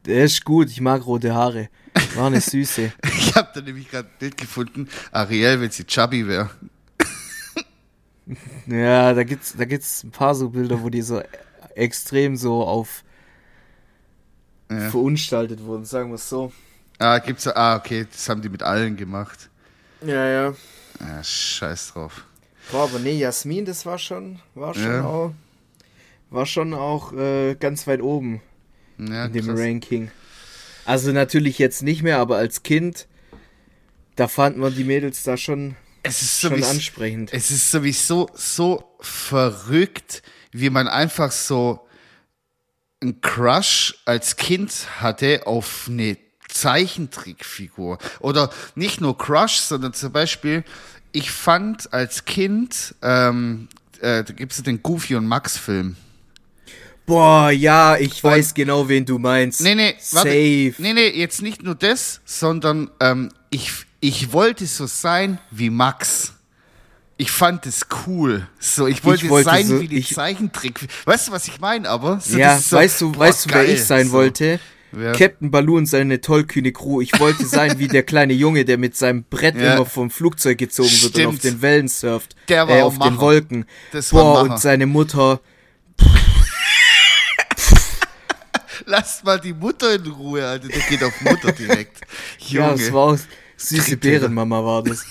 Der 0.05 0.26
ist 0.26 0.43
gut, 0.43 0.70
ich 0.70 0.82
mag 0.82 1.05
rote 1.05 1.34
Haare. 1.34 1.70
War 2.16 2.28
eine 2.28 2.41
Süße. 2.41 2.91
Ich 3.16 3.36
habe 3.36 3.49
da 3.53 3.61
nämlich 3.61 3.89
gerade 3.89 4.07
ein 4.09 4.18
Bild 4.20 4.38
gefunden. 4.38 4.89
Ariel, 5.11 5.61
wenn 5.61 5.72
sie 5.72 5.86
chubby 5.86 6.28
wäre. 6.28 6.49
Ja, 8.67 9.13
da 9.13 9.24
gibt's, 9.24 9.55
da 9.57 9.65
gibt's 9.65 10.03
ein 10.03 10.11
paar 10.11 10.34
so 10.36 10.49
Bilder, 10.49 10.82
wo 10.82 10.89
die 10.89 11.01
so 11.01 11.21
extrem 11.76 12.36
so 12.38 12.63
auf 12.63 13.03
Ja. 14.71 14.89
verunstaltet 14.89 15.63
wurden, 15.63 15.86
sagen 15.86 16.09
wir 16.09 16.15
es 16.15 16.30
so. 16.30 16.51
Ah, 16.99 17.19
gibt's 17.19 17.47
Ah, 17.47 17.76
okay, 17.76 18.07
das 18.09 18.30
haben 18.30 18.41
die 18.41 18.49
mit 18.49 18.63
allen 18.63 18.95
gemacht. 18.95 19.49
Ja, 20.05 20.28
ja. 20.28 20.55
Ah, 20.99 21.24
scheiß 21.24 21.93
drauf. 21.93 22.26
Boah, 22.71 22.84
aber 22.84 22.99
nee, 22.99 23.17
Jasmin, 23.17 23.65
das 23.65 23.86
war 23.86 23.97
schon, 23.97 24.39
war 24.55 24.74
schon 24.74 24.84
Ja. 24.84 25.03
auch, 25.05 25.34
war 26.30 26.45
schon 26.45 26.74
auch 26.74 27.11
äh, 27.13 27.55
ganz 27.55 27.88
weit 27.88 28.01
oben 28.01 28.41
Ja, 28.97 29.26
in 29.26 29.34
dem 29.34 29.47
krass. 29.47 29.59
Ranking. 29.59 30.11
Also 30.86 31.11
natürlich 31.11 31.59
jetzt 31.59 31.84
nicht 31.84 32.03
mehr, 32.03 32.19
aber 32.19 32.38
als 32.38 32.63
Kind, 32.63 33.07
da 34.15 34.28
fanden 34.28 34.61
wir 34.61 34.71
die 34.71 34.84
Mädels 34.84 35.24
da 35.24 35.36
schon, 35.38 35.76
Es 36.03 36.21
ist 36.21 36.41
schon 36.41 36.51
sowieso, 36.51 36.69
ansprechend. 36.69 37.33
es 37.33 37.49
ist 37.49 37.71
sowieso 37.71 38.29
so 38.35 38.95
verrückt, 38.99 40.21
wie 40.51 40.69
man 40.69 40.87
einfach 40.87 41.31
so 41.31 41.87
einen 43.01 43.21
Crush 43.21 43.95
als 44.05 44.35
Kind 44.35 44.71
hatte 44.99 45.47
auf 45.47 45.87
eine 45.89 46.17
Zeichentrickfigur. 46.49 47.97
Oder 48.19 48.49
nicht 48.75 49.01
nur 49.01 49.17
Crush, 49.17 49.57
sondern 49.57 49.93
zum 49.93 50.11
Beispiel, 50.11 50.63
ich 51.11 51.31
fand 51.31 51.93
als 51.93 52.25
Kind, 52.25 52.95
ähm, 53.01 53.67
äh, 53.99 54.23
da 54.23 54.33
gibt 54.33 54.51
es 54.51 54.61
den 54.61 54.83
Goofy 54.83 55.15
und 55.15 55.25
Max 55.25 55.57
Film. 55.57 55.95
Boah, 57.05 57.51
ja, 57.51 57.97
ich 57.97 58.23
weiß 58.23 58.53
genau, 58.53 58.87
wen 58.87 59.05
du 59.05 59.19
meinst. 59.19 59.61
Nee, 59.61 59.75
nee, 59.75 59.95
warte. 60.11 60.29
Safe. 60.29 60.73
Nee, 60.77 60.93
nee, 60.93 61.09
jetzt 61.09 61.41
nicht 61.41 61.61
nur 61.61 61.75
das, 61.75 62.21
sondern 62.23 62.89
ähm, 63.01 63.29
ich, 63.49 63.71
ich 64.03 64.33
wollte 64.33 64.67
so 64.67 64.85
sein 64.85 65.39
wie 65.49 65.69
Max. 65.69 66.33
Ich 67.15 67.31
fand 67.31 67.65
es 67.65 67.87
cool. 68.05 68.45
So, 68.59 68.85
ich 68.87 69.05
wollte, 69.05 69.29
wollte 69.29 69.49
sein 69.49 69.65
so- 69.65 69.79
wie 69.79 69.87
die 69.87 69.99
ich- 69.99 70.13
Zeichentrick. 70.13 70.87
Weißt 71.05 71.29
du, 71.29 71.31
was 71.31 71.47
ich 71.47 71.61
meine, 71.61 71.87
aber? 71.87 72.19
So, 72.19 72.37
Ja, 72.37 72.57
so, 72.59 72.75
weißt 72.75 72.99
du, 72.99 73.13
boah, 73.13 73.19
weißt 73.21 73.45
du, 73.45 73.53
wer 73.53 73.69
ich 73.69 73.85
sein 73.85 74.11
wollte? 74.11 74.59
Wer? 74.91 75.13
Captain 75.13 75.49
Baloo 75.49 75.77
und 75.77 75.85
seine 75.85 76.19
tollkühne 76.19 76.73
Crew. 76.73 76.99
Ich 77.01 77.17
wollte 77.19 77.45
sein 77.45 77.79
wie 77.79 77.87
der 77.87 78.03
kleine 78.03 78.33
Junge, 78.33 78.65
der 78.65 78.77
mit 78.77 78.97
seinem 78.97 79.23
Brett 79.23 79.55
Ja. 79.55 79.75
immer 79.75 79.85
vom 79.85 80.11
Flugzeug 80.11 80.57
gezogen 80.57 80.91
wird 80.91 81.03
und 81.03 81.09
Stimmt. 81.11 81.27
auf 81.35 81.39
den 81.39 81.61
Wellen 81.61 81.87
surft. 81.87 82.35
Der 82.49 82.67
war 82.67 82.75
äh, 82.77 82.81
auf 82.81 82.95
den 82.95 82.99
Macher. 83.13 83.21
Wolken. 83.21 83.65
Das 83.93 84.09
Boah, 84.09 84.41
und 84.41 84.59
seine 84.59 84.85
Mutter. 84.85 85.39
Lasst 88.85 89.23
mal 89.23 89.39
die 89.39 89.53
Mutter 89.53 89.95
in 89.95 90.05
Ruhe, 90.07 90.45
Alter. 90.45 90.67
Der 90.67 90.81
geht 90.81 91.03
auf 91.03 91.21
Mutter 91.21 91.51
direkt. 91.53 92.01
Ja, 92.39 92.69
Junge, 92.71 92.83
das 92.83 92.91
war 92.93 93.05
süße 93.70 93.97
Bärenmama 93.97 94.64
war 94.64 94.84
das. 94.84 95.05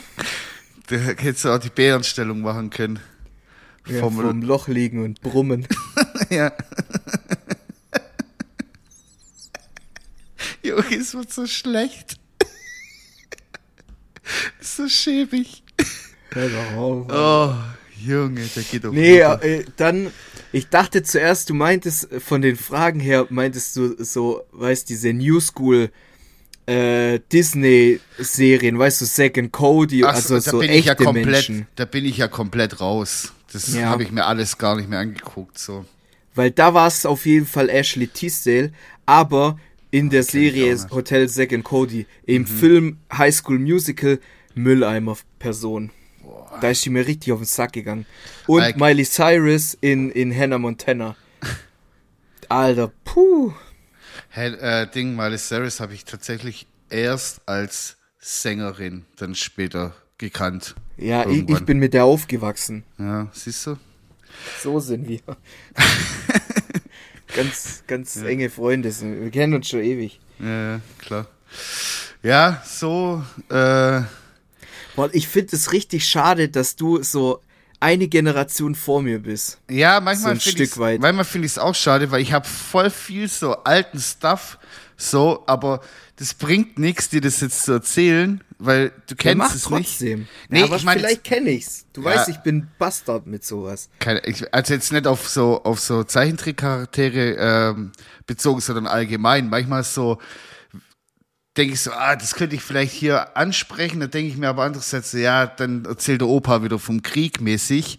da 0.88 0.96
hättest 0.96 1.44
du 1.44 1.48
auch 1.50 1.58
die 1.58 1.70
Bärenstellung 1.70 2.40
machen 2.40 2.70
können. 2.70 2.98
Ja, 3.86 4.00
Vom- 4.00 4.16
vom 4.16 4.42
Loch 4.42 4.68
liegen 4.68 5.02
und 5.04 5.20
brummen. 5.20 5.66
Ja. 6.30 6.50
Junge, 10.62 10.96
es 10.96 11.14
wird 11.14 11.32
so 11.32 11.46
schlecht. 11.46 12.18
so 14.60 14.88
schäbig. 14.88 15.62
Hör 16.30 16.48
doch 16.48 16.72
auf. 16.76 17.06
Oh, 17.10 17.54
Junge, 18.00 18.42
der 18.56 18.62
geht 18.62 18.86
auf 18.86 18.94
Nee, 18.94 19.18
äh, 19.20 19.64
dann, 19.76 20.10
ich 20.52 20.68
dachte 20.68 21.02
zuerst, 21.02 21.50
du 21.50 21.54
meintest 21.54 22.10
äh, 22.10 22.20
von 22.20 22.40
den 22.40 22.56
Fragen 22.56 23.00
her, 23.00 23.26
meintest 23.30 23.76
du 23.76 24.02
so, 24.02 24.42
weißt 24.52 24.88
diese 24.88 25.12
New 25.12 25.40
School 25.40 25.90
äh, 26.66 27.18
Disney-Serien, 27.32 28.78
weißt 28.78 29.00
du, 29.00 29.06
Zack 29.06 29.38
and 29.38 29.52
Cody, 29.52 30.04
Ach, 30.04 30.14
also 30.14 30.34
da 30.36 30.40
so 30.40 30.58
bin 30.58 30.68
echte 30.70 30.78
ich 30.80 30.86
ja 30.86 30.94
komplett, 30.94 31.26
Menschen. 31.26 31.66
da 31.76 31.84
bin 31.84 32.04
ich 32.04 32.16
ja 32.18 32.28
komplett 32.28 32.80
raus. 32.80 33.32
Das 33.52 33.74
Ja. 33.74 33.86
habe 33.86 34.02
ich 34.02 34.10
mir 34.12 34.24
alles 34.26 34.56
gar 34.58 34.76
nicht 34.76 34.88
mehr 34.88 35.00
angeguckt. 35.00 35.58
So. 35.58 35.84
Weil 36.34 36.50
da 36.50 36.72
war 36.72 36.86
es 36.88 37.04
auf 37.04 37.26
jeden 37.26 37.46
Fall 37.46 37.68
Ashley 37.68 38.06
Tisdale, 38.06 38.72
aber 39.06 39.58
in 39.90 40.08
der 40.08 40.20
ich 40.20 40.28
Serie. 40.28 40.74
Mhm. 40.74 40.90
Hotel 40.90 41.28
Zack 41.28 41.52
and 41.52 41.64
Cody, 41.64 42.06
im 42.24 42.46
Film 42.46 42.98
High 43.12 43.34
School 43.34 43.58
Musical, 43.58 44.18
Mülleimer-Person. 44.54 45.90
Da 46.60 46.70
ist 46.70 46.84
die 46.84 46.90
mir 46.90 47.06
richtig 47.06 47.32
auf 47.32 47.40
den 47.40 47.46
Sack 47.46 47.72
gegangen. 47.72 48.06
Und 48.46 48.76
Miley 48.76 49.04
Cyrus 49.04 49.76
in, 49.80 50.10
in 50.10 50.34
Hannah 50.36 50.58
Montana. 50.58 51.16
Alter, 52.48 52.92
puh. 53.04 53.52
Hey, 54.34 54.54
äh, 54.54 54.86
Ding, 54.86 55.14
Miley 55.14 55.36
Cyrus 55.36 55.78
habe 55.78 55.92
ich 55.92 56.06
tatsächlich 56.06 56.66
erst 56.88 57.46
als 57.46 57.98
Sängerin 58.18 59.04
dann 59.16 59.34
später 59.34 59.94
gekannt. 60.16 60.74
Ja, 60.96 61.28
ich, 61.28 61.46
ich 61.46 61.60
bin 61.66 61.78
mit 61.78 61.92
der 61.92 62.06
aufgewachsen. 62.06 62.82
Ja, 62.98 63.28
siehst 63.34 63.66
du? 63.66 63.76
So 64.58 64.80
sind 64.80 65.06
wir. 65.06 65.20
ganz, 67.36 67.84
ganz 67.86 68.16
enge 68.22 68.48
Freunde 68.48 68.90
sind. 68.90 69.20
Wir 69.20 69.30
kennen 69.30 69.52
uns 69.52 69.68
schon 69.68 69.80
ewig. 69.80 70.18
Ja, 70.38 70.76
ja, 70.76 70.80
klar. 70.98 71.26
Ja, 72.22 72.62
so, 72.64 73.22
äh, 73.50 74.00
Boah, 74.96 75.10
ich 75.12 75.28
finde 75.28 75.54
es 75.56 75.72
richtig 75.72 76.08
schade, 76.08 76.48
dass 76.48 76.74
du 76.74 77.02
so 77.02 77.42
eine 77.82 78.08
Generation 78.08 78.74
vor 78.74 79.02
mir 79.02 79.18
bist. 79.18 79.58
Ja, 79.68 79.96
So 79.96 80.04
manchmal 80.04 80.32
ein 80.32 80.40
finde 80.40 80.62
ich 80.62 80.68
Stück 80.70 80.80
weit. 80.80 81.00
manchmal 81.00 81.24
finde 81.24 81.46
ich 81.46 81.52
es 81.52 81.58
auch 81.58 81.74
schade, 81.74 82.10
weil 82.10 82.20
ich 82.22 82.32
habe 82.32 82.46
voll 82.46 82.90
viel 82.90 83.28
so 83.28 83.52
alten 83.64 83.98
Stuff, 84.00 84.58
so, 84.96 85.42
aber 85.46 85.80
das 86.16 86.34
bringt 86.34 86.78
nichts, 86.78 87.08
dir 87.08 87.20
das 87.20 87.40
jetzt 87.40 87.64
zu 87.64 87.72
erzählen, 87.72 88.42
weil 88.58 88.92
du 89.08 89.16
kennst 89.16 89.38
macht 89.38 89.54
es 89.56 89.62
trotzdem. 89.64 90.20
nicht. 90.20 90.30
Nee, 90.50 90.60
ja, 90.60 90.64
aber 90.66 90.76
ich 90.76 90.84
meine, 90.84 91.00
vielleicht 91.00 91.24
kenne 91.24 91.50
ich's. 91.50 91.86
Du 91.92 92.02
Ja. 92.02 92.10
weißt, 92.10 92.28
ich 92.28 92.36
bin 92.38 92.68
Bastard 92.78 93.26
mit 93.26 93.44
sowas. 93.44 93.88
keine, 93.98 94.22
also 94.52 94.74
jetzt 94.74 94.92
nicht 94.92 95.06
auf 95.08 95.28
so 95.28 95.62
auf 95.64 95.80
so 95.80 96.04
Zeichentrickcharaktere 96.04 97.36
ähm, 97.38 97.90
bezogen, 98.26 98.60
sondern 98.60 98.86
allgemein. 98.86 99.48
Manchmal 99.50 99.82
so 99.82 100.18
denke 101.56 101.74
ich 101.74 101.80
so, 101.80 101.92
ah, 101.92 102.16
das 102.16 102.34
könnte 102.34 102.56
ich 102.56 102.62
vielleicht 102.62 102.92
hier 102.92 103.36
ansprechen. 103.36 104.00
Dann 104.00 104.10
denke 104.10 104.30
ich 104.30 104.36
mir 104.36 104.48
aber 104.48 104.64
andererseits, 104.64 105.10
so, 105.10 105.18
ja, 105.18 105.46
dann 105.46 105.84
erzählt 105.84 106.20
der 106.20 106.28
Opa 106.28 106.62
wieder 106.62 106.78
vom 106.78 107.02
Krieg 107.02 107.40
mäßig. 107.40 107.98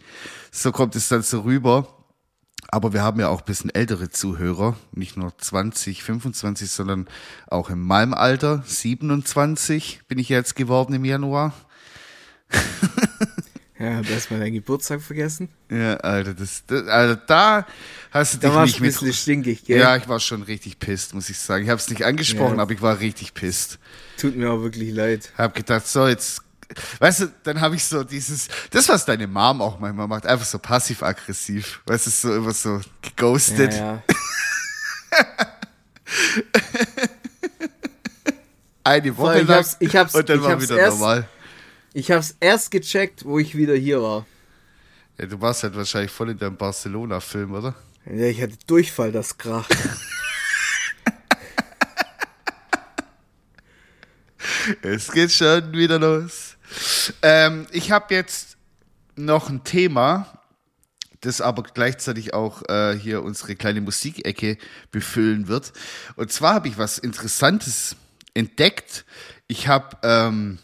So 0.52 0.72
kommt 0.72 0.96
es 0.96 1.10
dann 1.10 1.22
so 1.22 1.42
rüber. 1.42 1.88
Aber 2.70 2.92
wir 2.92 3.04
haben 3.04 3.20
ja 3.20 3.28
auch 3.28 3.42
ein 3.42 3.46
bisschen 3.46 3.70
ältere 3.70 4.10
Zuhörer, 4.10 4.76
nicht 4.94 5.16
nur 5.16 5.38
20, 5.38 6.02
25, 6.02 6.72
sondern 6.72 7.08
auch 7.46 7.70
in 7.70 7.80
meinem 7.80 8.16
Alter, 8.16 8.64
27 8.66 10.02
bin 10.08 10.18
ich 10.18 10.30
jetzt 10.30 10.56
geworden 10.56 10.94
im 10.94 11.06
Januar. 11.06 11.54
Ja, 13.84 14.02
du 14.02 14.16
hast 14.16 14.32
mal 14.32 14.40
deinen 14.40 14.54
Geburtstag 14.54 15.02
vergessen. 15.02 15.50
Ja, 15.70 15.96
Alter, 15.98 16.34
das, 16.34 16.64
das 16.68 16.88
also 16.88 17.16
da 17.28 17.68
hast 18.12 18.36
du 18.36 18.38
Da 18.38 18.48
dich 18.48 18.56
warst 18.56 18.68
nicht 18.68 18.80
ein 18.80 18.84
mit 18.84 18.92
bisschen 18.94 19.14
stinkig, 19.14 19.66
gell? 19.66 19.80
Ja, 19.80 19.98
ich 19.98 20.08
war 20.08 20.20
schon 20.22 20.42
richtig 20.44 20.80
pisst, 20.80 21.14
muss 21.14 21.30
ich 21.30 21.38
sagen. 21.38 21.66
Ich 21.66 21.70
habe 21.70 21.80
es 21.82 21.90
nicht 21.90 22.06
angesprochen, 22.06 22.56
Ja. 22.58 22.62
aber 22.62 22.72
ich 22.72 22.82
war 22.82 23.00
richtig 23.00 23.34
pisst. 23.34 23.80
Tut 24.18 24.36
mir 24.38 24.52
auch 24.52 24.62
wirklich 24.62 24.94
leid. 24.94 25.32
Hab 25.38 25.54
gedacht, 25.56 25.86
so 25.86 26.08
jetzt, 26.08 26.42
weißt 27.00 27.20
du, 27.22 27.34
dann 27.44 27.60
habe 27.60 27.76
ich 27.76 27.84
so 27.84 28.04
dieses, 28.06 28.48
das 28.72 28.88
was 28.88 29.04
deine 29.06 29.28
Mom 29.28 29.62
auch 29.62 29.80
manchmal 29.80 30.08
macht, 30.08 30.26
einfach 30.28 30.46
so 30.46 30.60
passiv-aggressiv, 30.60 31.82
weißt 31.86 32.06
du, 32.08 32.10
so 32.12 32.36
immer 32.36 32.54
so 32.54 32.80
geghostet. 33.02 33.74
Ja, 33.74 33.80
ja. 33.80 34.04
Eine 38.86 39.16
Woche 39.18 39.40
ich 39.42 39.48
lang 39.48 39.58
hab's- 39.60 39.78
ich 39.80 39.96
hab's- 39.96 40.14
und 40.14 40.28
dann 40.28 40.38
ich 40.40 40.44
war 40.44 40.52
hab's 40.52 40.64
wieder 40.64 40.78
erst- 40.78 40.98
normal. 41.00 41.28
Ich 41.96 42.10
hab's 42.10 42.36
erst 42.40 42.72
gecheckt, 42.72 43.24
wo 43.24 43.38
ich 43.38 43.56
wieder 43.56 43.76
hier 43.76 44.02
war. 44.02 44.26
Ja, 45.20 45.28
du 45.28 45.40
warst 45.40 45.62
halt 45.62 45.76
wahrscheinlich 45.76 46.12
voll 46.12 46.32
in 46.32 46.40
deinem 46.40 46.58
Barcelona-Film, 46.58 47.54
oder? 47.54 47.76
Ja, 48.08 48.26
ich 48.26 48.42
hatte 48.42 48.58
Durchfall, 48.66 49.12
das 49.12 49.38
Krach. 49.38 49.70
Es 54.82 55.12
geht 55.12 55.32
schon 55.32 55.74
wieder 55.74 56.00
los. 56.00 56.56
Ähm, 57.22 57.68
ich 57.72 57.92
habe 57.92 58.14
jetzt 58.14 58.56
noch 59.18 59.50
ein 59.50 59.66
Thema, 59.66 60.42
das 61.20 61.42
aber 61.42 61.64
gleichzeitig 61.64 62.34
auch 62.34 62.62
äh, 62.70 62.98
hier 62.98 63.24
unsere 63.24 63.56
kleine 63.56 63.82
Musikecke 63.82 64.58
befüllen 64.90 65.50
wird. 65.50 65.74
Und 66.16 66.32
zwar 66.32 66.54
habe 66.54 66.70
ich 66.70 66.78
was 66.78 66.98
Interessantes 66.98 67.98
entdeckt. 68.34 69.06
Ich 69.48 69.68
habe 69.68 69.98
ähm, 70.04 70.60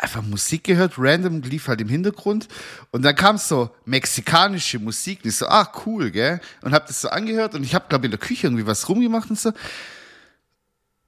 einfach 0.00 0.22
Musik 0.22 0.64
gehört, 0.64 0.94
random, 0.96 1.42
lief 1.42 1.68
halt 1.68 1.80
im 1.80 1.88
Hintergrund. 1.88 2.48
Und 2.90 3.02
dann 3.02 3.14
kam 3.14 3.38
so 3.38 3.70
mexikanische 3.84 4.78
Musik. 4.78 5.20
Und 5.22 5.30
ich 5.30 5.36
so, 5.36 5.46
ah, 5.46 5.70
cool, 5.84 6.10
gell? 6.10 6.40
Und 6.62 6.72
habe 6.72 6.86
das 6.88 7.00
so 7.00 7.08
angehört. 7.08 7.54
Und 7.54 7.64
ich 7.64 7.74
habe, 7.74 7.86
glaube 7.88 8.06
in 8.06 8.10
der 8.10 8.20
Küche 8.20 8.46
irgendwie 8.46 8.66
was 8.66 8.88
rumgemacht 8.88 9.30
und 9.30 9.38
so. 9.38 9.52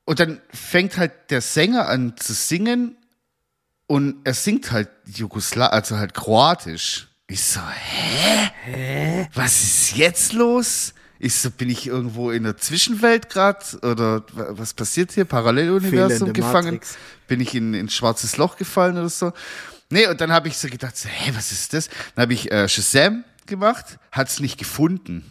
Und 0.05 0.21
dann 0.21 0.41
fängt 0.53 0.97
halt 0.99 1.13
der 1.31 1.41
Sänger 1.41 1.89
an 1.89 2.17
zu 2.17 2.35
singen 2.35 2.97
und 3.87 4.17
er 4.25 4.35
singt 4.35 4.73
halt 4.73 4.89
Jugosla 5.07 5.67
also 5.69 5.97
halt 5.97 6.15
Kroatisch. 6.15 7.09
Ich 7.29 7.43
so, 7.43 7.61
hä? 7.61 8.51
Hä? 8.65 9.29
Was 9.35 9.63
ist 9.63 9.97
jetzt 9.97 10.33
los? 10.33 10.95
Ich 11.25 11.35
so, 11.37 11.53
bin 11.53 11.71
ich 11.71 11.87
irgendwo 11.87 12.33
in 12.33 12.43
der 12.43 12.57
Zwischenwelt 12.57 13.31
gerade? 13.31 13.65
Oder 13.83 14.25
wa- 14.33 14.49
was 14.51 14.75
passiert 14.75 15.13
hier? 15.13 15.25
Paralleluniversum 15.25 16.33
gefangen? 16.33 16.75
Matrix. 16.75 16.97
Bin 17.29 17.41
ich 17.41 17.55
in 17.55 17.75
in 17.75 17.87
ein 17.87 17.91
schwarzes 17.91 18.37
Loch 18.39 18.57
gefallen 18.57 18.99
oder 18.99 19.09
so? 19.09 19.33
Nee, 19.89 20.09
und 20.09 20.21
dann 20.21 20.33
habe 20.33 20.49
ich 20.49 20.59
so 20.59 20.67
gedacht, 20.69 20.97
so, 20.97 21.09
hä, 21.09 21.31
was 21.35 21.53
ist 21.53 21.75
das? 21.75 21.89
Dann 22.17 22.23
habe 22.23 22.33
ich 22.35 22.51
äh, 22.51 22.69
Shazam 22.69 23.25
gemacht, 23.47 23.99
hat's 24.11 24.41
nicht 24.41 24.59
gefunden. 24.59 25.25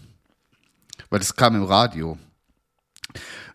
Weil 1.09 1.19
das 1.19 1.35
kam 1.35 1.55
im 1.55 1.63
Radio. 1.65 2.17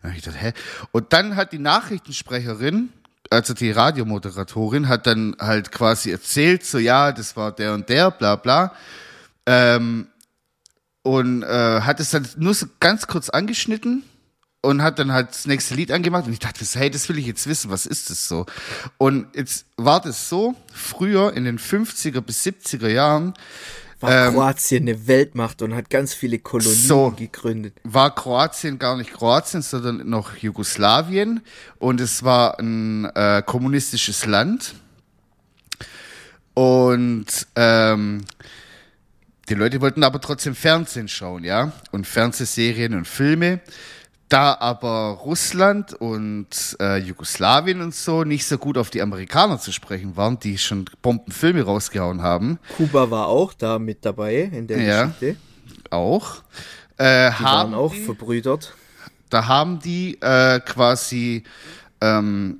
Dann 0.03 0.13
ich 0.13 0.21
gedacht, 0.23 0.39
hä? 0.39 0.53
Und 0.91 1.13
dann 1.13 1.35
hat 1.35 1.53
die 1.53 1.59
Nachrichtensprecherin, 1.59 2.89
also 3.31 3.55
die 3.55 3.71
Radiomoderatorin, 3.71 4.87
hat 4.87 5.07
dann 5.07 5.35
halt 5.39 5.71
quasi 5.71 6.11
erzählt, 6.11 6.63
so 6.63 6.77
ja, 6.77 7.11
das 7.11 7.35
war 7.35 7.51
der 7.51 7.73
und 7.73 7.89
der, 7.89 8.11
bla 8.11 8.35
bla. 8.35 8.75
Ähm, 9.47 10.07
und 11.07 11.41
äh, 11.41 11.47
hat 11.81 12.01
es 12.01 12.09
dann 12.09 12.27
nur 12.35 12.53
so 12.53 12.65
ganz 12.81 13.07
kurz 13.07 13.29
angeschnitten 13.29 14.03
und 14.59 14.81
hat 14.81 14.99
dann 14.99 15.13
halt 15.13 15.29
das 15.29 15.47
nächste 15.47 15.73
Lied 15.73 15.89
angemacht 15.89 16.25
und 16.27 16.33
ich 16.33 16.39
dachte, 16.39 16.65
hey, 16.73 16.91
das 16.91 17.07
will 17.07 17.17
ich 17.17 17.25
jetzt 17.25 17.47
wissen, 17.47 17.71
was 17.71 17.85
ist 17.85 18.09
das 18.09 18.27
so? 18.27 18.45
Und 18.97 19.33
jetzt 19.33 19.67
war 19.77 20.01
das 20.01 20.27
so, 20.27 20.53
früher 20.73 21.31
in 21.33 21.45
den 21.45 21.59
50er 21.59 22.19
bis 22.19 22.43
70er 22.45 22.89
Jahren 22.89 23.33
War 24.01 24.27
Ähm, 24.27 24.33
Kroatien 24.33 24.83
eine 24.83 25.07
Weltmacht 25.07 25.61
und 25.61 25.73
hat 25.75 25.89
ganz 25.89 26.13
viele 26.13 26.39
Kolonien 26.39 26.75
So. 26.75 27.11
gegründet. 27.15 27.79
war 27.85 28.13
Kroatien 28.13 28.77
gar 28.77 28.97
nicht 28.97 29.13
Kroatien, 29.13 29.61
sondern 29.61 30.09
noch 30.09 30.35
Jugoslawien 30.35 31.39
und 31.79 32.01
es 32.01 32.23
war 32.23 32.59
ein 32.59 33.05
äh, 33.15 33.41
kommunistisches 33.45 34.25
Land. 34.25 34.75
Und 36.53 37.27
ähm, 37.55 38.25
die 39.49 39.53
Leute 39.55 39.79
wollten 39.81 40.03
aber 40.03 40.19
trotzdem 40.21 40.55
Fernsehen 40.55 41.07
schauen, 41.07 41.43
ja, 41.43 41.71
und 41.91 42.05
Fernsehserien 42.07 42.93
und 42.95 43.07
Filme. 43.07 43.59
Da 44.29 44.57
aber 44.59 45.11
Russland 45.23 45.93
und 45.93 46.47
äh, 46.81 46.97
Jugoslawien 46.97 47.79
und 47.79 47.95
so 47.95 48.25
nicht 48.25 48.45
so 48.45 48.57
gut 48.57 48.77
auf 48.77 48.89
die 48.89 49.01
Amerikaner 49.01 49.57
zu 49.57 49.71
sprechen 49.71 50.17
waren, 50.17 50.37
die 50.37 50.57
schon 50.57 50.83
Bombenfilme 51.01 51.61
rausgehauen 51.63 52.21
haben, 52.21 52.59
Kuba 52.75 53.09
war 53.09 53.27
auch 53.27 53.53
da 53.53 53.79
mit 53.79 54.03
dabei 54.03 54.49
in 54.51 54.67
der 54.67 54.81
Ja. 54.81 55.03
Geschichte. 55.05 55.37
auch, 55.91 56.43
äh, 56.97 57.29
Die 57.29 57.35
haben 57.35 57.43
waren 57.43 57.73
auch 57.73 57.93
die- 57.93 58.03
verbrüdert. 58.03 58.73
da 59.29 59.47
haben 59.47 59.79
die 59.79 60.17
äh, 60.21 60.59
quasi 60.59 61.43
ähm, 62.01 62.59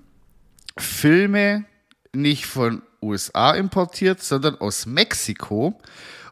Filme 0.78 1.66
nicht 2.14 2.46
von 2.46 2.82
USA 3.02 3.52
importiert, 3.56 4.22
sondern 4.24 4.56
aus 4.62 4.86
Mexiko. 4.86 5.78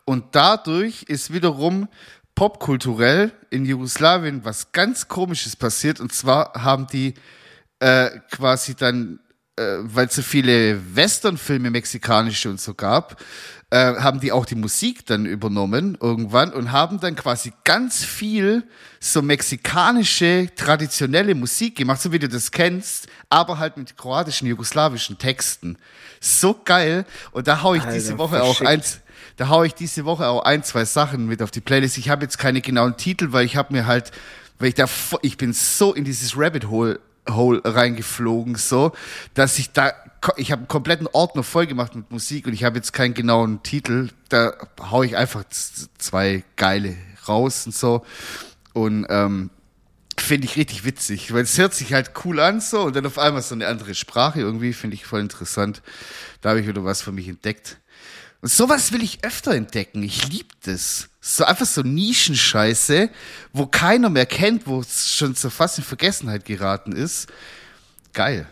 Und 0.06 0.36
dadurch 0.36 1.04
ist 1.04 1.34
wiederum 1.34 1.88
popkulturell 2.36 3.32
in 3.50 3.66
Jugoslawien 3.66 4.46
was 4.46 4.72
ganz 4.72 5.08
Komisches 5.08 5.56
passiert. 5.56 6.00
Und 6.00 6.14
zwar 6.14 6.54
haben 6.54 6.88
die 6.88 7.16
äh, 7.80 8.10
quasi 8.30 8.76
dann, 8.76 9.20
äh, 9.56 9.78
weil 9.80 10.08
es 10.08 10.16
so 10.16 10.22
viele 10.22 10.96
Westernfilme 10.96 11.72
mexikanische 11.72 12.50
und 12.50 12.60
so 12.60 12.74
gab, 12.74 13.22
äh, 13.72 13.96
haben 13.96 14.20
die 14.20 14.32
auch 14.32 14.46
die 14.46 14.56
Musik 14.56 15.06
dann 15.06 15.26
übernommen 15.26 15.98
irgendwann 16.00 16.54
und 16.54 16.72
haben 16.72 17.00
dann 17.00 17.16
quasi 17.16 17.52
ganz 17.64 18.04
viel 18.04 18.64
so 19.00 19.22
mexikanische 19.22 20.50
traditionelle 20.56 21.36
Musik 21.36 21.78
gemacht, 21.78 22.02
so 22.02 22.12
wie 22.12 22.20
du 22.20 22.30
das 22.30 22.52
kennst, 22.52 23.08
aber 23.30 23.58
halt 23.58 23.78
mit 23.78 23.98
kroatischen, 23.98 24.48
jugoslawischen 24.48 25.18
Texten. 25.18 25.78
So 26.20 26.60
geil. 26.64 27.06
Und 27.32 27.48
da 27.48 27.62
hau 27.64 27.74
ich 27.74 27.82
Alter, 27.82 27.94
diese 27.94 28.18
Woche 28.18 28.44
auch 28.44 28.58
verschickt. 28.58 28.70
eins, 28.70 29.00
da 29.38 29.50
hau 29.50 29.64
ich 29.64 29.74
diese 29.74 30.06
Woche 30.06 30.28
auch 30.28 30.44
ein, 30.44 30.64
zwei 30.64 30.86
Sachen 30.86 31.28
mit 31.28 31.42
auf 31.42 31.52
die 31.52 31.62
Playlist. 31.62 31.98
Ich 31.98 32.10
habe 32.10 32.24
jetzt 32.24 32.38
keine 32.38 32.62
genauen 32.62 32.98
Titel, 32.98 33.32
weil 33.32 33.46
ich 33.46 33.58
habe 33.58 33.74
mir 33.74 33.86
halt, 33.86 34.12
weil 34.60 34.70
ich 34.70 34.76
da, 34.76 34.86
ich 35.22 35.38
bin 35.38 35.54
so 35.54 35.94
in 35.94 36.06
dieses 36.06 36.38
Rabbit 36.38 36.68
Hole 36.70 37.00
Hole 37.30 37.62
reingeflogen, 37.64 38.56
so, 38.56 38.92
dass 39.34 39.58
ich 39.58 39.72
da, 39.72 39.94
ich 40.38 40.52
habe 40.52 40.60
einen 40.60 40.68
kompletten 40.68 41.08
Ordner 41.12 41.44
voll 41.44 41.66
gemacht 41.66 41.96
mit 41.96 42.12
Musik 42.12 42.46
und 42.46 42.54
ich 42.54 42.64
habe 42.64 42.76
jetzt 42.76 42.94
keinen 42.94 43.14
genauen 43.14 43.64
Titel. 43.64 44.10
Da 44.30 44.54
hau 44.80 45.04
ich 45.04 45.18
einfach 45.18 45.44
zwei 45.98 46.44
geile 46.56 46.96
raus 47.28 47.66
und 47.66 47.74
so. 47.74 48.06
Und 48.74 49.08
ähm, 49.10 49.50
finde 50.18 50.46
ich 50.46 50.56
richtig 50.56 50.86
witzig, 50.86 51.34
weil 51.34 51.44
es 51.44 51.58
hört 51.58 51.74
sich 51.74 51.94
halt 51.94 52.12
cool 52.24 52.40
an 52.40 52.62
so 52.62 52.82
und 52.82 52.96
dann 52.96 53.06
auf 53.06 53.20
einmal 53.20 53.42
so 53.42 53.56
eine 53.56 53.68
andere 53.68 53.96
Sprache 53.96 54.40
irgendwie, 54.40 54.74
finde 54.74 54.96
ich 54.96 55.06
voll 55.06 55.22
interessant. 55.22 55.82
Da 56.42 56.50
habe 56.50 56.62
ich 56.62 56.68
wieder 56.68 56.84
was 56.84 57.02
für 57.02 57.12
mich 57.12 57.28
entdeckt. 57.28 57.78
Und 58.42 58.50
sowas 58.52 58.92
will 58.92 59.02
ich 59.02 59.24
öfter 59.24 59.56
entdecken. 59.56 60.04
Ich 60.04 60.28
liebe 60.30 60.54
das. 60.64 61.10
So 61.22 61.46
einfach 61.46 61.66
so 61.66 61.82
Nischenscheiße, 61.82 63.10
wo 63.54 63.66
keiner 63.66 64.10
mehr 64.10 64.26
kennt, 64.28 64.68
wo 64.68 64.82
es 64.82 65.12
schon 65.16 65.34
so 65.34 65.50
fast 65.50 65.78
in 65.80 65.84
Vergessenheit 65.84 66.46
geraten 66.46 66.92
ist. 66.92 67.28
Geil. 68.14 68.48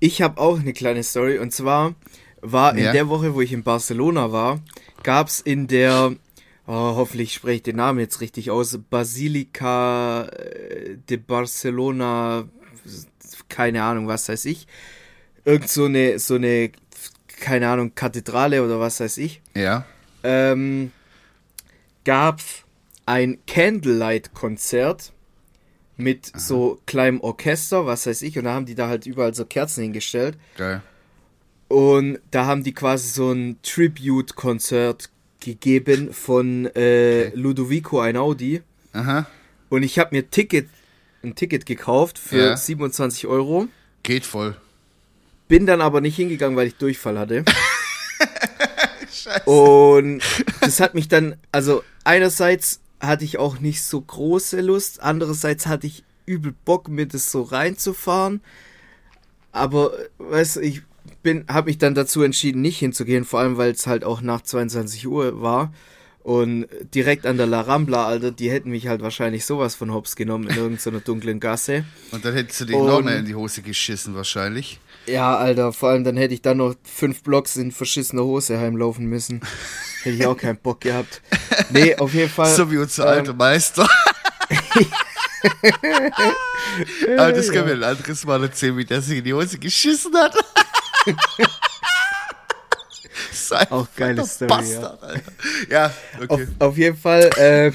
Ich 0.00 0.22
habe 0.22 0.40
auch 0.40 0.58
eine 0.60 0.72
kleine 0.72 1.02
Story 1.02 1.38
und 1.38 1.52
zwar 1.52 1.94
war 2.40 2.76
in 2.76 2.84
Ja. 2.84 2.92
der 2.92 3.08
Woche, 3.08 3.34
wo 3.34 3.40
ich 3.40 3.52
in 3.52 3.62
Barcelona 3.62 4.30
war, 4.30 4.60
gab 5.02 5.28
es 5.28 5.40
in 5.40 5.66
der, 5.66 6.14
oh, 6.66 6.72
hoffentlich 6.72 7.34
spreche 7.34 7.56
ich 7.56 7.62
den 7.62 7.76
Namen 7.76 7.98
jetzt 7.98 8.20
richtig 8.20 8.50
aus, 8.50 8.78
Basilica 8.90 10.24
äh, 10.26 10.96
de 11.08 11.16
Barcelona, 11.16 12.44
keine 13.48 13.82
Ahnung, 13.82 14.08
was 14.08 14.28
weiß 14.28 14.44
ich, 14.46 14.66
irgend 15.44 15.68
so 15.70 15.86
eine, 15.86 16.18
so 16.18 16.34
eine, 16.34 16.70
keine 17.44 17.68
Ahnung, 17.68 17.94
Kathedrale 17.94 18.64
oder 18.64 18.80
was 18.80 19.00
weiß 19.00 19.18
ich, 19.18 19.42
Ja. 19.54 19.84
ähm, 20.22 20.90
gab's 22.04 22.62
ein 23.06 23.38
Candlelight-Konzert 23.46 25.12
mit 25.96 26.32
so 26.36 26.80
kleinem 26.86 27.20
Orchester, 27.20 27.86
was 27.86 28.06
weiß 28.06 28.22
ich, 28.22 28.38
und 28.38 28.44
da 28.44 28.54
haben 28.54 28.66
die 28.66 28.74
da 28.74 28.88
halt 28.88 29.06
überall 29.06 29.34
so 29.34 29.44
Kerzen 29.44 29.82
hingestellt. 29.82 30.36
Geil. 30.56 30.82
Und 31.68 32.18
da 32.30 32.46
haben 32.46 32.64
die 32.64 32.72
quasi 32.74 33.08
so 33.10 33.30
ein 33.32 33.58
Tribute-Konzert 33.62 35.10
gegeben 35.40 36.12
von 36.12 36.66
äh, 36.74 37.28
Ludovico 37.34 38.00
Einaudi. 38.00 38.62
Aha. 38.92 39.26
Und 39.68 39.82
ich 39.82 39.98
habe 39.98 40.16
mir 40.16 40.30
Ticket, 40.30 40.68
ein 41.22 41.34
Ticket 41.34 41.66
gekauft 41.66 42.18
für 42.18 42.38
Ja. 42.50 42.56
27 42.56 43.26
Euro. 43.26 43.68
Geht 44.02 44.24
voll. 44.24 44.56
Bin 45.48 45.66
dann 45.66 45.80
aber 45.80 46.00
nicht 46.00 46.16
hingegangen, 46.16 46.56
weil 46.56 46.68
ich 46.68 46.76
Durchfall 46.76 47.18
hatte. 47.18 47.44
Und 49.44 50.22
das 50.60 50.80
hat 50.80 50.94
mich 50.94 51.08
dann, 51.08 51.36
also 51.52 51.82
einerseits 52.04 52.80
hatte 53.00 53.24
ich 53.24 53.38
auch 53.38 53.60
nicht 53.60 53.82
so 53.82 54.00
große 54.00 54.60
Lust, 54.60 55.02
andererseits 55.02 55.66
hatte 55.66 55.86
ich 55.86 56.04
übel 56.26 56.54
Bock, 56.64 56.88
mir 56.88 57.06
das 57.06 57.30
so 57.30 57.42
reinzufahren. 57.42 58.40
Aber, 59.52 59.92
weißt 60.18 60.56
du, 60.56 60.60
ich 60.60 60.82
bin, 61.22 61.44
habe 61.48 61.66
mich 61.66 61.78
dann 61.78 61.94
dazu 61.94 62.22
entschieden, 62.22 62.62
nicht 62.62 62.78
hinzugehen, 62.78 63.24
vor 63.24 63.40
allem, 63.40 63.56
weil 63.56 63.72
es 63.72 63.86
halt 63.86 64.04
auch 64.04 64.20
nach 64.20 64.42
22 64.42 65.06
Uhr 65.06 65.40
war. 65.42 65.72
Und 66.24 66.66
direkt 66.94 67.26
an 67.26 67.36
der 67.36 67.46
La 67.46 67.60
Rambla, 67.60 68.06
Alter, 68.06 68.30
die 68.30 68.50
hätten 68.50 68.70
mich 68.70 68.88
halt 68.88 69.02
wahrscheinlich 69.02 69.44
sowas 69.44 69.74
von 69.74 69.92
Hops 69.92 70.16
genommen 70.16 70.48
in 70.48 70.56
irgendeiner 70.56 71.00
dunklen 71.04 71.38
Gasse. 71.38 71.84
Und 72.12 72.24
dann 72.24 72.32
hättest 72.34 72.62
du 72.62 72.64
dich 72.64 72.76
Und- 72.76 72.86
noch 72.86 73.02
mehr 73.02 73.18
in 73.18 73.26
die 73.26 73.34
Hose 73.34 73.60
geschissen 73.60 74.14
wahrscheinlich. 74.16 74.80
Ja, 75.06 75.36
Alter, 75.36 75.74
vor 75.74 75.90
allem 75.90 76.02
dann 76.02 76.16
hätte 76.16 76.32
ich 76.32 76.40
dann 76.40 76.56
noch 76.56 76.74
fünf 76.82 77.22
Blocks 77.22 77.56
in 77.56 77.72
verschissener 77.72 78.24
Hose 78.24 78.58
heimlaufen 78.58 79.04
müssen. 79.04 79.42
Hätte 80.02 80.16
ich 80.16 80.24
auch 80.26 80.36
keinen 80.36 80.56
Bock 80.56 80.80
gehabt. 80.80 81.20
Nee, 81.68 81.94
auf 81.96 82.14
jeden 82.14 82.30
Fall. 82.30 82.50
So 82.54 82.70
wie 82.72 82.78
unser 82.78 83.02
ähm, 83.04 83.18
alter 83.18 83.34
Meister. 83.34 83.86
Aber 87.18 87.32
das 87.32 87.50
können 87.50 87.66
wir 87.66 87.74
ein 87.74 87.84
anderes 87.84 88.24
Mal 88.24 88.42
erzählen, 88.42 88.76
wie 88.78 88.84
der 88.86 89.02
sich 89.02 89.18
in 89.18 89.24
die 89.24 89.34
Hose 89.34 89.58
geschissen 89.58 90.14
hat. 90.16 90.34
Sei 93.48 93.70
Auch 93.70 93.86
geile 93.96 94.24
Story, 94.26 94.48
Bastard, 94.48 95.02
Alter. 95.02 95.32
Ja, 95.70 95.86
Auf, 95.86 96.30
okay. 96.30 96.46
auf 96.58 96.76
jeden 96.76 96.96
Fall, 96.96 97.30
ähm, 97.38 97.74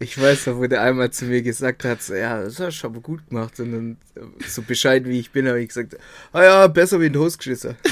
ich 0.00 0.20
weiß 0.20 0.46
noch, 0.48 0.56
wo 0.56 0.66
der 0.66 0.82
einmal 0.82 1.10
zu 1.10 1.24
mir 1.24 1.40
gesagt 1.42 1.84
hat, 1.84 2.02
so, 2.02 2.14
ja, 2.14 2.42
das 2.42 2.58
hast 2.60 2.82
du 2.82 2.86
aber 2.88 3.00
gut 3.00 3.26
gemacht. 3.28 3.58
Und 3.60 3.72
dann 3.72 3.96
äh, 4.16 4.46
so 4.48 4.62
bescheiden 4.62 5.08
wie 5.10 5.20
ich 5.20 5.30
bin, 5.30 5.48
habe 5.48 5.60
ich 5.62 5.68
gesagt, 5.68 5.96
ah 6.32 6.42
ja, 6.42 6.66
besser 6.66 7.00
wie 7.00 7.06
ein 7.06 7.16
Hostgeschissen. 7.16 7.76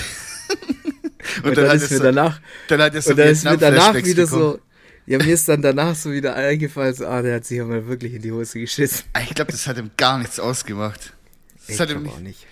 Und, 1.45 1.57
dann, 1.57 1.69
hat 1.69 1.77
ist 1.77 1.85
es 1.85 1.91
mir 1.93 1.97
so- 1.99 2.03
danach, 2.05 2.41
dann 2.69 2.83
hat 2.83 2.95
er 2.95 3.01
so 3.01 3.11
und 3.13 3.17
dann 3.19 3.29
ist 3.29 3.45
mir 3.45 3.57
danach 3.57 3.95
wieder 3.95 4.25
bekommen. 4.25 4.43
so, 4.43 4.59
ja, 5.07 5.19
mir 5.19 5.33
ist 5.33 5.49
dann 5.49 5.63
danach 5.63 5.95
so 5.95 6.13
wieder 6.13 6.35
eingefallen, 6.35 6.95
so, 6.95 7.07
ah, 7.07 7.23
der 7.23 7.37
hat 7.37 7.47
sich 7.47 7.57
ja 7.59 7.65
mal 7.65 7.87
wirklich 7.87 8.13
in 8.15 8.21
die 8.23 8.31
Hose 8.33 8.61
geschissen. 8.61 9.05
Ich 9.23 9.35
glaube, 9.35 9.51
das 9.51 9.67
hat 9.67 9.79
ihm 9.79 9.91
gar 9.97 10.19
nichts 10.19 10.39
ausgemacht. 10.39 11.15
Das 11.67 11.69
Ich 11.71 11.81
hat 11.81 11.91
ihm 11.91 12.03
glaub 12.03 12.17
auch 12.17 12.21
nicht. 12.21 12.47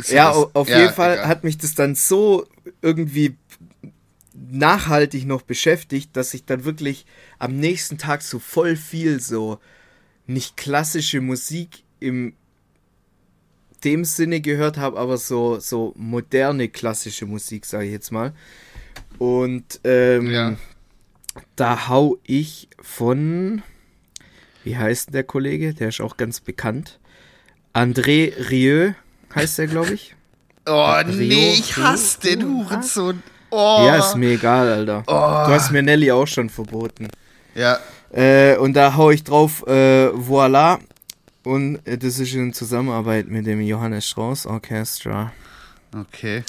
So 0.00 0.14
Ja, 0.14 0.30
auf 0.54 0.68
ja, 0.68 0.78
jeden 0.78 0.92
Fall 0.94 1.14
egal. 1.14 1.28
hat 1.28 1.44
mich 1.44 1.58
das 1.58 1.74
dann 1.74 1.94
so 1.94 2.46
irgendwie 2.80 3.36
nachhaltig 4.34 5.26
noch 5.26 5.42
beschäftigt, 5.42 6.16
dass 6.16 6.34
ich 6.34 6.44
dann 6.44 6.64
wirklich 6.64 7.06
am 7.38 7.56
nächsten 7.58 7.98
Tag 7.98 8.22
so 8.22 8.38
voll 8.38 8.76
viel 8.76 9.20
so 9.20 9.58
nicht 10.26 10.56
klassische 10.56 11.20
Musik 11.20 11.84
im 12.00 12.34
dem 13.84 14.04
Sinne 14.04 14.40
gehört 14.40 14.76
habe, 14.76 14.98
aber 14.98 15.18
so 15.18 15.58
so 15.58 15.92
moderne 15.96 16.68
klassische 16.68 17.26
Musik, 17.26 17.66
sage 17.66 17.86
ich 17.86 17.92
jetzt 17.92 18.12
mal. 18.12 18.32
Und 19.18 19.80
ähm, 19.84 20.30
Ja. 20.32 20.56
da 21.56 21.88
hau 21.88 22.18
ich 22.24 22.68
von 22.80 23.62
wie 24.64 24.76
heißt 24.76 25.12
der 25.12 25.24
Kollege? 25.24 25.74
Der 25.74 25.88
ist 25.88 26.00
auch 26.00 26.16
ganz 26.16 26.40
bekannt. 26.40 27.00
André 27.74 28.32
Rieu 28.50 28.92
heißt 29.34 29.58
der, 29.58 29.66
glaube 29.66 29.94
ich. 29.94 30.14
Oh, 30.66 30.92
Rio, 31.06 31.14
nee, 31.16 31.54
ich 31.54 31.76
Rio, 31.76 31.84
hasse 31.86 32.20
den 32.20 32.42
Rio, 32.42 32.64
Hurensohn. 32.70 33.22
Oh. 33.50 33.84
Ja, 33.86 33.96
ist 33.98 34.16
mir 34.16 34.30
egal, 34.34 34.68
Alter. 34.68 35.02
Du 35.06 35.12
hast 35.52 35.70
mir 35.72 35.82
Nelly 35.82 36.10
auch 36.12 36.26
schon 36.26 36.48
verboten. 36.48 37.08
Ja, 37.54 37.78
Äh, 38.12 38.56
und 38.58 38.74
da 38.74 38.94
hau 38.94 39.10
ich 39.10 39.24
drauf, 39.24 39.66
äh, 39.66 40.10
voila. 40.12 40.78
Und 41.44 41.80
äh, 41.86 41.96
das 41.98 42.18
ist 42.18 42.34
in 42.34 42.52
Zusammenarbeit 42.52 43.26
mit 43.28 43.46
dem 43.46 43.60
Johannes 43.62 44.06
Strauss 44.06 44.46
Orchestra. 44.46 45.32
okay. 45.98 46.44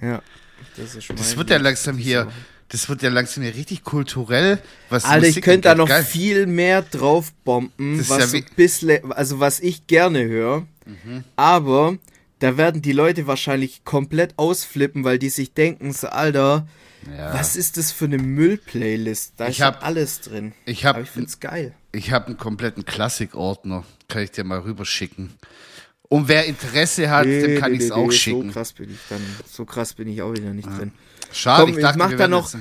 Ja. 0.00 0.22
Das 0.76 0.94
ist 0.94 1.08
Das 1.10 1.36
wird 1.36 1.50
ja 1.50 1.56
langsam 1.58 1.96
hier, 1.98 2.28
das 2.68 2.88
wird 2.88 3.02
ja 3.02 3.10
langsam 3.10 3.42
hier 3.44 3.54
richtig 3.54 3.84
kulturell. 3.84 4.58
Was 4.88 5.04
Alter, 5.04 5.26
ich 5.26 5.30
Musik 5.34 5.44
könnte 5.44 5.68
da 5.68 5.74
noch 5.74 5.88
Geil. 5.88 6.02
viel 6.04 6.46
mehr 6.46 6.82
drauf 6.82 7.32
bomben, 7.44 7.98
Das 7.98 8.08
was 8.10 8.18
ja 8.18 8.26
so 8.26 8.38
bisschen, 8.56 9.12
also 9.12 9.38
was 9.40 9.60
ich 9.60 9.86
gerne 9.86 10.24
höre. 10.24 10.66
Aber 11.36 11.96
da 12.38 12.56
werden 12.56 12.82
die 12.82 12.92
Leute 12.92 13.26
wahrscheinlich 13.26 13.84
komplett 13.84 14.34
ausflippen, 14.36 15.04
weil 15.04 15.18
die 15.18 15.30
sich 15.30 15.52
denken, 15.54 15.92
so, 15.92 16.08
Alter, 16.08 16.66
Ja. 17.16 17.32
was 17.34 17.56
ist 17.56 17.76
das 17.76 17.92
für 17.92 18.06
eine 18.06 18.18
Müllplaylist? 18.18 19.34
Da 19.36 19.44
Ich 19.46 19.52
ist 19.52 19.58
ja 19.58 19.66
hab- 19.66 19.84
alles 19.84 20.20
drin. 20.20 20.52
ich 20.64 20.84
hab- 20.84 20.96
Aber 20.96 21.04
ich 21.04 21.10
find's 21.10 21.40
geil. 21.40 21.72
Ich 21.92 22.10
habe 22.12 22.26
einen 22.26 22.36
kompletten 22.36 22.84
Klassikordner. 22.84 23.84
Kann 24.08 24.22
ich 24.22 24.30
dir 24.32 24.44
mal 24.44 24.58
rüberschicken. 24.60 25.32
Und 26.08 26.28
wer 26.28 26.44
Interesse 26.46 27.10
hat, 27.10 27.24
dem 27.26 27.58
kann 27.60 27.74
ich 27.74 27.80
es 27.82 27.90
auch 27.90 28.10
schicken. 28.12 28.48
So 28.48 28.52
krass 28.52 28.72
bin 28.74 28.90
ich 28.90 28.98
dann, 29.08 29.20
so 29.50 29.64
krass 29.64 29.94
bin 29.94 30.06
ich 30.08 30.22
auch 30.22 30.32
wieder 30.32 30.52
nicht 30.52 30.68
drin. 30.68 30.92
Schade, 31.36 31.62
Komm, 31.62 31.70
ich 31.70 31.76
ich 31.76 31.82
dachte, 31.82 31.98
mach 31.98 32.10
wir 32.10 32.16
da 32.16 32.28
noch- 32.28 32.52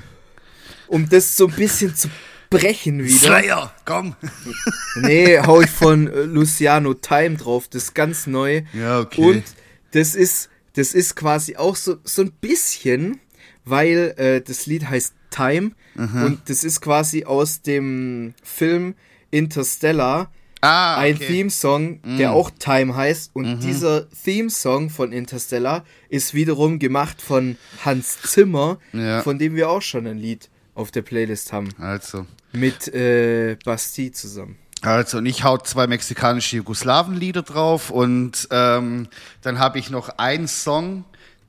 Um 0.88 1.08
das 1.10 1.36
so 1.38 1.48
ein 1.48 1.54
bisschen 1.54 1.96
zu 1.96 2.10
brechen 2.50 3.04
wieder. 3.04 3.18
Slayer, 3.18 3.74
komm. 3.86 4.16
Nee, 5.02 5.40
hau 5.40 5.62
ich 5.62 5.70
von 5.70 6.08
äh, 6.08 6.22
Luciano 6.24 6.94
Time 6.94 7.38
drauf, 7.38 7.68
das 7.68 7.86
ist 7.86 7.96
ganz 7.96 8.28
neu. 8.28 8.62
Ja, 8.74 9.00
okay. 9.00 9.22
Und 9.22 9.44
das 9.92 10.14
ist, 10.16 10.50
das 10.74 10.94
ist 10.94 11.16
quasi 11.16 11.56
auch 11.56 11.76
so, 11.76 11.98
so 12.04 12.22
ein 12.22 12.32
bisschen, 12.34 13.20
weil 13.66 14.14
äh, 14.18 14.42
das 14.42 14.66
Lied 14.68 14.88
heißt 14.90 15.14
Time 15.32 15.72
und 15.98 16.42
das 16.50 16.64
ist 16.64 16.82
quasi 16.82 17.24
aus 17.26 17.62
dem 17.62 18.34
Film 18.44 18.96
Interstellar 19.32 20.32
Ah, 20.62 20.98
ein 20.98 21.16
okay. 21.16 21.28
Theme-Song, 21.28 22.00
der 22.18 22.34
auch 22.34 22.50
Time 22.58 22.96
heißt. 22.96 23.32
Und 23.34 23.60
dieser 23.60 24.10
Theme-Song 24.10 24.90
von 24.90 25.12
Interstellar 25.12 25.84
ist 26.10 26.34
wiederum 26.34 26.80
gemacht 26.80 27.22
von 27.22 27.58
Hans 27.84 28.22
Zimmer, 28.24 28.80
Ja. 28.94 29.22
von 29.22 29.38
dem 29.38 29.56
wir 29.56 29.70
auch 29.70 29.82
schon 29.82 30.08
ein 30.08 30.18
Lied 30.18 30.50
auf 30.74 30.92
der 30.92 31.04
Playlist 31.04 31.54
haben. 31.54 31.70
Also. 31.80 32.26
Mit 32.52 32.88
äh, 32.94 33.58
Basti 33.64 34.12
zusammen. 34.12 34.58
Also, 34.82 35.18
und 35.20 35.26
ich 35.26 35.44
hau 35.44 35.58
zwei 35.58 35.88
mexikanische 35.88 36.58
Jugoslawenlieder 36.58 37.42
drauf 37.44 37.90
und 37.90 38.48
ähm, 38.52 39.08
dann 39.42 39.60
habe 39.60 39.80
ich 39.80 39.90
noch 39.90 40.10
einen 40.18 40.48
Song, 40.48 41.06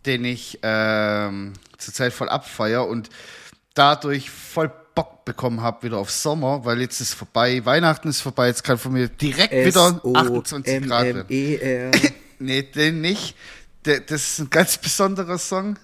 den 0.07 0.25
ich 0.25 0.59
ähm, 0.63 1.53
zurzeit 1.79 2.13
voll 2.13 2.29
abfeier 2.29 2.87
und 2.87 3.11
dadurch 3.75 4.31
voll 4.31 4.73
Bock 4.97 5.25
bekommen 5.25 5.61
habe 5.61 5.85
wieder 5.85 5.99
auf 5.99 6.11
Sommer, 6.11 6.65
weil 6.65 6.81
jetzt 6.81 7.01
ist 7.01 7.15
vorbei, 7.15 7.65
Weihnachten 7.65 8.09
ist 8.09 8.23
vorbei, 8.23 8.49
jetzt 8.49 8.65
kann 8.65 8.79
von 8.79 8.93
mir 8.95 9.09
direkt 9.09 9.53
wieder 9.53 10.01
28 10.03 10.89
Grad 10.89 11.05
werden. 11.05 11.21
S-O-M-M-E-R. 11.29 11.93
Nee, 12.39 12.63
den 12.65 13.01
nicht. 13.01 13.35
Das 13.83 14.11
ist 14.11 14.41
ein 14.41 14.51
ganz 14.51 14.77
besonderer 14.77 15.39
Song. 15.39 15.79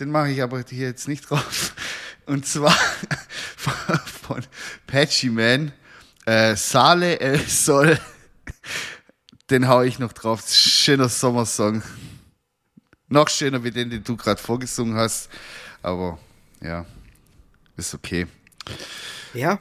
Den 0.00 0.10
mache 0.10 0.30
ich 0.30 0.42
aber 0.42 0.64
hier 0.68 0.88
jetzt 0.88 1.06
nicht 1.06 1.30
drauf. 1.30 1.74
Und 2.26 2.44
zwar 2.44 2.76
von 3.56 4.42
Patchy 4.88 5.30
Man. 5.30 5.70
Äh, 6.24 6.56
Sale 6.56 7.20
El 7.20 7.38
Sol. 7.46 8.00
Den 9.48 9.68
hau 9.68 9.82
ich 9.82 10.00
noch 10.00 10.12
drauf. 10.12 10.42
Schöner 10.48 11.08
Sommersong. 11.08 11.82
Noch 13.08 13.28
schöner 13.28 13.62
wie 13.62 13.70
den, 13.70 13.90
den 13.90 14.02
du 14.02 14.16
gerade 14.16 14.42
vorgesungen 14.42 14.96
hast. 14.96 15.28
Aber 15.82 16.18
ja, 16.60 16.84
ist 17.76 17.94
okay. 17.94 18.26
Ja. 19.34 19.60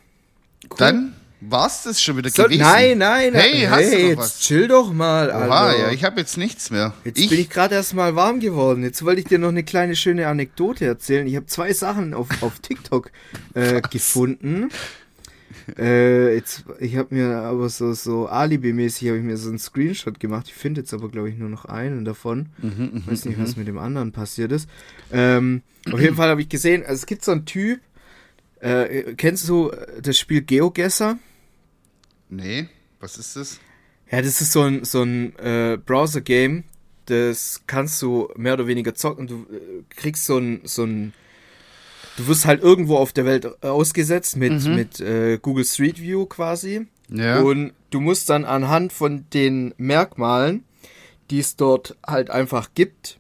Cool. 0.69 0.77
Dann 0.77 1.13
war's 1.41 1.83
das 1.83 2.01
schon 2.01 2.17
wieder 2.17 2.29
So, 2.29 2.43
gewesen. 2.43 2.61
nein, 2.61 2.97
nein, 2.99 3.33
Hey, 3.33 3.61
hast 3.67 3.91
du 3.91 3.97
noch 3.97 4.07
jetzt 4.09 4.17
was? 4.19 4.39
chill 4.41 4.67
doch 4.67 4.93
mal, 4.93 5.31
Alter. 5.31 5.49
Oha, 5.49 5.75
ja, 5.75 5.91
ich 5.91 6.03
habe 6.03 6.19
jetzt 6.19 6.37
nichts 6.37 6.69
mehr. 6.69 6.93
Jetzt 7.03 7.15
bin 7.29 7.39
ich 7.39 7.49
gerade 7.49 7.75
erst 7.75 7.93
mal 7.95 8.15
warm 8.15 8.39
geworden. 8.39 8.83
Jetzt 8.83 9.03
wollte 9.03 9.21
ich 9.21 9.25
dir 9.27 9.39
noch 9.39 9.49
eine 9.49 9.63
kleine 9.63 9.95
schöne 9.95 10.27
Anekdote 10.27 10.85
erzählen. 10.85 11.25
Ich 11.25 11.35
habe 11.35 11.47
zwei 11.47 11.73
Sachen 11.73 12.13
auf, 12.13 12.27
auf 12.41 12.59
TikTok 12.59 13.11
äh, 13.55 13.81
gefunden. 13.89 14.69
Äh, 15.77 16.35
jetzt, 16.35 16.63
ich 16.79 16.97
habe 16.97 17.13
mir 17.15 17.37
aber 17.37 17.69
so, 17.69 17.93
so 17.93 18.27
Alibi-mäßig 18.27 19.07
habe 19.07 19.17
ich 19.17 19.23
mir 19.23 19.37
so 19.37 19.49
einen 19.49 19.59
Screenshot 19.59 20.19
gemacht. 20.19 20.45
Ich 20.47 20.53
finde 20.53 20.81
jetzt 20.81 20.93
aber, 20.93 21.09
glaube 21.09 21.29
ich, 21.29 21.37
nur 21.37 21.49
noch 21.49 21.65
einen 21.65 22.05
davon. 22.05 22.47
Mhm, 22.59 23.03
weiß 23.05 23.25
nicht, 23.25 23.39
was 23.39 23.55
mit 23.55 23.67
dem 23.67 23.77
anderen 23.77 24.11
passiert 24.11 24.51
ist. 24.51 24.67
Ähm, 25.11 25.61
auf 25.91 25.99
jeden 25.99 26.15
Fall 26.15 26.29
habe 26.29 26.41
ich 26.41 26.49
gesehen, 26.49 26.83
also 26.83 26.93
es 26.93 27.05
gibt 27.05 27.23
so 27.23 27.31
einen 27.31 27.45
Typ, 27.45 27.79
äh, 28.61 29.15
kennst 29.15 29.49
du 29.49 29.71
das 30.01 30.17
Spiel 30.17 30.41
GeoGuessr? 30.41 31.17
Nee, 32.29 32.69
was 32.99 33.17
ist 33.17 33.35
das? 33.35 33.59
Ja, 34.11 34.21
das 34.21 34.41
ist 34.41 34.51
so 34.51 34.61
ein, 34.61 34.83
so 34.85 35.03
ein 35.03 35.35
äh, 35.39 35.77
Browser-Game. 35.77 36.63
Das 37.05 37.63
kannst 37.65 38.01
du 38.01 38.29
mehr 38.35 38.53
oder 38.53 38.67
weniger 38.67 38.93
zocken. 38.93 39.27
Du 39.27 39.47
äh, 39.51 39.83
kriegst 39.89 40.25
so 40.25 40.37
ein, 40.37 40.61
so 40.63 40.83
ein. 40.83 41.13
Du 42.17 42.27
wirst 42.27 42.45
halt 42.45 42.61
irgendwo 42.61 42.97
auf 42.97 43.13
der 43.13 43.25
Welt 43.25 43.63
ausgesetzt 43.63 44.35
mit, 44.35 44.65
mit 44.65 44.99
äh, 44.99 45.39
Google 45.41 45.65
Street 45.65 46.01
View 46.01 46.25
quasi. 46.25 46.87
Ja. 47.09 47.39
Und 47.41 47.73
du 47.89 48.01
musst 48.01 48.29
dann 48.29 48.45
anhand 48.45 48.93
von 48.93 49.25
den 49.33 49.73
Merkmalen, 49.77 50.65
die 51.29 51.39
es 51.39 51.55
dort 51.55 51.97
halt 52.05 52.29
einfach 52.29 52.69
gibt, 52.75 53.17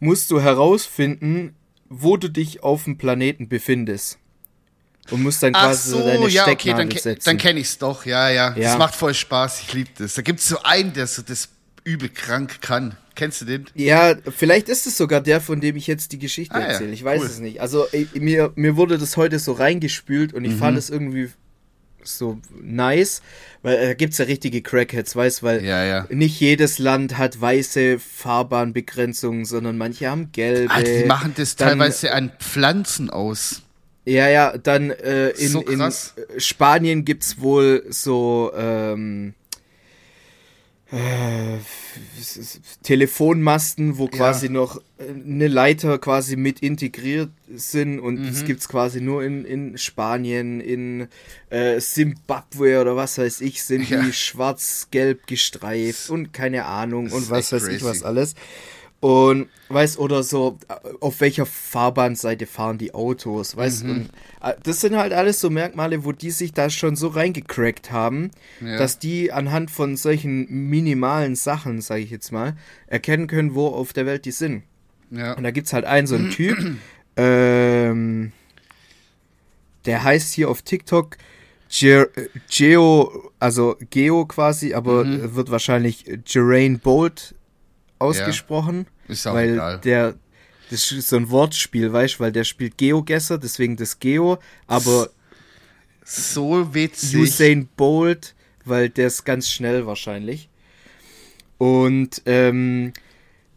musst 0.00 0.30
du 0.30 0.40
herausfinden, 0.40 1.54
wo 1.88 2.16
du 2.16 2.28
dich 2.28 2.62
auf 2.62 2.84
dem 2.84 2.98
Planeten 2.98 3.48
befindest. 3.48 4.18
Und 5.10 5.22
musst 5.22 5.42
dann 5.42 5.54
Ach 5.54 5.66
quasi 5.68 5.90
so 5.90 5.98
so, 5.98 6.06
deine 6.06 6.28
ja, 6.28 6.46
okay, 6.48 6.70
dann, 6.76 6.90
setzen. 6.90 7.22
dann 7.24 7.38
kenne 7.38 7.60
ich's 7.60 7.78
doch, 7.78 8.04
ja, 8.04 8.28
ja, 8.30 8.54
Ja. 8.56 8.70
Das 8.70 8.78
macht 8.78 8.94
voll 8.94 9.14
Spaß, 9.14 9.60
ich 9.62 9.72
liebe 9.72 9.90
das. 9.98 10.14
Da 10.14 10.22
gibt's 10.22 10.46
so 10.48 10.62
einen, 10.62 10.92
der 10.92 11.06
so 11.06 11.22
das 11.22 11.48
übel 11.84 12.08
krank 12.08 12.60
kann. 12.60 12.96
Kennst 13.14 13.40
du 13.40 13.46
den? 13.46 13.66
Ja, 13.74 14.14
vielleicht 14.36 14.68
ist 14.68 14.86
es 14.86 14.96
sogar 14.96 15.20
der, 15.20 15.40
von 15.40 15.60
dem 15.60 15.74
ich 15.76 15.86
jetzt 15.88 16.12
die 16.12 16.18
Geschichte 16.20 16.54
Ah 16.54 16.60
erzähle. 16.60 16.92
Ich 16.92 17.02
weiß 17.02 17.20
cool. 17.20 17.26
es 17.26 17.38
nicht. 17.40 17.60
Also 17.60 17.86
ich, 17.90 18.14
mir, 18.14 18.52
mir 18.54 18.76
wurde 18.76 18.96
das 18.98 19.16
heute 19.16 19.38
so 19.40 19.52
reingespült 19.52 20.32
und 20.34 20.44
ich 20.44 20.52
Mhm. 20.52 20.58
fand 20.58 20.78
es 20.78 20.88
irgendwie 20.90 21.30
so 22.04 22.38
nice, 22.62 23.20
weil 23.62 23.88
da 23.88 23.94
gibt's 23.94 24.18
ja 24.18 24.24
richtige 24.26 24.62
Crackheads, 24.62 25.16
weißt, 25.16 25.42
weil 25.42 25.64
Ja, 25.64 25.82
ja. 25.84 26.06
nicht 26.10 26.38
jedes 26.38 26.78
Land 26.78 27.18
hat 27.18 27.40
weiße 27.40 27.98
Fahrbahnbegrenzungen, 27.98 29.44
sondern 29.44 29.76
manche 29.78 30.08
haben 30.08 30.30
gelbe. 30.32 30.72
Alter, 30.72 30.98
die 31.02 31.04
machen 31.04 31.34
das 31.36 31.56
Dann- 31.56 31.70
teilweise 31.78 32.12
an 32.12 32.30
Pflanzen 32.38 33.10
aus. 33.10 33.62
Ja, 34.08 34.28
ja, 34.28 34.56
dann 34.56 34.90
äh, 34.90 35.30
in, 35.30 35.48
So 35.48 35.60
in 35.62 35.80
äh, 35.80 35.90
Spanien 36.38 37.04
gibt's 37.04 37.40
wohl 37.40 37.84
so 37.90 38.52
ähm, 38.56 39.34
äh, 40.90 41.58
Telefonmasten, 42.82 43.98
wo 43.98 44.06
quasi 44.06 44.48
noch 44.48 44.78
äh, 44.98 45.02
eine 45.10 45.48
Leiter 45.48 45.98
quasi 45.98 46.36
mit 46.36 46.60
integriert 46.60 47.30
sind 47.54 48.00
und 48.00 48.20
Mhm. 48.20 48.26
das 48.28 48.44
gibt's 48.44 48.68
quasi 48.68 49.00
nur 49.00 49.22
in, 49.22 49.44
in 49.44 49.76
Spanien, 49.76 50.60
in 50.60 51.08
äh, 51.50 51.80
Simbabwe 51.80 52.80
oder 52.80 52.96
was 52.96 53.18
weiß 53.18 53.42
ich, 53.42 53.62
sind 53.62 53.88
Ja. 53.90 54.02
die 54.02 54.12
schwarz-gelb 54.12 55.26
gestreift 55.26 56.08
und 56.10 56.32
keine 56.32 56.64
Ahnung 56.64 57.10
und 57.10 57.22
ist 57.24 57.30
was 57.30 57.52
weiß 57.52 57.64
ich 57.64 57.80
crazy. 57.80 57.84
was 57.84 58.02
alles. 58.02 58.34
Und 59.00 59.48
weißt 59.68 59.98
oder 60.00 60.24
so, 60.24 60.58
auf 61.00 61.20
welcher 61.20 61.46
Fahrbahnseite 61.46 62.46
fahren 62.46 62.78
die 62.78 62.94
Autos, 62.94 63.56
weißt 63.56 63.84
Mhm. 63.84 63.90
und 63.90 64.10
äh, 64.42 64.54
das 64.64 64.80
sind 64.80 64.96
halt 64.96 65.12
alles 65.12 65.40
so 65.40 65.50
Merkmale, 65.50 66.04
wo 66.04 66.10
die 66.10 66.32
sich 66.32 66.52
da 66.52 66.68
schon 66.68 66.96
so 66.96 67.06
reingecrackt 67.08 67.92
haben, 67.92 68.32
Ja. 68.60 68.76
dass 68.76 68.98
die 68.98 69.30
anhand 69.30 69.70
von 69.70 69.96
solchen 69.96 70.48
minimalen 70.68 71.36
Sachen, 71.36 71.80
sage 71.80 72.00
ich 72.02 72.10
jetzt 72.10 72.32
mal, 72.32 72.56
erkennen 72.88 73.28
können, 73.28 73.54
wo 73.54 73.68
auf 73.68 73.92
der 73.92 74.04
Welt 74.04 74.24
die 74.24 74.32
sind. 74.32 74.64
Ja. 75.12 75.34
Und 75.34 75.44
da 75.44 75.52
gibt's 75.52 75.72
halt 75.72 75.84
einen 75.84 76.06
so 76.08 76.16
einen 76.16 76.30
Typ, 76.30 76.58
ähm, 77.16 78.32
der 79.86 80.02
heißt 80.02 80.34
hier 80.34 80.50
auf 80.50 80.62
TikTok 80.62 81.16
Ge 81.70 82.06
Geo, 82.50 83.30
also 83.38 83.76
Geo 83.90 84.24
quasi, 84.26 84.74
aber 84.74 85.04
Mhm. 85.04 85.34
wird 85.36 85.50
wahrscheinlich 85.50 86.04
Geraint 86.24 86.82
Bolt 86.82 87.34
ausgesprochen, 87.98 88.86
Ist 89.08 89.26
auch 89.26 89.34
weil 89.34 89.54
egal. 89.54 89.80
der 89.80 90.14
das 90.70 90.92
ist 90.92 91.08
so 91.08 91.16
ein 91.16 91.30
Wortspiel, 91.30 91.92
weißt 91.92 92.16
du, 92.16 92.20
weil 92.20 92.32
der 92.32 92.44
spielt 92.44 92.76
Geogesser, 92.76 93.38
deswegen 93.38 93.76
das 93.76 94.00
Geo, 94.00 94.38
aber 94.66 95.08
So 96.04 96.74
witzig. 96.74 97.16
Usain 97.16 97.68
Bolt, 97.76 98.34
weil 98.64 98.90
der 98.90 99.06
ist 99.06 99.24
ganz 99.24 99.48
schnell 99.50 99.86
wahrscheinlich. 99.86 100.48
Und 101.56 102.20
ähm, 102.26 102.92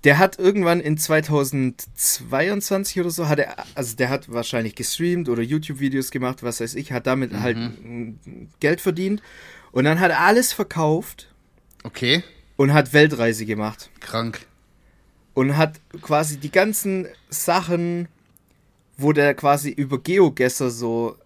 der 0.04 0.18
hat 0.18 0.40
irgendwann 0.40 0.80
in 0.80 0.98
2022 0.98 3.00
oder 3.00 3.12
so, 3.12 3.28
hat 3.28 3.40
er, 3.40 3.56
also 3.76 3.96
der 3.96 4.10
hat 4.10 4.32
wahrscheinlich 4.32 4.76
gestreamt 4.76 5.30
oder 5.30 5.44
YouTube-Videos 5.44 6.12
gemacht, 6.12 6.44
was 6.44 6.62
weiß 6.62 6.76
ich, 6.76 6.92
hat 6.92 7.08
damit 7.08 7.34
halt 7.34 7.58
mm, 7.58 8.14
Geld 8.60 8.82
verdient. 8.82 9.22
Und 9.72 9.84
dann 9.84 10.00
hat 10.00 10.12
er 10.12 10.22
alles 10.22 10.54
verkauft 10.54 11.28
Okay, 11.84 12.24
und 12.62 12.74
hat 12.74 12.94
Weltreise 12.94 13.48
gemacht. 13.48 13.90
krank. 14.02 14.46
Und 15.34 15.58
hat 15.58 15.80
quasi 16.02 16.38
die 16.38 16.52
ganzen 16.52 17.08
Sachen, 17.28 18.08
wo 18.98 19.14
der 19.14 19.34
quasi 19.34 19.72
über 19.72 19.98
Geogesser 19.98 20.70
so 20.70 21.18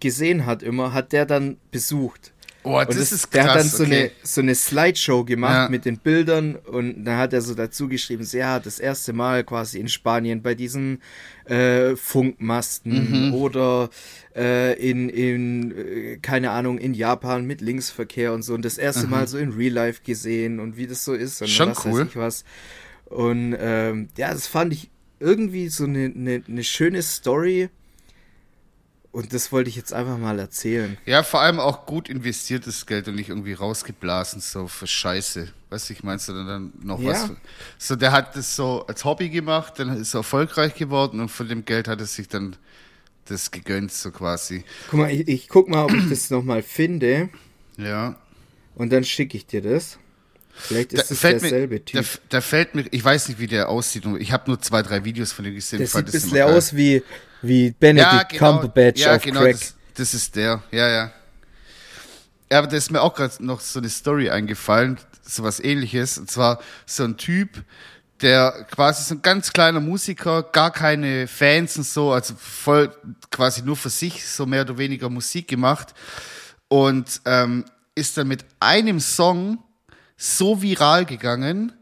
gesehen 0.00 0.46
hat 0.46 0.62
immer, 0.62 0.94
hat 0.94 1.12
der 1.12 1.26
dann 1.26 1.58
besucht. 1.70 2.32
Oh, 2.68 2.84
das, 2.84 2.96
das, 2.96 3.12
ist 3.12 3.34
der 3.34 3.44
krass. 3.44 3.52
hat 3.54 3.60
dann 3.60 3.68
so, 3.68 3.84
okay. 3.84 3.94
eine, 4.00 4.10
so 4.22 4.40
eine 4.40 4.54
Slideshow 4.54 5.24
gemacht 5.24 5.52
Ja. 5.54 5.68
mit 5.68 5.84
den 5.84 5.98
Bildern 5.98 6.56
und 6.56 7.04
dann 7.04 7.16
hat 7.18 7.32
er 7.32 7.40
so 7.40 7.54
dazu 7.54 7.88
geschrieben, 7.88 8.24
so, 8.24 8.36
ja, 8.38 8.60
das 8.60 8.78
erste 8.78 9.12
Mal 9.12 9.44
quasi 9.44 9.78
in 9.78 9.88
Spanien 9.88 10.42
bei 10.42 10.54
diesen 10.54 11.00
äh, 11.46 11.96
Funkmasten 11.96 13.28
Mhm. 13.28 13.34
oder 13.34 13.90
äh, 14.36 14.74
in, 14.78 15.08
in 15.08 15.72
äh, 15.76 16.16
keine 16.18 16.50
Ahnung, 16.50 16.78
in 16.78 16.94
Japan 16.94 17.46
mit 17.46 17.60
Linksverkehr 17.60 18.32
und 18.32 18.42
so 18.42 18.54
und 18.54 18.64
das 18.64 18.78
erste 18.78 19.06
Mal 19.06 19.26
so 19.28 19.38
in 19.38 19.52
Real 19.52 19.72
Life 19.72 20.02
gesehen 20.04 20.60
und 20.60 20.76
wie 20.76 20.86
das 20.86 21.04
so 21.04 21.14
ist 21.14 21.40
und 21.42 21.48
Mhm. 21.48 21.52
Schon 21.52 21.68
was 21.70 21.84
cool. 21.86 22.00
weiß 22.00 22.06
ich 22.10 22.16
was. 22.16 22.44
Und 23.06 23.56
ähm, 23.58 24.08
ja, 24.18 24.32
das 24.32 24.46
fand 24.46 24.72
ich 24.72 24.90
irgendwie 25.20 25.68
so 25.68 25.84
eine, 25.84 26.12
eine, 26.14 26.42
eine 26.46 26.62
schöne 26.64 27.02
Story 27.02 27.70
und 29.18 29.32
das 29.32 29.50
wollte 29.50 29.68
ich 29.68 29.74
jetzt 29.74 29.92
einfach 29.92 30.16
mal 30.16 30.38
erzählen. 30.38 30.96
Ja, 31.04 31.24
vor 31.24 31.40
allem 31.40 31.58
auch 31.58 31.86
gut 31.86 32.08
investiertes 32.08 32.86
Geld 32.86 33.08
und 33.08 33.16
nicht 33.16 33.30
irgendwie 33.30 33.52
rausgeblasen, 33.52 34.40
so 34.40 34.68
für 34.68 34.86
Scheiße. 34.86 35.48
Weißt 35.70 35.88
du, 35.88 35.92
ich 35.94 36.04
meinst 36.04 36.28
du 36.28 36.34
dann, 36.34 36.72
noch 36.80 37.00
Ja. 37.00 37.10
was? 37.10 37.30
So, 37.78 37.96
der 37.96 38.12
hat 38.12 38.36
das 38.36 38.54
so 38.54 38.86
als 38.86 39.04
Hobby 39.04 39.28
gemacht, 39.28 39.74
dann 39.78 39.88
ist 40.00 40.14
er 40.14 40.18
erfolgreich 40.18 40.74
geworden 40.76 41.18
und 41.18 41.30
von 41.30 41.48
dem 41.48 41.64
Geld 41.64 41.88
hat 41.88 41.98
er 41.98 42.06
sich 42.06 42.28
dann 42.28 42.54
das 43.24 43.50
gegönnt, 43.50 43.90
so 43.92 44.12
quasi. 44.12 44.62
Guck 44.88 45.00
mal, 45.00 45.10
ich, 45.10 45.26
ich 45.26 45.48
guck 45.48 45.68
mal, 45.68 45.84
ob 45.86 45.92
ich 45.94 46.08
das 46.08 46.30
nochmal 46.30 46.62
finde 46.62 47.28
Ja. 47.76 48.14
und 48.76 48.92
dann 48.92 49.02
schicke 49.02 49.36
ich 49.36 49.46
dir 49.46 49.62
das. 49.62 49.98
Vielleicht 50.58 50.92
Da 50.92 51.02
ist 51.02 51.10
es 51.10 51.18
fällt, 51.18 51.42
mir, 51.42 51.50
derselbe 51.50 51.80
da, 51.80 51.84
Typ. 51.84 52.20
da 52.28 52.40
fällt 52.40 52.74
mir, 52.74 52.84
ich 52.90 53.04
weiß 53.04 53.28
nicht, 53.28 53.38
wie 53.38 53.46
der 53.46 53.68
aussieht. 53.68 54.04
Ich 54.18 54.32
habe 54.32 54.44
nur 54.46 54.60
zwei, 54.60 54.82
drei 54.82 55.04
Videos 55.04 55.32
von 55.32 55.44
dem 55.44 55.54
gesehen. 55.54 55.78
Der 55.78 55.86
sieht 55.86 55.96
ein 55.96 56.04
bisschen 56.04 56.42
aus 56.42 56.74
wie, 56.74 57.02
wie 57.42 57.70
Benedict 57.70 58.38
Cumberbatch 58.38 59.00
ja, 59.00 59.16
auf 59.16 59.22
genau, 59.22 59.40
Crack. 59.40 59.52
Das, 59.52 59.74
das 59.94 60.14
ist 60.14 60.36
der, 60.36 60.62
ja, 60.70 60.88
ja. 60.88 61.12
Ja, 62.50 62.58
aber 62.58 62.66
da 62.66 62.76
ist 62.76 62.90
mir 62.90 63.02
auch 63.02 63.14
gerade 63.14 63.44
noch 63.44 63.60
so 63.60 63.78
eine 63.78 63.88
Story 63.90 64.30
eingefallen, 64.30 64.98
so 65.22 65.42
was 65.42 65.60
ähnliches. 65.60 66.18
Und 66.18 66.30
zwar 66.30 66.60
so 66.86 67.04
ein 67.04 67.16
Typ, 67.16 67.62
der 68.22 68.66
quasi 68.70 69.04
so 69.04 69.14
ein 69.14 69.22
ganz 69.22 69.52
kleiner 69.52 69.80
Musiker, 69.80 70.42
gar 70.42 70.72
keine 70.72 71.28
Fans 71.28 71.76
und 71.76 71.86
so, 71.86 72.12
also 72.12 72.34
voll 72.36 72.90
quasi 73.30 73.62
nur 73.62 73.76
für 73.76 73.90
sich 73.90 74.26
so 74.26 74.46
mehr 74.46 74.62
oder 74.62 74.78
weniger 74.78 75.10
Musik 75.10 75.48
gemacht. 75.48 75.94
Und 76.68 77.20
ähm, 77.24 77.64
ist 77.94 78.16
dann 78.16 78.28
mit 78.28 78.44
einem 78.60 79.00
Song 79.00 79.58
so 80.18 80.60
viral 80.60 81.06
gegangen, 81.06 81.72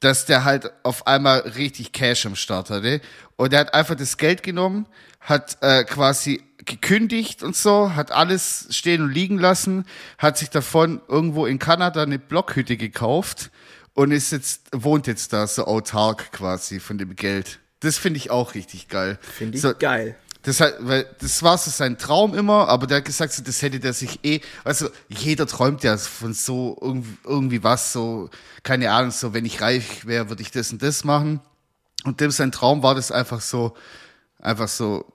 dass 0.00 0.26
der 0.26 0.44
halt 0.44 0.70
auf 0.84 1.08
einmal 1.08 1.40
richtig 1.40 1.92
Cash 1.92 2.26
am 2.26 2.36
Start 2.36 2.70
hatte. 2.70 3.00
Und 3.36 3.52
er 3.52 3.60
hat 3.60 3.74
einfach 3.74 3.96
das 3.96 4.16
Geld 4.16 4.44
genommen, 4.44 4.86
hat 5.20 5.58
äh, 5.60 5.82
quasi 5.82 6.42
gekündigt 6.64 7.42
und 7.42 7.56
so, 7.56 7.94
hat 7.94 8.12
alles 8.12 8.68
stehen 8.70 9.02
und 9.02 9.10
liegen 9.10 9.38
lassen, 9.38 9.86
hat 10.18 10.38
sich 10.38 10.50
davon 10.50 11.00
irgendwo 11.08 11.46
in 11.46 11.58
Kanada 11.58 12.02
eine 12.02 12.18
Blockhütte 12.18 12.76
gekauft 12.76 13.50
und 13.94 14.12
ist 14.12 14.30
jetzt, 14.30 14.68
wohnt 14.72 15.06
jetzt 15.06 15.32
da 15.32 15.46
so 15.46 15.64
autark 15.64 16.30
quasi 16.30 16.78
von 16.78 16.98
dem 16.98 17.16
Geld. 17.16 17.58
Das 17.80 17.96
finde 17.96 18.18
ich 18.18 18.30
auch 18.30 18.54
richtig 18.54 18.88
geil. 18.88 19.18
Finde 19.22 19.56
ich 19.56 19.62
so, 19.62 19.72
geil. 19.74 20.16
Das, 20.42 20.60
weil 20.60 21.06
das 21.18 21.42
war 21.42 21.58
so 21.58 21.70
sein 21.70 21.98
Traum 21.98 22.34
immer, 22.34 22.68
aber 22.68 22.86
der 22.86 22.98
hat 22.98 23.04
gesagt, 23.04 23.32
so, 23.32 23.42
das 23.42 23.60
hätte 23.60 23.80
der 23.80 23.92
sich 23.92 24.20
eh, 24.24 24.40
also 24.64 24.88
jeder 25.08 25.46
träumt 25.46 25.82
ja 25.82 25.96
von 25.98 26.32
so 26.32 26.78
irgendwie, 26.80 27.18
irgendwie 27.24 27.64
was, 27.64 27.92
so, 27.92 28.30
keine 28.62 28.90
Ahnung, 28.92 29.10
so, 29.10 29.34
wenn 29.34 29.44
ich 29.44 29.60
reich 29.60 30.06
wäre, 30.06 30.28
würde 30.28 30.42
ich 30.42 30.50
das 30.50 30.70
und 30.70 30.82
das 30.82 31.04
machen. 31.04 31.40
Und 32.04 32.20
dem 32.20 32.30
sein 32.30 32.52
Traum 32.52 32.82
war 32.82 32.94
das 32.94 33.10
einfach 33.10 33.40
so, 33.40 33.76
einfach 34.38 34.68
so 34.68 35.12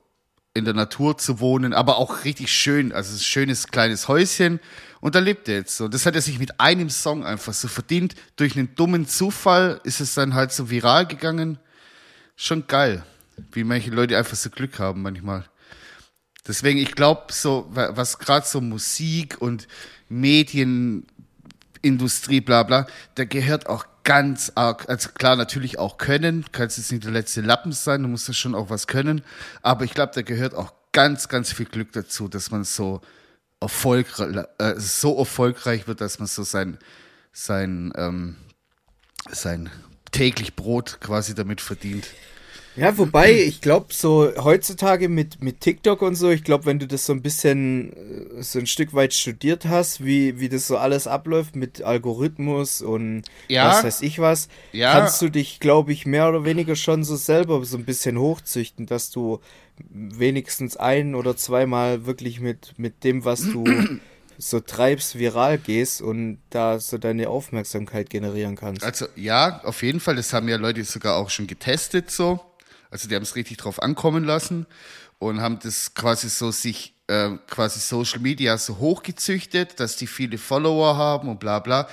in 0.54 0.66
der 0.66 0.74
Natur 0.74 1.18
zu 1.18 1.40
wohnen, 1.40 1.74
aber 1.74 1.98
auch 1.98 2.26
richtig 2.26 2.52
schön, 2.52 2.92
also 2.92 3.16
ein 3.16 3.20
schönes 3.20 3.68
kleines 3.68 4.08
Häuschen. 4.08 4.60
Und 5.00 5.16
da 5.16 5.20
lebt 5.20 5.50
er 5.50 5.56
jetzt 5.56 5.76
so. 5.76 5.88
Das 5.88 6.06
hat 6.06 6.16
er 6.16 6.22
sich 6.22 6.38
mit 6.38 6.60
einem 6.60 6.90
Song 6.90 7.26
einfach 7.26 7.54
so 7.54 7.68
verdient. 7.68 8.14
Durch 8.36 8.56
einen 8.56 8.76
dummen 8.76 9.08
Zufall 9.08 9.82
ist 9.84 10.00
es 10.00 10.14
dann 10.14 10.34
halt 10.34 10.52
so 10.52 10.70
viral 10.70 11.08
gegangen. 11.08 11.58
Schon 12.36 12.68
geil, 12.68 13.04
wie 13.52 13.64
manche 13.64 13.92
Leute 13.92 14.18
einfach 14.18 14.36
so 14.36 14.50
Glück 14.50 14.80
haben 14.80 15.02
manchmal. 15.02 15.46
Deswegen, 16.48 16.80
ich 16.80 16.94
glaube, 16.94 17.32
so, 17.32 17.68
was 17.70 18.20
gerade 18.20 18.46
so 18.46 18.60
Musik 18.60 19.42
und 19.42 19.70
Medienindustrie, 20.10 22.42
bla 22.42 22.64
bla, 22.64 22.86
da 23.16 23.24
gehört 23.24 23.68
auch 23.68 23.86
ganz 24.04 24.52
arg, 24.56 24.90
also 24.90 25.10
klar, 25.10 25.38
natürlich 25.38 25.80
auch 25.80 25.98
können, 25.98 26.46
kannst 26.52 26.78
jetzt 26.78 26.92
nicht 26.92 27.06
der 27.06 27.12
letzte 27.12 27.42
Lappen 27.42 27.72
sein, 27.72 28.04
du 28.04 28.10
musst 28.10 28.28
ja 28.28 28.34
schon 28.34 28.56
auch 28.56 28.70
was 28.70 28.88
können, 28.88 29.22
aber 29.62 29.86
ich 29.86 29.94
glaube, 29.94 30.12
da 30.14 30.22
gehört 30.22 30.54
auch 30.54 30.74
ganz, 30.92 31.30
ganz 31.30 31.54
viel 31.54 31.66
Glück 31.66 31.94
dazu, 31.94 32.28
dass 32.28 32.52
man 32.52 32.66
so 32.66 33.00
erfolgreich, 33.62 34.46
äh, 34.60 34.74
so 34.78 35.18
erfolgreich 35.18 35.88
wird, 35.88 36.02
dass 36.02 36.20
man 36.20 36.28
so 36.28 36.44
sein, 36.44 36.78
sein, 37.32 37.94
ähm, 37.96 38.36
sein 39.30 39.70
täglich 40.12 40.56
Brot 40.56 40.98
quasi 41.00 41.34
damit 41.34 41.62
verdient. 41.62 42.06
Ja, 42.76 42.98
wobei, 42.98 43.34
ich 43.34 43.62
glaube, 43.62 43.94
so 43.94 44.32
heutzutage 44.38 45.08
mit, 45.08 45.44
mit 45.44 45.62
TikTok 45.62 46.02
und 46.02 46.16
so, 46.16 46.30
ich 46.30 46.44
glaube, 46.44 46.66
wenn 46.66 46.80
du 46.80 46.88
das 46.88 47.06
so 47.06 47.14
ein 47.14 47.22
bisschen, 47.22 47.94
äh, 47.94 48.42
so 48.42 48.60
ein 48.60 48.66
Stück 48.66 48.94
weit 48.94 49.14
studiert 49.14 49.66
hast, 49.66 50.04
wie, 50.04 50.40
wie 50.40 50.50
das 50.50 50.68
so 50.68 50.78
alles 50.78 51.06
abläuft 51.06 51.56
mit 51.56 51.84
Algorithmus 51.84 52.82
und 52.82 53.24
ja, 53.48 53.70
was 53.70 53.84
weiß 53.84 54.02
ich 54.02 54.20
was, 54.20 54.48
ja. 54.72 54.92
kannst 54.94 55.22
du 55.22 55.30
dich, 55.30 55.60
glaube 55.60 55.94
ich, 55.94 56.06
mehr 56.06 56.28
oder 56.30 56.46
weniger 56.46 56.76
schon 56.76 57.04
so 57.04 57.16
selber 57.16 57.64
so 57.64 57.78
ein 57.78 57.86
bisschen 57.86 58.18
hochzüchten, 58.18 58.88
dass 58.88 59.12
du 59.12 59.40
wenigstens 59.90 60.76
ein 60.78 61.14
oder 61.16 61.36
zweimal 61.38 62.06
wirklich 62.06 62.40
mit, 62.40 62.74
mit 62.78 63.04
dem, 63.04 63.24
was 63.24 63.42
du 63.42 63.66
so 64.40 64.60
treibst, 64.60 65.20
viral 65.20 65.60
gehst 65.60 66.02
und 66.02 66.40
da 66.50 66.80
so 66.80 66.98
deine 66.98 67.30
Aufmerksamkeit 67.30 68.10
generieren 68.10 68.56
kannst. 68.56 68.84
Also 68.84 69.06
ja, 69.16 69.62
auf 69.64 69.84
jeden 69.84 70.00
Fall, 70.00 70.16
das 70.16 70.34
haben 70.34 70.50
ja 70.50 70.58
Leute 70.58 70.84
sogar 70.84 71.18
auch 71.18 71.30
schon 71.30 71.46
getestet 71.46 72.10
so 72.10 72.40
also 72.94 73.10
die 73.10 73.16
haben 73.16 73.24
es 73.24 73.36
richtig 73.36 73.58
drauf 73.58 73.82
ankommen 73.82 74.24
lassen 74.24 74.68
und 75.18 75.42
haben 75.42 75.58
das 75.58 75.96
quasi 75.96 76.30
so 76.30 76.52
sich 76.52 76.94
äh, 77.08 77.32
quasi 77.50 77.80
Social 77.80 78.20
Media 78.20 78.56
so 78.60 78.78
hochgezüchtet, 78.78 79.80
dass 79.80 79.98
die 79.98 80.06
viele 80.06 80.38
Follower 80.38 80.96
haben 80.96 81.28
und 81.28 81.40
bla 81.40 81.58
bla. 81.58 81.90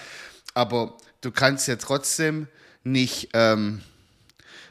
Aber 0.53 0.99
du 1.23 1.31
kannst 1.31 1.69
ja 1.69 1.77
trotzdem 1.77 2.49
nicht, 2.85 3.31
ähm, 3.33 3.81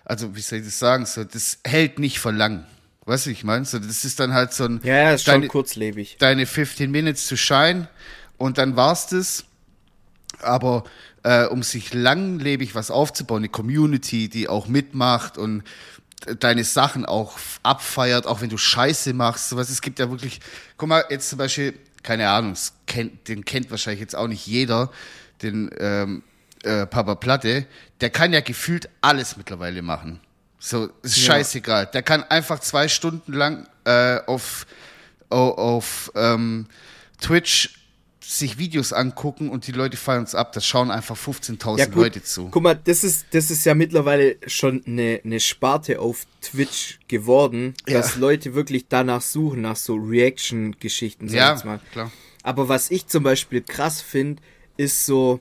also 0.05 0.35
wie 0.35 0.41
soll 0.41 0.59
ich 0.59 0.65
das 0.65 0.77
sagen, 0.77 1.07
so 1.07 1.23
das 1.23 1.57
hält 1.65 1.97
nicht 1.97 2.19
für 2.19 2.31
lang. 2.31 2.67
Weißt 3.05 3.25
du, 3.25 3.31
ich 3.31 3.43
meine? 3.43 3.65
So, 3.65 3.79
das 3.79 4.05
ist 4.05 4.19
dann 4.19 4.35
halt 4.35 4.53
so 4.53 4.65
ein. 4.65 4.81
Ja, 4.83 4.97
ja 4.97 5.13
ist 5.13 5.27
deine, 5.27 5.45
schon 5.45 5.49
kurzlebig. 5.49 6.17
Deine 6.19 6.45
15 6.45 6.91
Minutes 6.91 7.27
to 7.27 7.37
shine 7.37 7.87
und 8.37 8.59
dann 8.59 8.75
war's 8.75 9.07
das. 9.07 9.45
Aber 10.41 10.83
äh, 11.23 11.45
um 11.45 11.63
sich 11.63 11.93
langlebig 11.93 12.75
was 12.75 12.91
aufzubauen, 12.91 13.39
eine 13.39 13.49
Community, 13.49 14.29
die 14.29 14.47
auch 14.47 14.67
mitmacht 14.67 15.37
und 15.37 15.63
deine 16.39 16.63
Sachen 16.63 17.05
auch 17.05 17.37
abfeiert, 17.63 18.27
auch 18.27 18.41
wenn 18.41 18.49
du 18.49 18.57
Scheiße 18.57 19.13
machst. 19.13 19.49
Sowas. 19.49 19.69
Es 19.69 19.81
gibt 19.81 19.99
ja 19.99 20.09
wirklich, 20.09 20.39
guck 20.77 20.89
mal, 20.89 21.05
jetzt 21.09 21.29
zum 21.29 21.37
Beispiel, 21.37 21.77
keine 22.03 22.29
Ahnung, 22.29 22.55
kennt, 22.87 23.27
den 23.27 23.45
kennt 23.45 23.71
wahrscheinlich 23.71 24.01
jetzt 24.01 24.15
auch 24.15 24.27
nicht 24.27 24.45
jeder, 24.45 24.91
den 25.41 25.69
ähm, 25.79 26.23
äh, 26.63 26.85
Papa 26.85 27.15
Platte, 27.15 27.65
der 28.01 28.09
kann 28.09 28.33
ja 28.33 28.41
gefühlt 28.41 28.89
alles 29.01 29.37
mittlerweile 29.37 29.81
machen. 29.81 30.19
So, 30.59 30.89
ist 31.03 31.17
ja. 31.17 31.33
scheißegal. 31.33 31.87
Der 31.87 32.03
kann 32.03 32.23
einfach 32.23 32.59
zwei 32.59 32.89
Stunden 32.89 33.31
lang 33.31 33.67
äh, 33.85 34.19
auf, 34.25 34.67
auf, 35.29 36.11
ähm, 36.15 36.67
Twitch 37.21 37.78
sich 38.29 38.59
Videos 38.59 38.93
angucken 38.93 39.49
und 39.49 39.65
die 39.65 39.71
Leute 39.71 39.97
feiern 39.97 40.21
uns 40.21 40.35
ab. 40.35 40.53
Das 40.53 40.63
schauen 40.63 40.91
einfach 40.91 41.17
15.000 41.17 41.79
ja, 41.79 41.85
Leute 41.87 42.21
zu. 42.21 42.49
Guck 42.49 42.61
mal, 42.61 42.75
das 42.75 43.03
ist, 43.03 43.25
das 43.31 43.49
ist 43.49 43.65
ja 43.65 43.73
mittlerweile 43.73 44.37
schon 44.45 44.83
eine, 44.85 45.19
eine 45.23 45.39
Sparte 45.39 45.99
auf 45.99 46.27
Twitch 46.41 46.99
geworden, 47.07 47.73
ja. 47.87 47.95
dass 47.97 48.17
Leute 48.17 48.53
wirklich 48.53 48.85
danach 48.87 49.21
suchen, 49.21 49.61
nach 49.61 49.75
so 49.75 49.95
Reaction-Geschichten. 49.95 51.27
Ja, 51.29 51.59
mal. 51.65 51.79
klar. 51.91 52.11
Aber 52.43 52.69
was 52.69 52.91
ich 52.91 53.07
zum 53.07 53.23
Beispiel 53.23 53.61
krass 53.61 53.99
finde, 53.99 54.43
ist 54.77 55.07
so, 55.07 55.39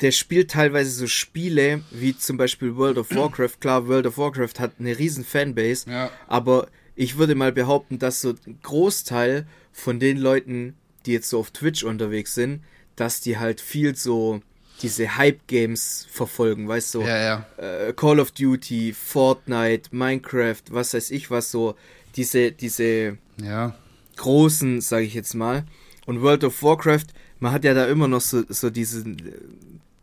der 0.00 0.12
spielt 0.12 0.50
teilweise 0.50 0.90
so 0.90 1.06
Spiele 1.06 1.82
wie 1.90 2.16
zum 2.16 2.38
Beispiel 2.38 2.74
World 2.76 2.96
of 2.96 3.10
Warcraft. 3.10 3.56
Klar, 3.60 3.86
World 3.86 4.06
of 4.06 4.16
Warcraft 4.16 4.58
hat 4.58 4.72
eine 4.78 4.98
riesen 4.98 5.24
Fanbase, 5.24 5.90
ja. 5.90 6.10
aber 6.26 6.68
ich 6.96 7.18
würde 7.18 7.34
mal 7.34 7.52
behaupten, 7.52 7.98
dass 7.98 8.22
so 8.22 8.30
ein 8.46 8.58
Großteil 8.62 9.46
von 9.72 10.00
den 10.00 10.16
Leuten, 10.16 10.74
die 11.08 11.14
jetzt 11.14 11.30
so 11.30 11.40
auf 11.40 11.50
Twitch 11.50 11.82
unterwegs 11.82 12.34
sind, 12.34 12.62
dass 12.94 13.20
die 13.20 13.38
halt 13.38 13.60
viel 13.60 13.96
so 13.96 14.40
diese 14.82 15.16
Hype-Games 15.16 16.06
verfolgen, 16.10 16.68
weißt 16.68 16.94
du? 16.94 17.00
Ja, 17.00 17.18
ja. 17.18 17.46
Äh, 17.56 17.92
Call 17.94 18.20
of 18.20 18.30
Duty, 18.30 18.92
Fortnite, 18.92 19.88
Minecraft, 19.90 20.62
was 20.70 20.94
weiß 20.94 21.10
ich 21.10 21.30
was 21.30 21.50
so, 21.50 21.74
diese, 22.14 22.52
diese 22.52 23.18
ja. 23.42 23.74
großen, 24.16 24.80
sage 24.80 25.06
ich 25.06 25.14
jetzt 25.14 25.34
mal. 25.34 25.64
Und 26.06 26.22
World 26.22 26.44
of 26.44 26.62
Warcraft, 26.62 27.06
man 27.40 27.52
hat 27.52 27.64
ja 27.64 27.74
da 27.74 27.86
immer 27.86 28.06
noch 28.06 28.20
so, 28.20 28.44
so 28.48 28.70
diesen 28.70 29.18
äh, 29.18 29.32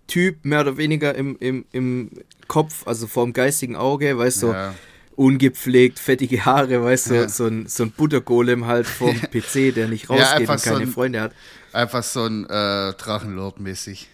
Typ 0.08 0.44
mehr 0.44 0.62
oder 0.62 0.78
weniger 0.78 1.16
im, 1.16 1.38
im, 1.40 1.66
im 1.72 2.12
Kopf, 2.48 2.86
also 2.86 3.08
vorm 3.08 3.32
geistigen 3.32 3.76
Auge, 3.76 4.18
weißt 4.18 4.44
du, 4.44 4.48
ja 4.48 4.74
ungepflegt, 5.16 6.00
fettige 6.00 6.46
Haare, 6.46 6.84
weißt 6.84 7.12
du, 7.12 7.16
ja. 7.16 7.30
so, 7.30 7.48
ein, 7.48 7.68
so 7.68 7.84
ein 7.84 7.92
Buttergolem 7.92 8.66
halt 8.66 8.88
vom 8.88 9.16
PC, 9.32 9.74
der 9.74 9.88
nicht 9.88 10.10
rausgeht 10.10 10.48
ja, 10.48 10.54
und 10.54 10.62
keine 10.62 10.78
so 10.78 10.82
ein, 10.82 10.88
Freunde 10.88 11.22
hat. 11.22 11.34
Einfach 11.74 12.04
so 12.04 12.26
ein 12.26 12.46
äh, 12.46 12.94
Drachenlord 12.94 13.60
mäßig. 13.60 14.08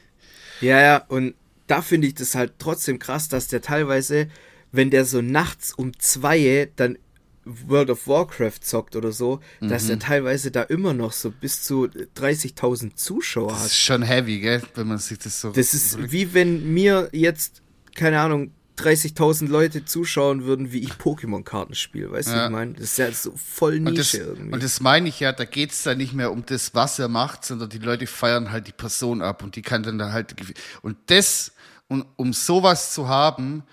Ja, 0.61 0.79
ja, 0.79 0.97
und 1.07 1.35
da 1.67 1.81
finde 1.81 2.07
ich 2.07 2.15
das 2.15 2.35
halt 2.35 2.53
trotzdem 2.59 2.99
krass, 2.99 3.29
dass 3.29 3.47
der 3.47 3.61
teilweise, 3.61 4.27
wenn 4.71 4.89
der 4.89 5.05
so 5.05 5.21
nachts 5.21 5.73
um 5.73 5.97
zwei 5.99 6.69
dann 6.75 6.97
World 7.45 7.89
of 7.89 8.07
Warcraft 8.07 8.59
zockt 8.61 8.95
oder 8.95 9.11
so, 9.11 9.39
mhm. 9.59 9.69
dass 9.69 9.89
er 9.89 9.97
teilweise 9.97 10.51
da 10.51 10.61
immer 10.63 10.93
noch 10.93 11.11
so 11.11 11.31
bis 11.31 11.63
zu 11.63 11.85
30.000 11.85 12.95
Zuschauer 12.95 13.53
hat. 13.53 13.65
Das 13.65 13.71
ist 13.71 13.77
schon 13.77 14.03
heavy, 14.03 14.39
gell, 14.39 14.61
wenn 14.75 14.87
man 14.87 14.99
sich 14.99 15.17
das 15.17 15.41
so. 15.41 15.51
Das 15.51 15.73
ist 15.73 16.11
wie 16.11 16.33
wenn 16.33 16.73
mir 16.73 17.09
jetzt, 17.11 17.61
keine 17.95 18.19
Ahnung, 18.19 18.51
30.000 18.81 19.47
Leute 19.47 19.85
zuschauen 19.85 20.43
würden, 20.43 20.71
wie 20.71 20.79
ich 20.79 20.93
Pokémon-Karten 20.93 21.75
spiele, 21.75 22.11
weißt 22.11 22.29
ja. 22.29 22.39
du, 22.39 22.45
ich 22.45 22.51
meine? 22.51 22.73
Das 22.73 22.83
ist 22.83 22.97
ja 22.97 23.11
so 23.11 23.33
voll 23.35 23.79
Nische 23.79 23.89
und 23.89 23.97
das, 23.97 24.13
irgendwie. 24.13 24.53
Und 24.53 24.63
das 24.63 24.79
meine 24.79 25.09
ich 25.09 25.19
ja, 25.19 25.31
da 25.31 25.45
geht 25.45 25.71
es 25.71 25.83
dann 25.83 25.97
nicht 25.97 26.13
mehr 26.13 26.31
um 26.31 26.45
das, 26.45 26.73
was 26.73 26.99
er 26.99 27.07
macht, 27.07 27.45
sondern 27.45 27.69
die 27.69 27.77
Leute 27.77 28.07
feiern 28.07 28.51
halt 28.51 28.67
die 28.67 28.71
Person 28.71 29.21
ab 29.21 29.43
und 29.43 29.55
die 29.55 29.61
kann 29.61 29.83
dann 29.83 29.97
da 29.97 30.11
halt. 30.11 30.35
Und 30.81 30.97
das, 31.07 31.51
und 31.87 32.05
um 32.15 32.33
sowas 32.33 32.93
zu 32.93 33.07
haben, 33.07 33.63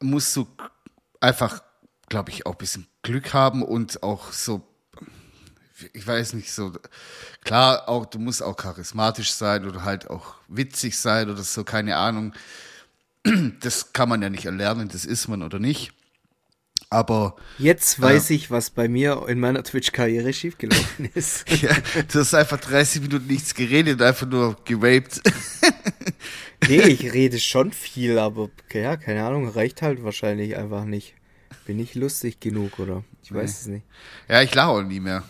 musst 0.00 0.34
du 0.36 0.46
einfach, 1.20 1.62
glaube 2.08 2.30
ich, 2.30 2.46
auch 2.46 2.52
ein 2.52 2.58
bisschen 2.58 2.86
Glück 3.02 3.32
haben 3.32 3.62
und 3.62 4.02
auch 4.02 4.32
so 4.32 4.66
ich 5.92 6.06
weiß 6.06 6.32
nicht 6.32 6.52
so, 6.52 6.72
klar, 7.44 7.86
auch, 7.86 8.06
du 8.06 8.18
musst 8.18 8.42
auch 8.42 8.56
charismatisch 8.56 9.32
sein 9.32 9.66
oder 9.66 9.84
halt 9.84 10.08
auch 10.08 10.36
witzig 10.48 10.98
sein 10.98 11.28
oder 11.28 11.42
so, 11.42 11.64
keine 11.64 11.96
Ahnung 11.96 12.32
das 13.60 13.92
kann 13.92 14.08
man 14.08 14.22
ja 14.22 14.30
nicht 14.30 14.44
erlernen, 14.44 14.88
das 14.88 15.04
ist 15.04 15.28
man 15.28 15.42
oder 15.42 15.58
nicht. 15.58 15.92
Aber. 16.88 17.36
Jetzt 17.58 18.00
weiß 18.00 18.30
äh, 18.30 18.34
ich, 18.34 18.50
was 18.50 18.70
bei 18.70 18.88
mir 18.88 19.24
in 19.28 19.40
meiner 19.40 19.62
Twitch-Karriere 19.62 20.32
schiefgelaufen 20.32 21.10
ist. 21.14 21.48
ja, 21.60 21.76
du 22.12 22.20
hast 22.20 22.34
einfach 22.34 22.60
30 22.60 23.02
Minuten 23.02 23.26
nichts 23.26 23.54
geredet, 23.54 24.00
einfach 24.02 24.26
nur 24.26 24.56
geraped. 24.64 25.20
nee, 26.68 26.82
ich 26.82 27.12
rede 27.12 27.38
schon 27.40 27.72
viel, 27.72 28.18
aber 28.18 28.50
ja, 28.72 28.96
keine 28.96 29.24
Ahnung, 29.24 29.48
reicht 29.48 29.82
halt 29.82 30.04
wahrscheinlich 30.04 30.56
einfach 30.56 30.84
nicht. 30.84 31.14
Bin 31.64 31.80
ich 31.80 31.96
lustig 31.96 32.38
genug, 32.38 32.78
oder? 32.78 33.02
Ich 33.22 33.32
weiß 33.34 33.50
nee. 33.50 33.60
es 33.60 33.66
nicht. 33.66 33.86
Ja, 34.28 34.42
ich 34.42 34.54
lache 34.54 34.68
auch 34.68 34.82
nie 34.82 35.00
mehr. 35.00 35.24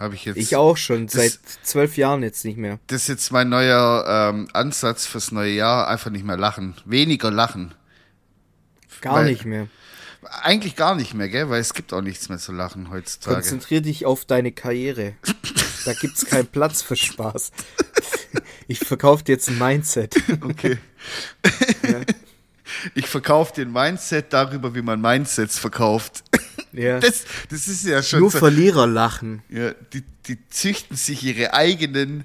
Habe 0.00 0.14
ich 0.14 0.24
jetzt. 0.24 0.38
Ich 0.38 0.56
auch 0.56 0.78
schon, 0.78 1.08
seit 1.08 1.38
zwölf 1.62 1.98
Jahren 1.98 2.22
jetzt 2.22 2.46
nicht 2.46 2.56
mehr. 2.56 2.78
Das 2.86 3.02
ist 3.02 3.08
jetzt 3.08 3.32
mein 3.32 3.50
neuer 3.50 4.30
ähm, 4.32 4.48
Ansatz 4.54 5.04
fürs 5.04 5.30
neue 5.30 5.52
Jahr. 5.52 5.88
Einfach 5.88 6.10
nicht 6.10 6.24
mehr 6.24 6.38
lachen. 6.38 6.74
Weniger 6.86 7.30
lachen. 7.30 7.74
Gar 9.02 9.16
weil, 9.16 9.26
nicht 9.26 9.44
mehr. 9.44 9.68
Eigentlich 10.42 10.74
gar 10.74 10.94
nicht 10.94 11.12
mehr, 11.12 11.28
gell? 11.28 11.50
Weil 11.50 11.60
es 11.60 11.74
gibt 11.74 11.92
auch 11.92 12.00
nichts 12.00 12.30
mehr 12.30 12.38
zu 12.38 12.52
lachen 12.52 12.90
heutzutage. 12.90 13.36
Konzentrier 13.36 13.82
dich 13.82 14.06
auf 14.06 14.24
deine 14.24 14.52
Karriere. 14.52 15.16
da 15.84 15.92
gibt's 15.92 16.24
keinen 16.24 16.46
Platz 16.46 16.80
für 16.80 16.96
Spaß. 16.96 17.52
Ich 18.68 18.78
verkaufe 18.78 19.22
dir 19.24 19.32
jetzt 19.32 19.48
ein 19.48 19.58
Mindset. 19.58 20.16
Okay. 20.42 20.78
Ja. 21.82 22.00
Ich 22.94 23.06
verkaufe 23.06 23.52
dir 23.52 23.66
ein 23.66 23.72
Mindset 23.72 24.32
darüber, 24.32 24.74
wie 24.74 24.82
man 24.82 25.00
Mindsets 25.00 25.58
verkauft. 25.58 26.22
Ja. 26.72 27.00
Das, 27.00 27.24
das 27.50 27.66
ist 27.68 27.84
ja 27.86 28.02
schon 28.02 28.20
Nur 28.20 28.30
so. 28.30 28.38
Verlierer 28.38 28.86
lachen. 28.86 29.42
Ja, 29.48 29.72
die, 29.92 30.02
die 30.26 30.38
züchten 30.50 30.96
sich 30.96 31.22
ihre 31.24 31.52
eigenen, 31.54 32.24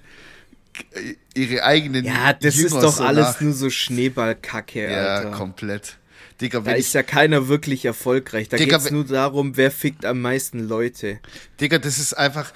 ihre 1.33 1.63
eigenen. 1.63 2.05
Ja, 2.05 2.33
das 2.33 2.55
Jünger 2.55 2.67
ist 2.67 2.73
doch 2.83 2.95
so 2.97 3.03
alles 3.03 3.25
nach. 3.27 3.41
nur 3.41 3.53
so 3.53 3.69
Schneeballkacke, 3.69 4.91
Ja, 4.91 5.15
Alter. 5.17 5.31
komplett. 5.31 5.97
Digga, 6.41 6.59
Da 6.59 6.71
ist 6.73 6.93
ja 6.93 7.01
keiner 7.01 7.47
wirklich 7.47 7.85
erfolgreich. 7.85 8.49
Da 8.49 8.57
Digga, 8.57 8.75
geht's 8.77 8.87
wenn- 8.87 8.95
nur 8.95 9.05
darum, 9.05 9.55
wer 9.55 9.71
fickt 9.71 10.03
am 10.05 10.21
meisten 10.21 10.59
Leute. 10.67 11.19
Digga, 11.61 11.77
das 11.77 11.97
ist 11.97 12.13
einfach, 12.13 12.51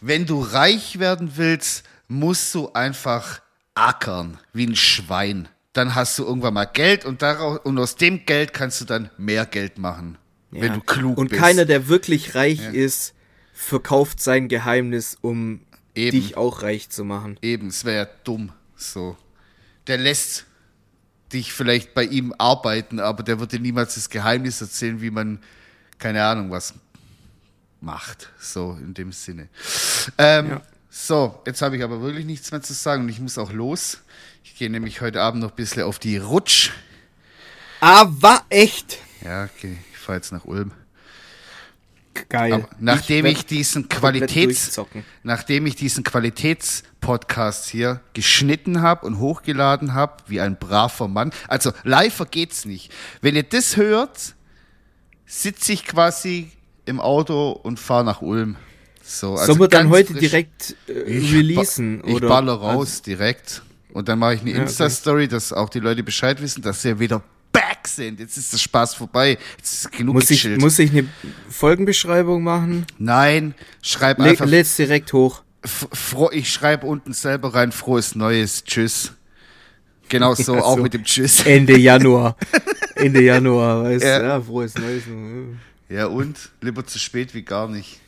wenn 0.00 0.24
du 0.24 0.40
reich 0.40 0.98
werden 1.00 1.32
willst, 1.36 1.82
musst 2.06 2.54
du 2.54 2.72
einfach 2.72 3.40
ackern, 3.74 4.38
wie 4.52 4.66
ein 4.66 4.76
Schwein. 4.76 5.48
Dann 5.72 5.94
hast 5.94 6.18
du 6.18 6.24
irgendwann 6.24 6.54
mal 6.54 6.66
Geld 6.66 7.04
und, 7.04 7.22
daraus, 7.22 7.58
und 7.64 7.76
aus 7.78 7.96
dem 7.96 8.24
Geld 8.26 8.52
kannst 8.52 8.80
du 8.80 8.84
dann 8.84 9.10
mehr 9.18 9.46
Geld 9.46 9.78
machen, 9.78 10.16
wenn 10.52 10.64
Ja. 10.68 10.74
du 10.74 10.80
klug 10.80 11.18
Und 11.18 11.30
bist. 11.30 11.40
keiner, 11.40 11.64
der 11.64 11.88
wirklich 11.88 12.34
reich 12.36 12.60
ist, 12.72 13.14
verkauft 13.52 14.20
sein 14.20 14.48
Geheimnis, 14.48 15.16
um 15.20 15.60
Eben. 15.94 16.20
dich 16.20 16.36
auch 16.36 16.62
reich 16.62 16.88
zu 16.90 17.04
machen. 17.04 17.38
Eben, 17.42 17.68
es 17.68 17.84
wäre 17.84 18.04
ja 18.06 18.10
dumm. 18.24 18.52
So. 18.76 19.16
Der 19.88 19.98
lässt 19.98 20.46
dich 21.32 21.52
vielleicht 21.52 21.94
bei 21.94 22.04
ihm 22.04 22.34
arbeiten, 22.38 23.00
aber 23.00 23.22
der 23.22 23.40
wird 23.40 23.52
dir 23.52 23.60
niemals 23.60 23.94
das 23.94 24.10
Geheimnis 24.10 24.60
erzählen, 24.60 25.00
wie 25.00 25.10
man, 25.10 25.40
keine 25.98 26.22
Ahnung, 26.24 26.50
was 26.50 26.74
macht. 27.80 28.30
So, 28.38 28.76
in 28.80 28.94
dem 28.94 29.12
Sinne. 29.12 29.48
Ähm, 30.18 30.48
Ja. 30.50 30.62
So, 30.94 31.40
jetzt 31.46 31.62
habe 31.62 31.76
ich 31.78 31.82
aber 31.82 32.02
wirklich 32.02 32.26
nichts 32.26 32.50
mehr 32.52 32.60
zu 32.60 32.74
sagen 32.74 33.04
und 33.04 33.08
ich 33.08 33.18
muss 33.18 33.38
auch 33.38 33.50
los. 33.50 33.98
Ich 34.44 34.56
gehe 34.56 34.68
nämlich 34.68 35.00
heute 35.00 35.22
Abend 35.22 35.40
noch 35.42 35.50
ein 35.52 35.56
bisschen 35.56 35.84
auf 35.84 35.98
die 35.98 36.18
Rutsch. 36.18 36.70
Aber 37.80 38.44
echt 38.50 38.98
Ja, 39.24 39.44
okay, 39.44 39.78
fahre 40.02 40.18
jetzt 40.18 40.32
nach 40.32 40.44
Ulm. 40.44 40.72
geil. 42.28 42.52
Aber 42.52 42.68
nachdem 42.78 43.24
werd 43.24 43.38
ich, 43.38 43.46
diesen 43.46 43.88
Qualitäts, 43.88 44.80
nachdem 45.22 45.66
ich 45.66 45.76
diesen 45.76 46.04
Qualitätspodcast 46.04 47.68
hier 47.68 48.00
geschnitten 48.12 48.82
habe 48.82 49.06
und 49.06 49.18
hochgeladen 49.18 49.94
habe, 49.94 50.22
wie 50.26 50.40
ein 50.40 50.58
braver 50.58 51.08
Mann, 51.08 51.32
also 51.48 51.72
live 51.84 52.22
geht's 52.30 52.64
nicht. 52.64 52.92
Wenn 53.20 53.36
ihr 53.36 53.42
das 53.44 53.76
hört, 53.76 54.34
sitze 55.26 55.72
ich 55.72 55.84
quasi 55.84 56.52
im 56.84 57.00
Auto 57.00 57.52
und 57.52 57.78
fahre 57.80 58.04
nach 58.04 58.22
Ulm. 58.22 58.56
So, 59.02 59.32
also 59.32 59.46
Sollen 59.46 59.60
wir 59.60 59.68
dann 59.68 59.88
heute 59.88 60.12
frisch. 60.12 60.20
direkt 60.20 60.76
äh, 60.88 60.92
Ich 61.02 61.32
releasen? 61.32 62.02
Ich 62.06 62.14
oder? 62.14 62.28
baller 62.28 62.54
raus 62.54 63.02
direkt. 63.02 63.62
Und 63.92 64.08
dann 64.08 64.18
mache 64.18 64.34
ich 64.34 64.40
eine. 64.42 64.52
Insta-Story, 64.52 65.28
dass 65.28 65.52
auch 65.52 65.68
die 65.68 65.80
Leute 65.80 66.02
Bescheid 66.02 66.40
wissen, 66.40 66.62
dass 66.62 66.82
sie 66.82 66.98
wieder 66.98 67.22
back 67.52 67.86
sind. 67.86 68.20
Jetzt 68.20 68.36
ist 68.36 68.52
der 68.52 68.58
Spaß 68.58 68.94
vorbei. 68.94 69.38
Jetzt 69.58 69.72
ist 69.72 69.92
genug 69.92 70.14
muss, 70.14 70.30
ich, 70.30 70.48
muss 70.58 70.78
ich 70.78 70.90
eine 70.90 71.06
Folgenbeschreibung 71.48 72.42
machen? 72.42 72.86
Nein, 72.98 73.54
schreib 73.82 74.18
Le 74.18 74.30
einfach. 74.30 74.46
Läd's 74.46 74.76
direkt 74.76 75.12
hoch. 75.12 75.42
froh, 75.64 76.30
ich 76.32 76.52
schreibe 76.52 76.86
unten 76.86 77.12
selber 77.12 77.54
rein, 77.54 77.72
frohes 77.72 78.14
Neues, 78.14 78.64
tschüss. 78.64 79.12
Genau 80.08 80.34
so, 80.34 80.56
Ja, 80.56 80.62
auch 80.62 80.76
so. 80.76 80.82
mit 80.82 80.94
dem 80.94 81.04
Tschüss. 81.04 81.44
Ende 81.46 81.78
Januar. 81.78 82.36
Ende 82.96 83.22
Januar, 83.22 83.84
weißt 83.84 84.02
du? 84.04 84.08
Ja. 84.08 84.22
Ja. 84.22 84.40
frohes 84.40 84.74
Neues. 84.74 85.02
Ja, 85.88 86.06
und? 86.06 86.36
Lieber 86.60 86.86
zu 86.86 86.98
spät 86.98 87.34
wie 87.34 87.42
gar 87.42 87.68
nicht. 87.68 88.00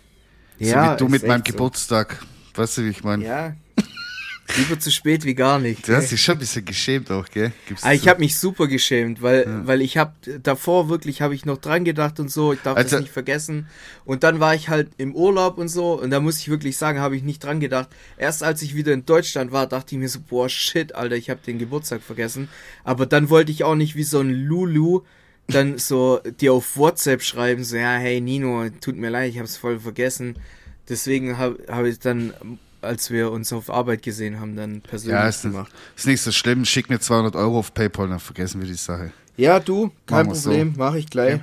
Ja, 0.58 0.84
so 0.86 0.92
wie 0.92 0.96
du 0.98 1.08
mit 1.08 1.26
meinem 1.26 1.42
so. 1.46 1.52
Geburtstag. 1.52 2.22
Weißt 2.54 2.78
du, 2.78 2.84
wie 2.84 2.90
ich 2.90 3.02
meine? 3.04 3.24
Ja. 3.24 3.56
Lieber 4.58 4.78
zu 4.78 4.90
spät 4.90 5.24
wie 5.24 5.34
gar 5.34 5.58
nicht. 5.58 5.88
Du 5.88 5.96
hast 5.96 6.12
dich 6.12 6.20
schon 6.22 6.34
ein 6.36 6.38
bisschen 6.38 6.64
geschämt 6.64 7.10
auch, 7.10 7.28
gell? 7.30 7.50
Gibst 7.66 7.84
Ah, 7.84 7.92
ich 7.94 8.06
habe 8.08 8.20
mich 8.20 8.38
super 8.38 8.66
geschämt, 8.66 9.22
weil, 9.22 9.66
weil 9.66 9.80
ich 9.80 9.96
habe 9.96 10.12
davor 10.42 10.88
wirklich, 10.90 11.22
habe 11.22 11.34
ich 11.34 11.46
noch 11.46 11.56
dran 11.58 11.84
gedacht 11.84 12.20
und 12.20 12.30
so, 12.30 12.52
ich 12.52 12.60
darf 12.60 12.76
Also- 12.76 12.96
das 12.96 13.00
nicht 13.00 13.12
vergessen. 13.12 13.66
Und 14.04 14.22
dann 14.22 14.40
war 14.40 14.54
ich 14.54 14.68
halt 14.68 14.90
im 14.98 15.14
Urlaub 15.14 15.56
und 15.58 15.68
so 15.68 15.98
und 16.00 16.10
da 16.10 16.20
muss 16.20 16.38
ich 16.38 16.48
wirklich 16.48 16.76
sagen, 16.76 16.98
habe 17.00 17.16
ich 17.16 17.22
nicht 17.22 17.42
dran 17.42 17.58
gedacht. 17.58 17.88
Erst 18.18 18.42
als 18.42 18.60
ich 18.62 18.74
wieder 18.74 18.92
in 18.92 19.06
Deutschland 19.06 19.50
war, 19.50 19.66
dachte 19.66 19.94
ich 19.94 19.98
mir 20.00 20.08
so, 20.08 20.20
boah, 20.20 20.48
shit, 20.48 20.94
Alter, 20.94 21.16
ich 21.16 21.30
habe 21.30 21.40
den 21.44 21.58
Geburtstag 21.58 22.02
vergessen. 22.02 22.48
Aber 22.84 23.06
dann 23.06 23.30
wollte 23.30 23.50
ich 23.50 23.64
auch 23.64 23.74
nicht 23.76 23.96
wie 23.96 24.04
so 24.04 24.20
ein 24.20 24.30
Lulu 24.30 25.00
dann 25.48 25.78
so 25.78 26.20
dir 26.40 26.52
auf 26.52 26.76
WhatsApp 26.76 27.22
schreiben, 27.22 27.64
so, 27.64 27.76
ja, 27.76 27.94
hey 27.96 28.20
Nino, 28.20 28.68
tut 28.80 28.96
mir 28.96 29.10
leid, 29.10 29.30
ich 29.30 29.36
habe 29.38 29.46
es 29.46 29.56
voll 29.56 29.78
vergessen. 29.80 30.36
Deswegen 30.88 31.38
habe 31.38 31.58
hab 31.68 31.84
ich 31.86 31.98
dann, 31.98 32.32
als 32.84 33.10
wir 33.10 33.30
uns 33.32 33.52
auf 33.52 33.70
Arbeit 33.70 34.02
gesehen 34.02 34.40
haben, 34.40 34.56
dann 34.56 34.80
persönlich 34.80 35.14
Ja, 35.20 35.28
ist, 35.28 35.42
gemacht. 35.42 35.72
ist 35.96 36.06
nicht 36.06 36.20
so 36.22 36.30
schlimm. 36.32 36.64
Schick 36.64 36.88
mir 36.90 37.00
200 37.00 37.34
Euro 37.36 37.58
auf 37.58 37.74
PayPal, 37.74 38.08
dann 38.08 38.20
vergessen 38.20 38.60
wir 38.60 38.68
die 38.68 38.74
Sache. 38.74 39.12
Ja, 39.36 39.58
du, 39.58 39.90
kein 40.06 40.26
Machen 40.26 40.28
wir 40.28 40.34
so. 40.36 40.50
Problem, 40.50 40.74
mache 40.76 40.98
ich 40.98 41.10
gleich. 41.10 41.40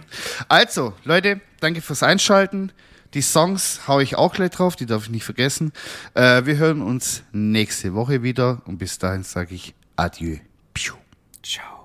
Also, 0.47 0.93
Leute, 1.03 1.41
danke 1.59 1.81
fürs 1.81 2.03
Einschalten. 2.03 2.71
Die 3.13 3.21
Songs 3.21 3.81
hau 3.89 3.99
ich 3.99 4.15
auch 4.15 4.33
gleich 4.33 4.51
drauf, 4.51 4.77
die 4.77 4.85
darf 4.85 5.03
ich 5.03 5.09
nicht 5.09 5.25
vergessen. 5.25 5.73
Äh, 6.13 6.45
wir 6.45 6.55
hören 6.55 6.81
uns 6.81 7.23
nächste 7.33 7.93
Woche 7.93 8.23
wieder 8.23 8.61
und 8.65 8.77
bis 8.77 8.97
dahin 8.99 9.23
sage 9.23 9.55
ich 9.55 9.73
Adieu. 9.97 10.37
Piu. 10.73 10.93
Ciao. 11.43 11.80